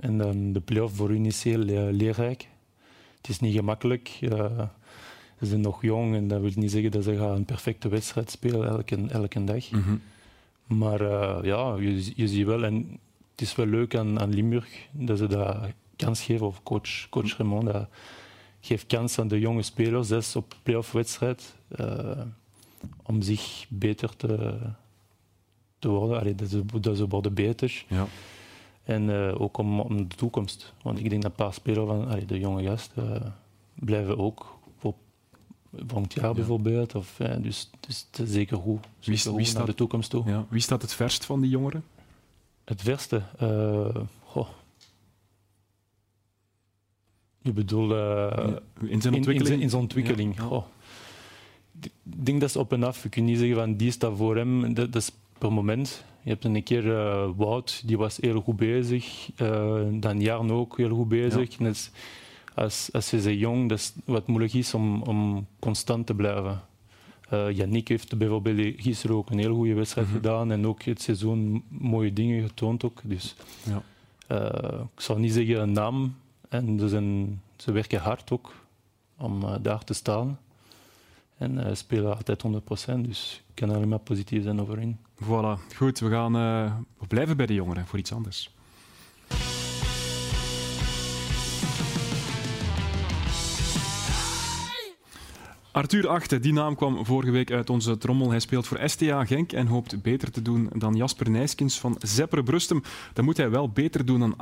en 0.00 0.18
dan 0.18 0.52
de 0.52 0.60
play-off 0.60 0.96
voor 0.96 1.08
hun 1.08 1.26
is 1.26 1.42
heel 1.42 1.68
uh, 1.68 1.88
leerrijk. 1.90 2.48
Het 3.16 3.28
is 3.28 3.40
niet 3.40 3.54
gemakkelijk. 3.54 4.18
Uh, 4.20 4.60
ze 5.40 5.46
zijn 5.46 5.60
nog 5.60 5.82
jong 5.82 6.14
en 6.14 6.28
dat 6.28 6.40
wil 6.40 6.50
niet 6.54 6.70
zeggen 6.70 6.90
dat 6.90 7.04
ze 7.04 7.16
gaan 7.16 7.36
een 7.36 7.44
perfecte 7.44 7.88
wedstrijd 7.88 8.30
spelen 8.30 8.68
elke, 8.68 9.06
elke 9.08 9.44
dag. 9.44 9.70
Mm 9.70 9.82
-hmm. 9.82 10.00
Maar 10.66 11.00
eh, 11.00 11.44
ja, 11.44 11.76
je, 11.76 12.12
je 12.14 12.28
ziet 12.28 12.46
wel, 12.46 12.64
en 12.64 13.00
het 13.30 13.40
is 13.40 13.54
wel 13.54 13.66
leuk 13.66 13.96
aan, 13.96 14.20
aan 14.20 14.34
Limburg 14.34 14.88
dat 14.90 15.18
ze 15.18 15.26
dat 15.26 15.56
kans 15.96 16.22
geven, 16.22 16.46
of 16.46 16.62
coach, 16.62 17.08
coach 17.08 17.36
Raymond 17.36 17.66
dat 17.66 17.88
geeft 18.60 18.86
kans 18.86 19.18
aan 19.18 19.28
de 19.28 19.38
jonge 19.38 19.62
spelers, 19.62 20.08
zelfs 20.08 20.36
op 20.36 20.54
play-off 20.62 20.92
wedstrijd 20.92 21.56
om 23.02 23.22
zich 23.22 23.66
beter 23.68 24.16
te, 24.16 24.58
te 25.78 25.88
worden. 25.88 26.20
Allee, 26.20 26.34
dat, 26.34 26.48
ze, 26.48 26.64
dat 26.80 26.96
ze 26.96 27.08
worden 27.08 27.34
beter. 27.34 27.84
Ja. 27.88 28.06
En 28.82 29.08
uh, 29.08 29.40
ook 29.40 29.58
om, 29.58 29.80
om 29.80 30.08
de 30.08 30.14
toekomst. 30.16 30.74
Want 30.82 30.98
ik 30.98 31.10
denk 31.10 31.22
dat 31.22 31.30
een 31.30 31.36
paar 31.36 31.52
spelers 31.52 31.86
van 31.86 32.08
allee, 32.08 32.24
de 32.24 32.38
jonge 32.38 32.62
gasten 32.62 33.14
uh, 33.14 33.20
blijven 33.74 34.18
ook 34.18 34.58
op 34.82 34.96
volgend 35.72 36.12
jaar 36.12 36.24
ja. 36.24 36.32
bijvoorbeeld. 36.32 36.94
Of, 36.94 37.20
uh, 37.20 37.34
dus, 37.40 37.70
dus 37.80 38.06
het 38.10 38.26
is 38.26 38.32
zeker 38.32 38.56
goed, 38.56 38.86
zeker 38.98 39.24
wie, 39.24 39.34
wie 39.34 39.44
staat, 39.44 39.58
naar 39.58 39.66
de 39.66 39.74
toekomst 39.74 40.10
toe. 40.10 40.24
Ja. 40.26 40.46
Wie 40.48 40.60
staat 40.60 40.82
het 40.82 40.92
verst 40.94 41.24
van 41.24 41.40
die 41.40 41.50
jongeren? 41.50 41.84
Het 42.64 42.82
verste? 42.82 43.22
Goh. 44.24 44.48
Je 47.42 47.52
bedoelt... 47.52 47.90
in 48.80 49.00
zijn 49.00 49.14
ontwikkeling? 49.14 49.62
In, 49.62 49.70
zijn 49.70 49.82
ontwikkeling. 49.82 50.36
Ja. 50.36 50.64
Denk 52.02 52.40
dat 52.40 52.48
is 52.48 52.56
op 52.56 52.72
en 52.72 52.82
af. 52.82 53.02
Je 53.02 53.08
kunt 53.08 53.26
niet 53.26 53.38
zeggen 53.38 53.56
van 53.56 53.76
die 53.76 53.90
staat 53.90 54.16
voor 54.16 54.36
hem. 54.36 54.74
Dat, 54.74 54.92
dat 54.92 55.02
is 55.02 55.10
per 55.38 55.52
moment. 55.52 56.04
Je 56.22 56.30
hebt 56.30 56.44
een 56.44 56.62
keer 56.62 56.84
uh, 56.84 57.28
Wout, 57.36 57.82
die 57.86 57.98
was 57.98 58.16
heel 58.16 58.40
goed 58.40 58.56
bezig. 58.56 59.30
Uh, 59.42 59.82
dan 59.90 60.20
Jarno 60.20 60.58
ook 60.58 60.76
heel 60.76 60.94
goed 60.94 61.08
bezig. 61.08 61.58
Ja. 61.58 61.72
Als, 62.54 62.88
als 62.92 63.10
je 63.10 63.20
ze 63.20 63.38
jong, 63.38 63.68
dat 63.68 63.78
is 63.78 63.92
wat 64.04 64.26
moeilijk 64.26 64.54
is 64.54 64.74
om, 64.74 65.02
om 65.02 65.46
constant 65.58 66.06
te 66.06 66.14
blijven. 66.14 66.62
Uh, 67.32 67.50
Yannick 67.50 67.88
heeft 67.88 68.18
bijvoorbeeld 68.18 68.74
gisteren 68.76 69.16
ook 69.16 69.30
een 69.30 69.38
heel 69.38 69.54
goede 69.54 69.74
wedstrijd 69.74 70.06
mm 70.06 70.12
-hmm. 70.12 70.22
gedaan 70.22 70.52
en 70.52 70.66
ook 70.66 70.82
het 70.82 71.02
seizoen 71.02 71.64
mooie 71.68 72.12
dingen 72.12 72.48
getoond 72.48 72.84
ook. 72.84 73.00
Dus 73.04 73.36
ja. 73.62 73.82
ik 74.94 75.00
zou 75.00 75.20
niet 75.20 75.32
zeggen 75.32 75.60
een 75.60 75.72
naam. 75.72 76.14
En 76.48 76.78
ze, 76.78 76.88
zijn, 76.88 77.40
ze 77.56 77.72
werken 77.72 78.00
hard 78.00 78.30
ook 78.30 78.54
om 79.16 79.44
daar 79.62 79.84
te 79.84 79.94
staan. 79.94 80.38
En 81.38 81.58
uh, 81.58 81.66
spelen 81.72 82.16
altijd 82.16 82.44
100%, 82.46 82.50
dus 83.00 83.42
ik 83.48 83.54
kan 83.54 83.70
alleen 83.70 83.88
maar 83.88 83.98
positief 83.98 84.42
zijn 84.42 84.60
over. 84.60 84.78
Voilà, 85.22 85.74
goed. 85.76 85.98
We, 85.98 86.10
gaan, 86.10 86.36
uh, 86.36 86.74
we 86.98 87.06
blijven 87.06 87.36
bij 87.36 87.46
de 87.46 87.54
jongeren 87.54 87.86
voor 87.86 87.98
iets 87.98 88.12
anders. 88.12 88.56
Arthur 95.72 96.08
Achte, 96.08 96.40
die 96.40 96.52
naam 96.52 96.74
kwam 96.74 97.04
vorige 97.04 97.30
week 97.30 97.50
uit 97.50 97.70
onze 97.70 97.98
trommel. 97.98 98.30
Hij 98.30 98.40
speelt 98.40 98.66
voor 98.66 98.80
STA 98.84 99.24
Genk 99.24 99.52
en 99.52 99.66
hoopt 99.66 100.02
beter 100.02 100.30
te 100.30 100.42
doen 100.42 100.70
dan 100.74 100.94
Jasper 100.94 101.30
Nijskens 101.30 101.78
van 101.78 101.96
Zeppere 101.98 102.42
Brustem. 102.42 102.82
Dan 103.12 103.24
moet 103.24 103.36
hij 103.36 103.50
wel 103.50 103.68
beter 103.68 104.06
doen 104.06 104.20
dan 104.20 104.36
38-72. 104.36 104.38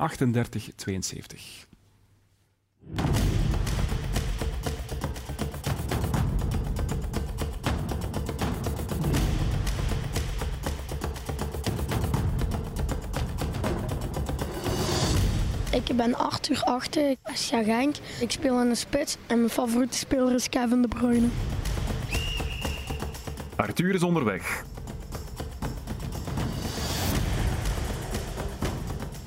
Ik 15.97 16.03
ben 16.03 16.15
Arthur 16.15 16.63
Achte, 16.65 17.17
SCA 17.25 17.63
Genk. 17.63 17.97
Ik 18.21 18.31
speel 18.31 18.61
in 18.61 18.69
de 18.69 18.75
spits 18.75 19.17
en 19.27 19.39
mijn 19.39 19.51
favoriete 19.51 19.97
speler 19.97 20.35
is 20.35 20.49
Kevin 20.49 20.83
De 20.83 20.89
Bruyne. 20.89 21.29
Arthur 23.57 23.95
is 23.95 24.03
onderweg. 24.03 24.65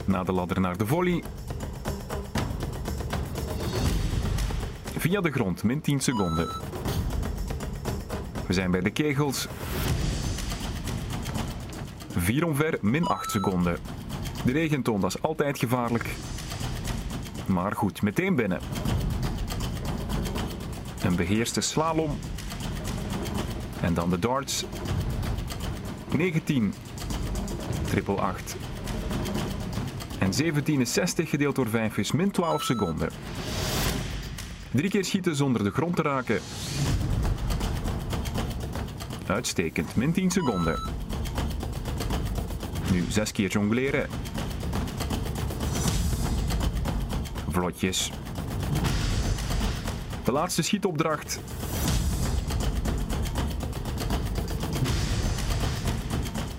Na 0.05 0.23
de 0.23 0.31
ladder 0.31 0.59
naar 0.59 0.77
de 0.77 0.85
volley. 0.85 1.23
Via 4.97 5.21
de 5.21 5.31
grond, 5.31 5.63
min 5.63 5.81
10 5.81 5.99
seconden. 5.99 6.47
We 8.47 8.53
zijn 8.53 8.71
bij 8.71 8.81
de 8.81 8.89
kegels. 8.89 9.47
Vier 12.09 12.45
omver, 12.45 12.77
min 12.81 13.05
8 13.05 13.31
seconden. 13.31 13.77
De 14.45 14.51
regenton, 14.51 15.01
dat 15.01 15.09
is 15.15 15.21
altijd 15.21 15.59
gevaarlijk. 15.59 16.15
Maar 17.49 17.75
goed, 17.75 18.01
meteen 18.01 18.35
binnen. 18.35 18.59
Een 21.03 21.15
beheerste 21.15 21.61
slalom. 21.61 22.19
En 23.81 23.93
dan 23.93 24.09
de 24.09 24.19
darts. 24.19 24.65
19. 26.11 26.73
Triple 27.85 28.15
8. 28.15 28.55
En 30.19 30.33
17 30.33 30.81
is 30.81 30.93
60 30.93 31.29
gedeeld 31.29 31.55
door 31.55 31.69
5 31.69 31.97
is 31.97 32.11
min 32.11 32.31
12 32.31 32.63
seconden. 32.63 33.09
Drie 34.71 34.89
keer 34.89 35.05
schieten 35.05 35.35
zonder 35.35 35.63
de 35.63 35.71
grond 35.71 35.95
te 35.95 36.01
raken. 36.01 36.39
Uitstekend, 39.27 39.95
min 39.95 40.11
10 40.11 40.31
seconden. 40.31 40.79
Nu 42.91 43.05
zes 43.09 43.31
keer 43.31 43.49
jongleren. 43.49 44.09
Vlotjes. 47.59 48.11
De 50.23 50.31
laatste 50.31 50.61
schietopdracht. 50.61 51.39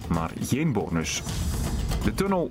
Maar 0.08 0.30
geen 0.40 0.72
bonus. 0.72 1.22
De 2.04 2.14
tunnel. 2.14 2.50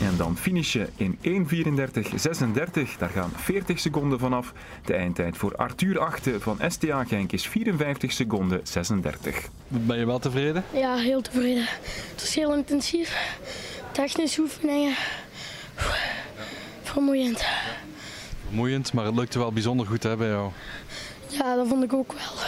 En 0.00 0.16
dan 0.16 0.36
finishen 0.36 0.88
in 0.96 1.18
1.34.36. 1.22 2.98
Daar 2.98 3.08
gaan 3.08 3.30
40 3.36 3.78
seconden 3.78 4.18
vanaf. 4.18 4.52
De 4.84 4.94
eindtijd 4.94 5.36
voor 5.36 5.56
Arthur 5.56 5.98
Achte 5.98 6.40
van 6.40 6.58
STA 6.68 7.04
Genk 7.04 7.32
is 7.32 7.46
54 7.48 8.12
seconden 8.12 8.60
36. 8.62 9.48
Ben 9.68 9.98
je 9.98 10.06
wel 10.06 10.18
tevreden? 10.18 10.64
Ja, 10.72 10.96
heel 10.96 11.20
tevreden. 11.20 11.64
Het 12.10 12.20
was 12.20 12.34
heel 12.34 12.54
intensief. 12.54 13.36
Technische 13.92 14.40
oefeningen. 14.40 14.94
Vermoeiend. 16.94 17.44
Vermoeiend, 18.46 18.92
maar 18.92 19.04
het 19.04 19.14
lukte 19.14 19.38
wel 19.38 19.52
bijzonder 19.52 19.86
goed 19.86 20.02
hè, 20.02 20.16
bij 20.16 20.28
jou. 20.28 20.50
Ja, 21.28 21.56
dat 21.56 21.68
vond 21.68 21.84
ik 21.84 21.92
ook 21.92 22.12
wel. 22.12 22.44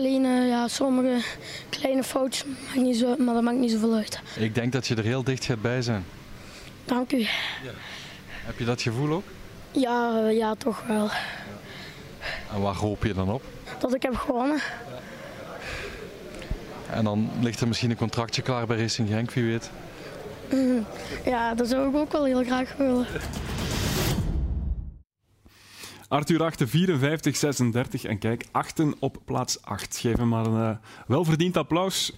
Alleen 0.00 0.24
uh, 0.24 0.48
ja, 0.48 0.68
sommige 0.68 1.24
kleine 1.68 2.02
foutjes, 2.04 2.44
maakt 2.44 2.76
niet 2.76 2.96
zo, 2.96 3.16
maar 3.18 3.34
dat 3.34 3.42
maakt 3.42 3.56
niet 3.56 3.70
zoveel 3.70 3.94
uit. 3.94 4.20
Ik 4.36 4.54
denk 4.54 4.72
dat 4.72 4.86
je 4.86 4.94
er 4.94 5.04
heel 5.04 5.24
dicht 5.24 5.44
gaat 5.44 5.62
bij 5.62 5.82
zijn. 5.82 6.04
Dank 6.84 7.12
u. 7.12 7.18
Ja. 7.18 7.28
Heb 8.44 8.58
je 8.58 8.64
dat 8.64 8.82
gevoel 8.82 9.10
ook? 9.10 9.24
Ja, 9.70 10.22
uh, 10.22 10.36
ja 10.36 10.54
toch 10.54 10.82
wel. 10.86 11.04
Ja. 11.04 11.12
En 12.54 12.60
waar 12.60 12.74
hoop 12.74 13.04
je 13.04 13.14
dan 13.14 13.30
op? 13.30 13.42
Dat 13.78 13.94
ik 13.94 14.02
heb 14.02 14.16
gewonnen. 14.16 14.60
En 16.90 17.04
dan 17.04 17.30
ligt 17.40 17.60
er 17.60 17.68
misschien 17.68 17.90
een 17.90 17.96
contractje 17.96 18.42
klaar 18.42 18.66
bij 18.66 18.76
Racing 18.76 19.08
Genk, 19.08 19.30
wie 19.30 19.44
weet. 19.44 19.70
Mm, 20.50 20.86
ja, 21.24 21.54
dat 21.54 21.68
zou 21.68 21.88
ik 21.88 21.96
ook 21.96 22.12
wel 22.12 22.24
heel 22.24 22.44
graag 22.44 22.74
willen. 22.76 23.06
Arthur 26.08 26.42
Achte, 26.42 26.66
54, 26.66 27.36
36 27.36 28.04
en 28.04 28.18
kijk, 28.18 28.46
achten 28.50 28.94
op 28.98 29.18
plaats 29.24 29.62
8. 29.62 29.96
Geef 29.96 30.16
hem 30.16 30.28
maar 30.28 30.46
een 30.46 30.70
uh, 30.70 30.76
welverdiend 31.06 31.56
applaus. 31.56 32.12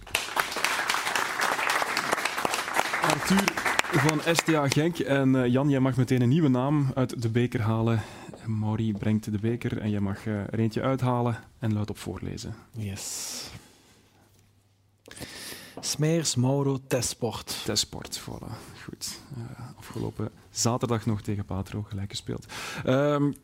Arthur 3.03 3.53
van 3.93 4.35
STA 4.35 4.69
Genk. 4.69 4.99
En 4.99 5.35
uh, 5.35 5.47
Jan, 5.47 5.69
jij 5.69 5.81
mag 5.81 5.97
meteen 5.97 6.21
een 6.21 6.29
nieuwe 6.29 6.49
naam 6.49 6.91
uit 6.95 7.23
de 7.23 7.29
beker 7.29 7.61
halen. 7.61 8.03
Mauri 8.47 8.93
brengt 8.93 9.33
de 9.33 9.39
beker 9.39 9.79
en 9.79 9.91
jij 9.91 10.01
mag 10.01 10.27
uh, 10.27 10.35
er 10.35 10.59
eentje 10.59 10.83
uithalen 10.83 11.39
en 11.59 11.73
luid 11.73 11.91
op 11.91 11.99
voorlezen. 11.99 12.55
Yes. 12.77 13.45
Smeers 15.81 16.35
Mauro 16.35 16.79
Testsport. 16.87 17.63
Testsport, 17.65 18.21
voilà. 18.21 18.53
Goed. 18.85 19.21
Uh, 19.39 19.79
afgelopen 19.79 20.31
zaterdag 20.51 21.07
nog 21.07 21.23
tegen 21.23 21.45
Patro 21.45 21.83
gelijk 21.83 22.11
gespeeld. 22.11 22.47
Um, 22.87 23.35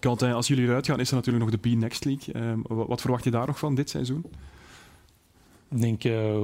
Quentin, 0.00 0.32
als 0.32 0.48
jullie 0.48 0.64
eruit 0.64 0.86
gaan, 0.86 1.00
is 1.00 1.08
er 1.08 1.14
natuurlijk 1.14 1.44
nog 1.44 1.60
de 1.60 1.68
B-Next 1.68 2.04
League. 2.04 2.42
Um, 2.42 2.62
wat 2.66 3.00
verwacht 3.00 3.24
je 3.24 3.30
daar 3.30 3.46
nog 3.46 3.58
van 3.58 3.74
dit 3.74 3.90
seizoen? 3.90 4.24
Ik 5.68 5.80
denk, 5.80 6.04
uh, 6.04 6.40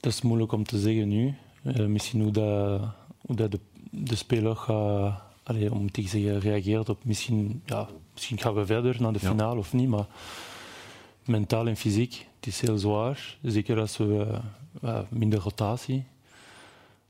dat 0.00 0.12
is 0.12 0.22
moeilijk 0.22 0.52
om 0.52 0.64
te 0.64 0.78
zeggen 0.78 1.08
nu. 1.08 1.34
Uh, 1.62 1.86
misschien 1.86 2.20
hoe, 2.20 2.30
dat, 2.30 2.80
hoe 3.20 3.36
dat 3.36 3.50
de, 3.50 3.60
de 3.90 4.14
speler 4.14 4.56
gaat, 4.56 5.22
allee, 5.42 5.72
om 5.72 5.90
te 5.90 6.02
zeggen, 6.02 6.40
reageert 6.40 6.88
op 6.88 7.04
misschien, 7.04 7.62
ja, 7.66 7.88
misschien 8.12 8.38
gaan 8.38 8.54
we 8.54 8.66
verder 8.66 8.96
naar 9.00 9.12
de 9.12 9.18
finale 9.18 9.54
ja. 9.54 9.58
of 9.58 9.72
niet, 9.72 9.88
maar 9.88 10.06
mentaal 11.24 11.66
en 11.66 11.76
fysiek, 11.76 12.26
het 12.36 12.46
is 12.46 12.60
heel 12.60 12.78
zwaar. 12.78 13.36
Zeker 13.42 13.80
als 13.80 13.96
we 13.96 14.40
uh, 14.84 15.00
minder 15.08 15.38
rotatie. 15.38 16.04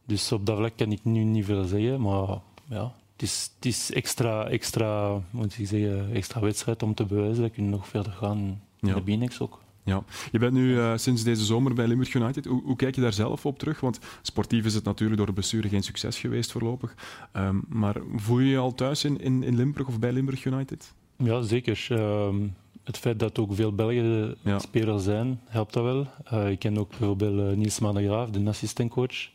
Dus 0.05 0.33
op 0.33 0.47
dat 0.47 0.57
vlak 0.57 0.77
kan 0.77 0.93
ik 0.93 1.05
nu 1.05 1.25
niet 1.25 1.45
veel 1.45 1.65
zeggen, 1.65 2.01
maar 2.01 2.39
ja, 2.65 2.93
het 3.21 3.29
is, 3.29 3.51
het 3.55 3.67
is 3.67 3.93
extra, 3.93 4.49
extra, 4.49 5.21
moet 5.31 5.59
ik 5.59 5.67
zeggen, 5.67 6.13
extra 6.13 6.41
wedstrijd 6.41 6.83
om 6.83 6.95
te 6.95 7.05
bewijzen 7.05 7.43
dat 7.43 7.55
je 7.55 7.63
nog 7.63 7.89
verder 7.89 8.13
gaan 8.13 8.39
in 8.81 8.89
ja. 8.89 8.95
de 8.95 9.01
Binex 9.01 9.41
ook. 9.41 9.63
Ja. 9.83 10.05
Je 10.33 10.39
bent 10.39 10.53
nu 10.53 10.75
uh, 10.75 10.97
sinds 10.97 11.23
deze 11.23 11.45
zomer 11.45 11.75
bij 11.75 11.87
Limburg 11.87 12.15
United. 12.15 12.45
Hoe, 12.45 12.63
hoe, 12.63 12.77
kijk 12.77 12.95
je 12.95 13.01
daar 13.01 13.13
zelf 13.13 13.47
op 13.47 13.59
terug? 13.59 13.81
Want 13.81 13.99
sportief 14.23 14.65
is 14.65 14.75
het 14.75 14.85
natuurlijk 14.85 15.17
door 15.17 15.27
de 15.27 15.33
blessure 15.33 15.69
geen 15.69 15.83
succes 15.83 16.19
geweest 16.19 16.53
voorlopig. 16.53 16.95
Um, 17.33 17.65
maar 17.69 17.97
voel 18.17 18.39
je 18.39 18.51
je 18.51 18.59
al 18.59 18.75
thuis 18.75 19.05
in, 19.05 19.21
in, 19.21 19.43
in, 19.43 19.57
Limburg 19.57 19.89
of 19.89 19.99
bij 19.99 20.13
Limburg 20.13 20.45
United? 20.45 20.93
Ja, 21.17 21.43
zeker. 21.43 21.87
Um, 21.91 22.55
het 22.85 22.99
feit 22.99 23.19
dat 23.19 23.39
ook 23.39 23.55
veel 23.55 23.75
Belgen 23.75 24.37
ja. 24.43 24.59
spelers 24.59 25.05
zijn, 25.05 25.41
helpt 25.45 25.73
dat 25.73 25.85
wel. 25.85 26.07
Uh, 26.33 26.51
ik 26.51 26.59
ken 26.59 26.79
ook 26.79 26.89
bijvoorbeeld 26.89 27.51
uh, 27.51 27.57
Niels 27.57 27.79
Manegraaf, 27.79 28.31
de 28.31 28.49
assistentcoach. 28.49 29.29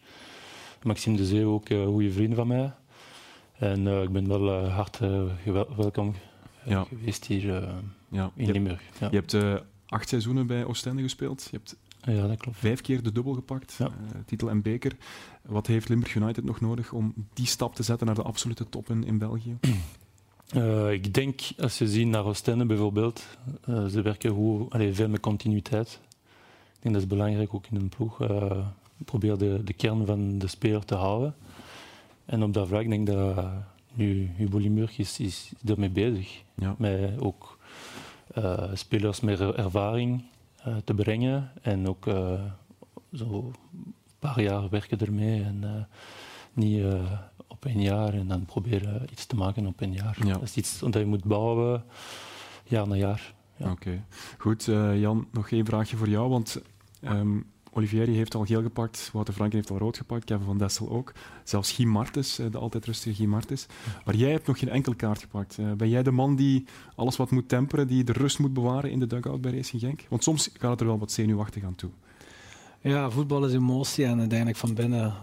Maxime 0.83 1.17
de 1.17 1.25
Zee, 1.25 1.45
ook 1.45 1.69
een 1.69 1.87
goede 1.87 2.11
vriend 2.11 2.35
van 2.35 2.47
mij. 2.47 2.73
En 3.57 3.85
uh, 3.85 4.01
ik 4.01 4.11
ben 4.11 4.27
wel 4.27 4.63
uh, 4.63 4.75
hard 4.75 4.99
uh, 5.01 5.23
welkom 5.75 6.13
ja. 6.63 6.83
geweest 6.83 7.25
hier 7.25 7.67
ja. 8.09 8.31
in 8.35 8.51
Limburg. 8.51 8.81
Ja. 8.99 9.07
Je 9.11 9.15
hebt 9.15 9.63
acht 9.85 10.09
seizoenen 10.09 10.47
bij 10.47 10.65
Oostende 10.65 11.01
gespeeld. 11.01 11.47
Je 11.51 11.57
hebt 11.57 11.75
ja, 12.01 12.27
dat 12.27 12.37
klopt. 12.37 12.57
vijf 12.57 12.81
keer 12.81 13.03
de 13.03 13.11
dubbel 13.11 13.33
gepakt, 13.33 13.79
titel 14.25 14.49
en 14.49 14.61
beker. 14.61 14.95
Wat 15.41 15.67
heeft 15.67 15.89
Limburg 15.89 16.15
United 16.15 16.43
nog 16.43 16.61
nodig 16.61 16.91
om 16.91 17.13
die 17.33 17.45
stap 17.45 17.75
te 17.75 17.83
zetten 17.83 18.05
naar 18.05 18.15
de 18.15 18.21
absolute 18.21 18.69
top 18.69 18.89
in, 18.89 19.03
in 19.05 19.17
België? 19.17 19.57
ik 20.91 21.13
denk, 21.13 21.41
als 21.57 21.77
je 21.77 21.87
ziet 21.87 22.07
naar 22.07 22.25
Oostende 22.25 22.65
bijvoorbeeld, 22.65 23.25
ze 23.65 24.01
werken 24.01 24.31
hoe, 24.31 24.69
allez, 24.69 24.95
veel 24.95 25.09
met 25.09 25.19
continuïteit. 25.19 25.99
Ik 26.75 26.81
denk 26.81 26.93
dat 26.93 27.03
is 27.03 27.09
belangrijk 27.09 27.53
ook 27.53 27.65
in 27.71 27.75
een 27.75 27.89
ploeg. 27.89 28.17
probeer 29.05 29.37
de, 29.37 29.61
de 29.63 29.73
kern 29.73 30.05
van 30.05 30.37
de 30.37 30.47
speler 30.47 30.85
te 30.85 30.95
houden. 30.95 31.35
En 32.25 32.43
op 32.43 32.53
dat 32.53 32.67
vlak 32.67 32.89
denk 32.89 33.09
ik 33.09 33.15
dat 33.15 33.45
nu 33.93 34.31
Hugo 34.35 34.57
Limburg 34.57 34.97
is, 34.97 35.19
is 35.19 35.51
ermee 35.65 35.89
bezig. 35.89 36.43
Ja. 36.55 36.75
Met 36.77 37.21
ook 37.21 37.59
uh, 38.37 38.69
spelers 38.73 39.19
met 39.19 39.39
ervaring 39.39 40.23
uh, 40.67 40.75
te 40.83 40.93
brengen. 40.93 41.51
En 41.61 41.87
ook 41.87 42.05
zo 43.13 43.53
een 43.73 43.93
paar 44.19 44.41
jaar 44.41 44.69
werken 44.69 44.99
ermee. 44.99 45.43
En 45.43 45.87
niet 46.53 46.83
op 47.47 47.65
één 47.65 47.81
jaar 47.81 48.13
en 48.13 48.27
dan 48.27 48.45
proberen 48.45 49.07
iets 49.11 49.25
te 49.25 49.35
maken 49.35 49.65
op 49.65 49.81
één 49.81 49.93
jaar. 49.93 50.17
Ja. 50.25 50.33
Dat 50.33 50.41
is 50.41 50.55
iets 50.55 50.79
dat 50.79 50.93
je 50.93 51.05
moet 51.05 51.23
bouwen 51.23 51.83
jaar 52.63 52.87
na 52.87 52.95
jaar. 52.95 53.33
Ja. 53.55 53.71
Oké, 53.71 53.71
okay. 53.71 54.03
goed. 54.37 54.63
Jan, 54.99 55.27
nog 55.31 55.49
één 55.49 55.65
vraagje 55.65 55.97
voor 55.97 56.09
jou. 56.09 56.29
Want 56.29 56.61
um, 57.03 57.45
Olivieri 57.77 58.15
heeft 58.15 58.35
al 58.35 58.45
geel 58.45 58.61
gepakt, 58.61 59.09
Wouter 59.13 59.33
Franken 59.33 59.57
heeft 59.57 59.71
al 59.71 59.77
rood 59.77 59.97
gepakt, 59.97 60.23
Kevin 60.23 60.45
van 60.45 60.57
Dessel 60.57 60.89
ook. 60.89 61.13
Zelfs 61.43 61.71
Guy 61.71 61.85
Martens, 61.85 62.35
de 62.51 62.57
altijd 62.57 62.85
rustige 62.85 63.15
Guy 63.15 63.25
Martens. 63.25 63.65
Maar 64.05 64.15
jij 64.15 64.31
hebt 64.31 64.47
nog 64.47 64.59
geen 64.59 64.69
enkel 64.69 64.95
kaart 64.95 65.21
gepakt. 65.21 65.57
Ben 65.77 65.89
jij 65.89 66.03
de 66.03 66.11
man 66.11 66.35
die 66.35 66.65
alles 66.95 67.17
wat 67.17 67.31
moet 67.31 67.49
temperen, 67.49 67.87
die 67.87 68.03
de 68.03 68.13
rust 68.13 68.39
moet 68.39 68.53
bewaren 68.53 68.91
in 68.91 68.99
de 68.99 69.07
dugout 69.07 69.41
bij 69.41 69.51
Racing 69.51 69.81
Genk? 69.81 70.05
Want 70.09 70.23
soms 70.23 70.49
gaat 70.53 70.71
het 70.71 70.79
er 70.79 70.85
wel 70.85 70.99
wat 70.99 71.11
zenuwachtig 71.11 71.63
aan 71.63 71.75
toe. 71.75 71.89
Ja, 72.81 73.09
voetbal 73.09 73.45
is 73.45 73.53
emotie 73.53 74.05
en 74.05 74.19
uiteindelijk 74.19 74.57
van 74.57 74.73
binnen 74.73 75.13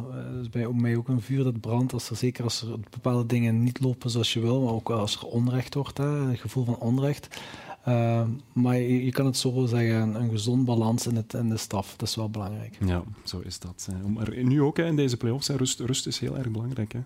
is 0.40 0.48
bij 0.48 0.68
mij 0.68 0.96
ook 0.96 1.09
een 1.09 1.20
vuur 1.20 1.44
dat 1.44 1.61
brandt. 1.61 1.92
Als 1.92 2.11
er, 2.11 2.16
zeker 2.16 2.44
als 2.44 2.62
er 2.62 2.78
bepaalde 2.90 3.26
dingen 3.26 3.62
niet 3.62 3.80
lopen 3.80 4.11
zoals 4.11 4.32
je 4.32 4.40
wil, 4.40 4.62
maar 4.62 4.72
ook 4.72 4.90
als 4.90 5.16
er 5.16 5.26
onrecht 5.26 5.74
wordt, 5.74 5.98
hè, 5.98 6.05
een 6.05 6.36
gevoel 6.36 6.64
van 6.64 6.76
onrecht. 6.78 7.40
Uh, 7.89 8.22
maar 8.53 8.76
je, 8.76 9.05
je, 9.05 9.11
kan 9.11 9.26
het 9.26 9.37
zo 9.37 9.66
zeggen, 9.66 9.95
een, 9.95 10.14
een 10.14 10.30
gezond 10.30 10.64
balans 10.64 11.07
in, 11.07 11.16
het, 11.16 11.35
in 11.35 11.49
de 11.49 11.57
staf, 11.57 11.95
dat 11.97 12.09
is 12.09 12.14
wel 12.14 12.30
belangrijk. 12.30 12.76
Ja, 12.85 13.03
zo 13.24 13.41
is 13.45 13.59
dat. 13.59 13.89
Maar 14.07 14.45
nu 14.45 14.62
ook 14.62 14.76
hè, 14.76 14.87
in 14.87 14.97
deze 14.97 15.16
play-offs, 15.16 15.49
hè, 15.49 15.57
rust, 15.57 15.80
rust 15.80 16.07
is 16.07 16.18
heel 16.18 16.39
erg 16.39 16.49
belangrijk. 16.49 16.93
Hè? 16.93 17.01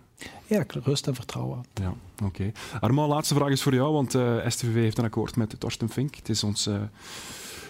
Ja, 0.47 0.65
rust 0.69 1.07
en 1.07 1.15
vertrouwen. 1.15 1.65
Ja, 1.75 1.95
oké. 2.15 2.25
Okay. 2.25 2.53
Armand, 2.81 3.11
laatste 3.11 3.35
vraag 3.35 3.51
is 3.51 3.63
voor 3.63 3.75
jou, 3.75 3.93
want 3.93 4.15
uh, 4.15 4.49
STVV 4.49 4.75
heeft 4.75 4.99
een 4.99 5.05
akkoord 5.05 5.37
met 5.37 5.61
Torsten 5.61 5.89
Fink. 5.89 6.15
Het 6.15 6.29
is, 6.29 6.43
ons, 6.45 6.67
uh, 6.67 6.75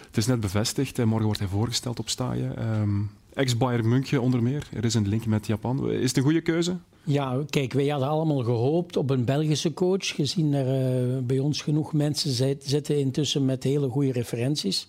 het 0.06 0.16
is 0.16 0.26
net 0.26 0.40
bevestigd, 0.40 1.04
morgen 1.04 1.24
wordt 1.24 1.40
hij 1.40 1.48
voorgesteld 1.48 1.98
op 1.98 2.08
staaien. 2.08 2.78
Um, 2.80 3.10
Ex-Bayern 3.36 3.88
München 3.88 4.20
onder 4.20 4.42
meer, 4.42 4.68
er 4.72 4.84
is 4.84 4.94
een 4.94 5.08
link 5.08 5.26
met 5.26 5.46
Japan. 5.46 5.90
Is 5.90 6.08
het 6.08 6.16
een 6.16 6.22
goede 6.22 6.40
keuze? 6.40 6.76
Ja, 7.04 7.42
kijk, 7.50 7.72
wij 7.72 7.86
hadden 7.86 8.08
allemaal 8.08 8.42
gehoopt 8.42 8.96
op 8.96 9.10
een 9.10 9.24
Belgische 9.24 9.74
coach. 9.74 10.06
Gezien 10.06 10.54
er 10.54 10.66
uh, 10.66 11.18
bij 11.22 11.38
ons 11.38 11.62
genoeg 11.62 11.92
mensen 11.92 12.58
zitten 12.60 12.98
intussen 12.98 13.44
met 13.44 13.62
hele 13.62 13.88
goede 13.88 14.12
referenties. 14.12 14.86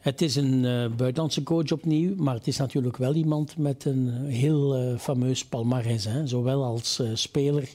Het 0.00 0.22
is 0.22 0.36
een 0.36 0.54
uh, 0.54 0.86
buitenlandse 0.96 1.42
coach 1.42 1.72
opnieuw, 1.72 2.14
maar 2.16 2.34
het 2.34 2.46
is 2.46 2.56
natuurlijk 2.56 2.96
wel 2.96 3.14
iemand 3.14 3.56
met 3.56 3.84
een 3.84 4.08
heel 4.26 4.82
uh, 4.82 4.98
fameus 4.98 5.44
palmarès. 5.44 6.04
Hè? 6.04 6.26
Zowel 6.26 6.64
als 6.64 7.02
speler 7.14 7.68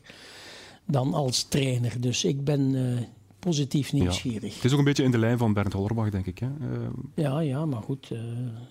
dan 0.86 1.14
als 1.14 1.44
trainer. 1.44 2.02
Dus 2.02 2.24
ik 2.24 2.44
ben 2.44 2.76
positief 3.48 3.94
nieuwsgierig. 3.94 4.56
Het 4.56 4.64
is 4.64 4.72
ook 4.72 4.80
een 4.80 4.84
beetje 4.84 5.04
in 5.04 5.12
de 5.12 5.18
lijn 5.18 5.38
van 5.38 5.54
Bernd 5.54 5.74
Hollerbach, 5.74 6.10
denk 6.10 6.26
ik. 6.26 6.40
Hè? 6.40 6.48
Uh, 6.48 6.78
ja, 7.14 7.40
ja, 7.40 7.66
maar 7.66 7.82
goed. 7.82 8.10
Uh, 8.12 8.20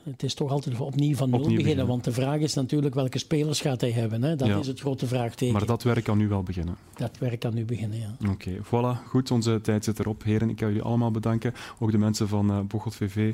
het 0.02 0.22
is 0.22 0.34
toch 0.34 0.50
altijd 0.50 0.80
opnieuw 0.80 1.14
van 1.14 1.30
nul 1.30 1.38
beginnen, 1.38 1.62
beginnen, 1.62 1.86
Want 1.86 2.04
de 2.04 2.12
vraag 2.12 2.38
is 2.38 2.54
natuurlijk 2.54 2.94
welke 2.94 3.18
spelers 3.18 3.60
gaat 3.60 3.80
hij 3.80 3.90
hebben. 3.90 4.22
Hè? 4.22 4.36
Dat 4.36 4.48
ja. 4.48 4.58
is 4.58 4.66
het 4.66 4.80
grote 4.80 5.06
vraagteken. 5.06 5.54
Maar 5.54 5.66
dat 5.66 5.82
werk 5.82 6.04
kan 6.04 6.18
nu 6.18 6.28
wel 6.28 6.42
beginnen. 6.42 6.76
Dat 6.94 7.18
werk 7.18 7.40
kan 7.40 7.54
nu 7.54 7.64
beginnen, 7.64 7.98
ja. 7.98 8.16
Oké, 8.30 8.30
okay, 8.30 8.58
voilà. 8.64 9.08
Goed, 9.08 9.30
onze 9.30 9.60
tijd 9.60 9.84
zit 9.84 9.98
erop. 9.98 10.22
Heren, 10.22 10.50
ik 10.50 10.56
kan 10.56 10.68
jullie 10.68 10.82
allemaal 10.82 11.10
bedanken. 11.10 11.54
Ook 11.78 11.90
de 11.90 11.98
mensen 11.98 12.28
van 12.28 12.50
uh, 12.50 12.60
Bocholt 12.60 12.94
VV. 12.94 13.32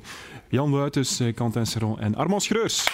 Jan 0.49 0.71
Wuitens, 0.71 1.23
Quentin 1.35 1.67
Serron 1.67 2.01
en 2.01 2.15
Armand 2.15 2.43
Schreurs. 2.43 2.87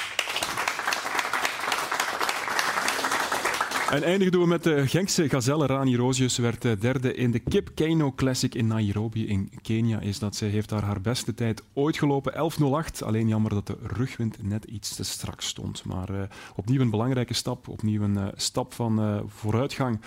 En 3.91 4.03
eindigen 4.03 4.41
we 4.41 4.47
met 4.47 4.63
de 4.63 4.89
Genkse 4.89 5.29
gazelle 5.29 5.67
Rani 5.67 5.97
Roosjes. 5.97 6.39
werd 6.39 6.63
derde 6.63 7.15
in 7.15 7.31
de 7.31 7.39
Kip 7.39 7.71
Keino 7.75 8.13
Classic 8.13 8.55
in 8.55 8.67
Nairobi 8.67 9.29
in 9.29 9.51
Kenia. 9.63 10.01
Is 10.01 10.19
dat 10.19 10.37
zij 10.37 10.49
heeft 10.49 10.69
daar 10.69 10.83
haar 10.83 11.01
beste 11.01 11.35
tijd 11.35 11.63
ooit 11.73 11.99
gelopen, 11.99 12.33
11.08. 12.33 13.05
Alleen 13.05 13.29
jammer 13.29 13.51
dat 13.51 13.67
de 13.67 13.77
rugwind 13.83 14.43
net 14.43 14.65
iets 14.65 14.97
te 14.97 15.05
strak 15.05 15.41
stond. 15.41 15.85
Maar 15.85 16.11
uh, 16.11 16.23
opnieuw 16.57 16.81
een 16.81 16.91
belangrijke 16.91 17.35
stap, 17.35 17.69
opnieuw 17.69 18.03
een 18.03 18.17
uh, 18.17 18.27
stap 18.35 18.73
van 18.73 19.23
vooruitgang. 19.27 20.01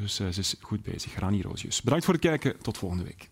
Dus 0.00 0.14
ze 0.14 0.26
is 0.26 0.56
goed 0.60 0.82
bezig, 0.82 1.18
Rani 1.18 1.42
Roosjes. 1.42 1.82
Bedankt 1.82 2.04
voor 2.04 2.14
het 2.14 2.22
kijken, 2.22 2.54
tot 2.62 2.78
volgende 2.78 3.04
week. 3.04 3.28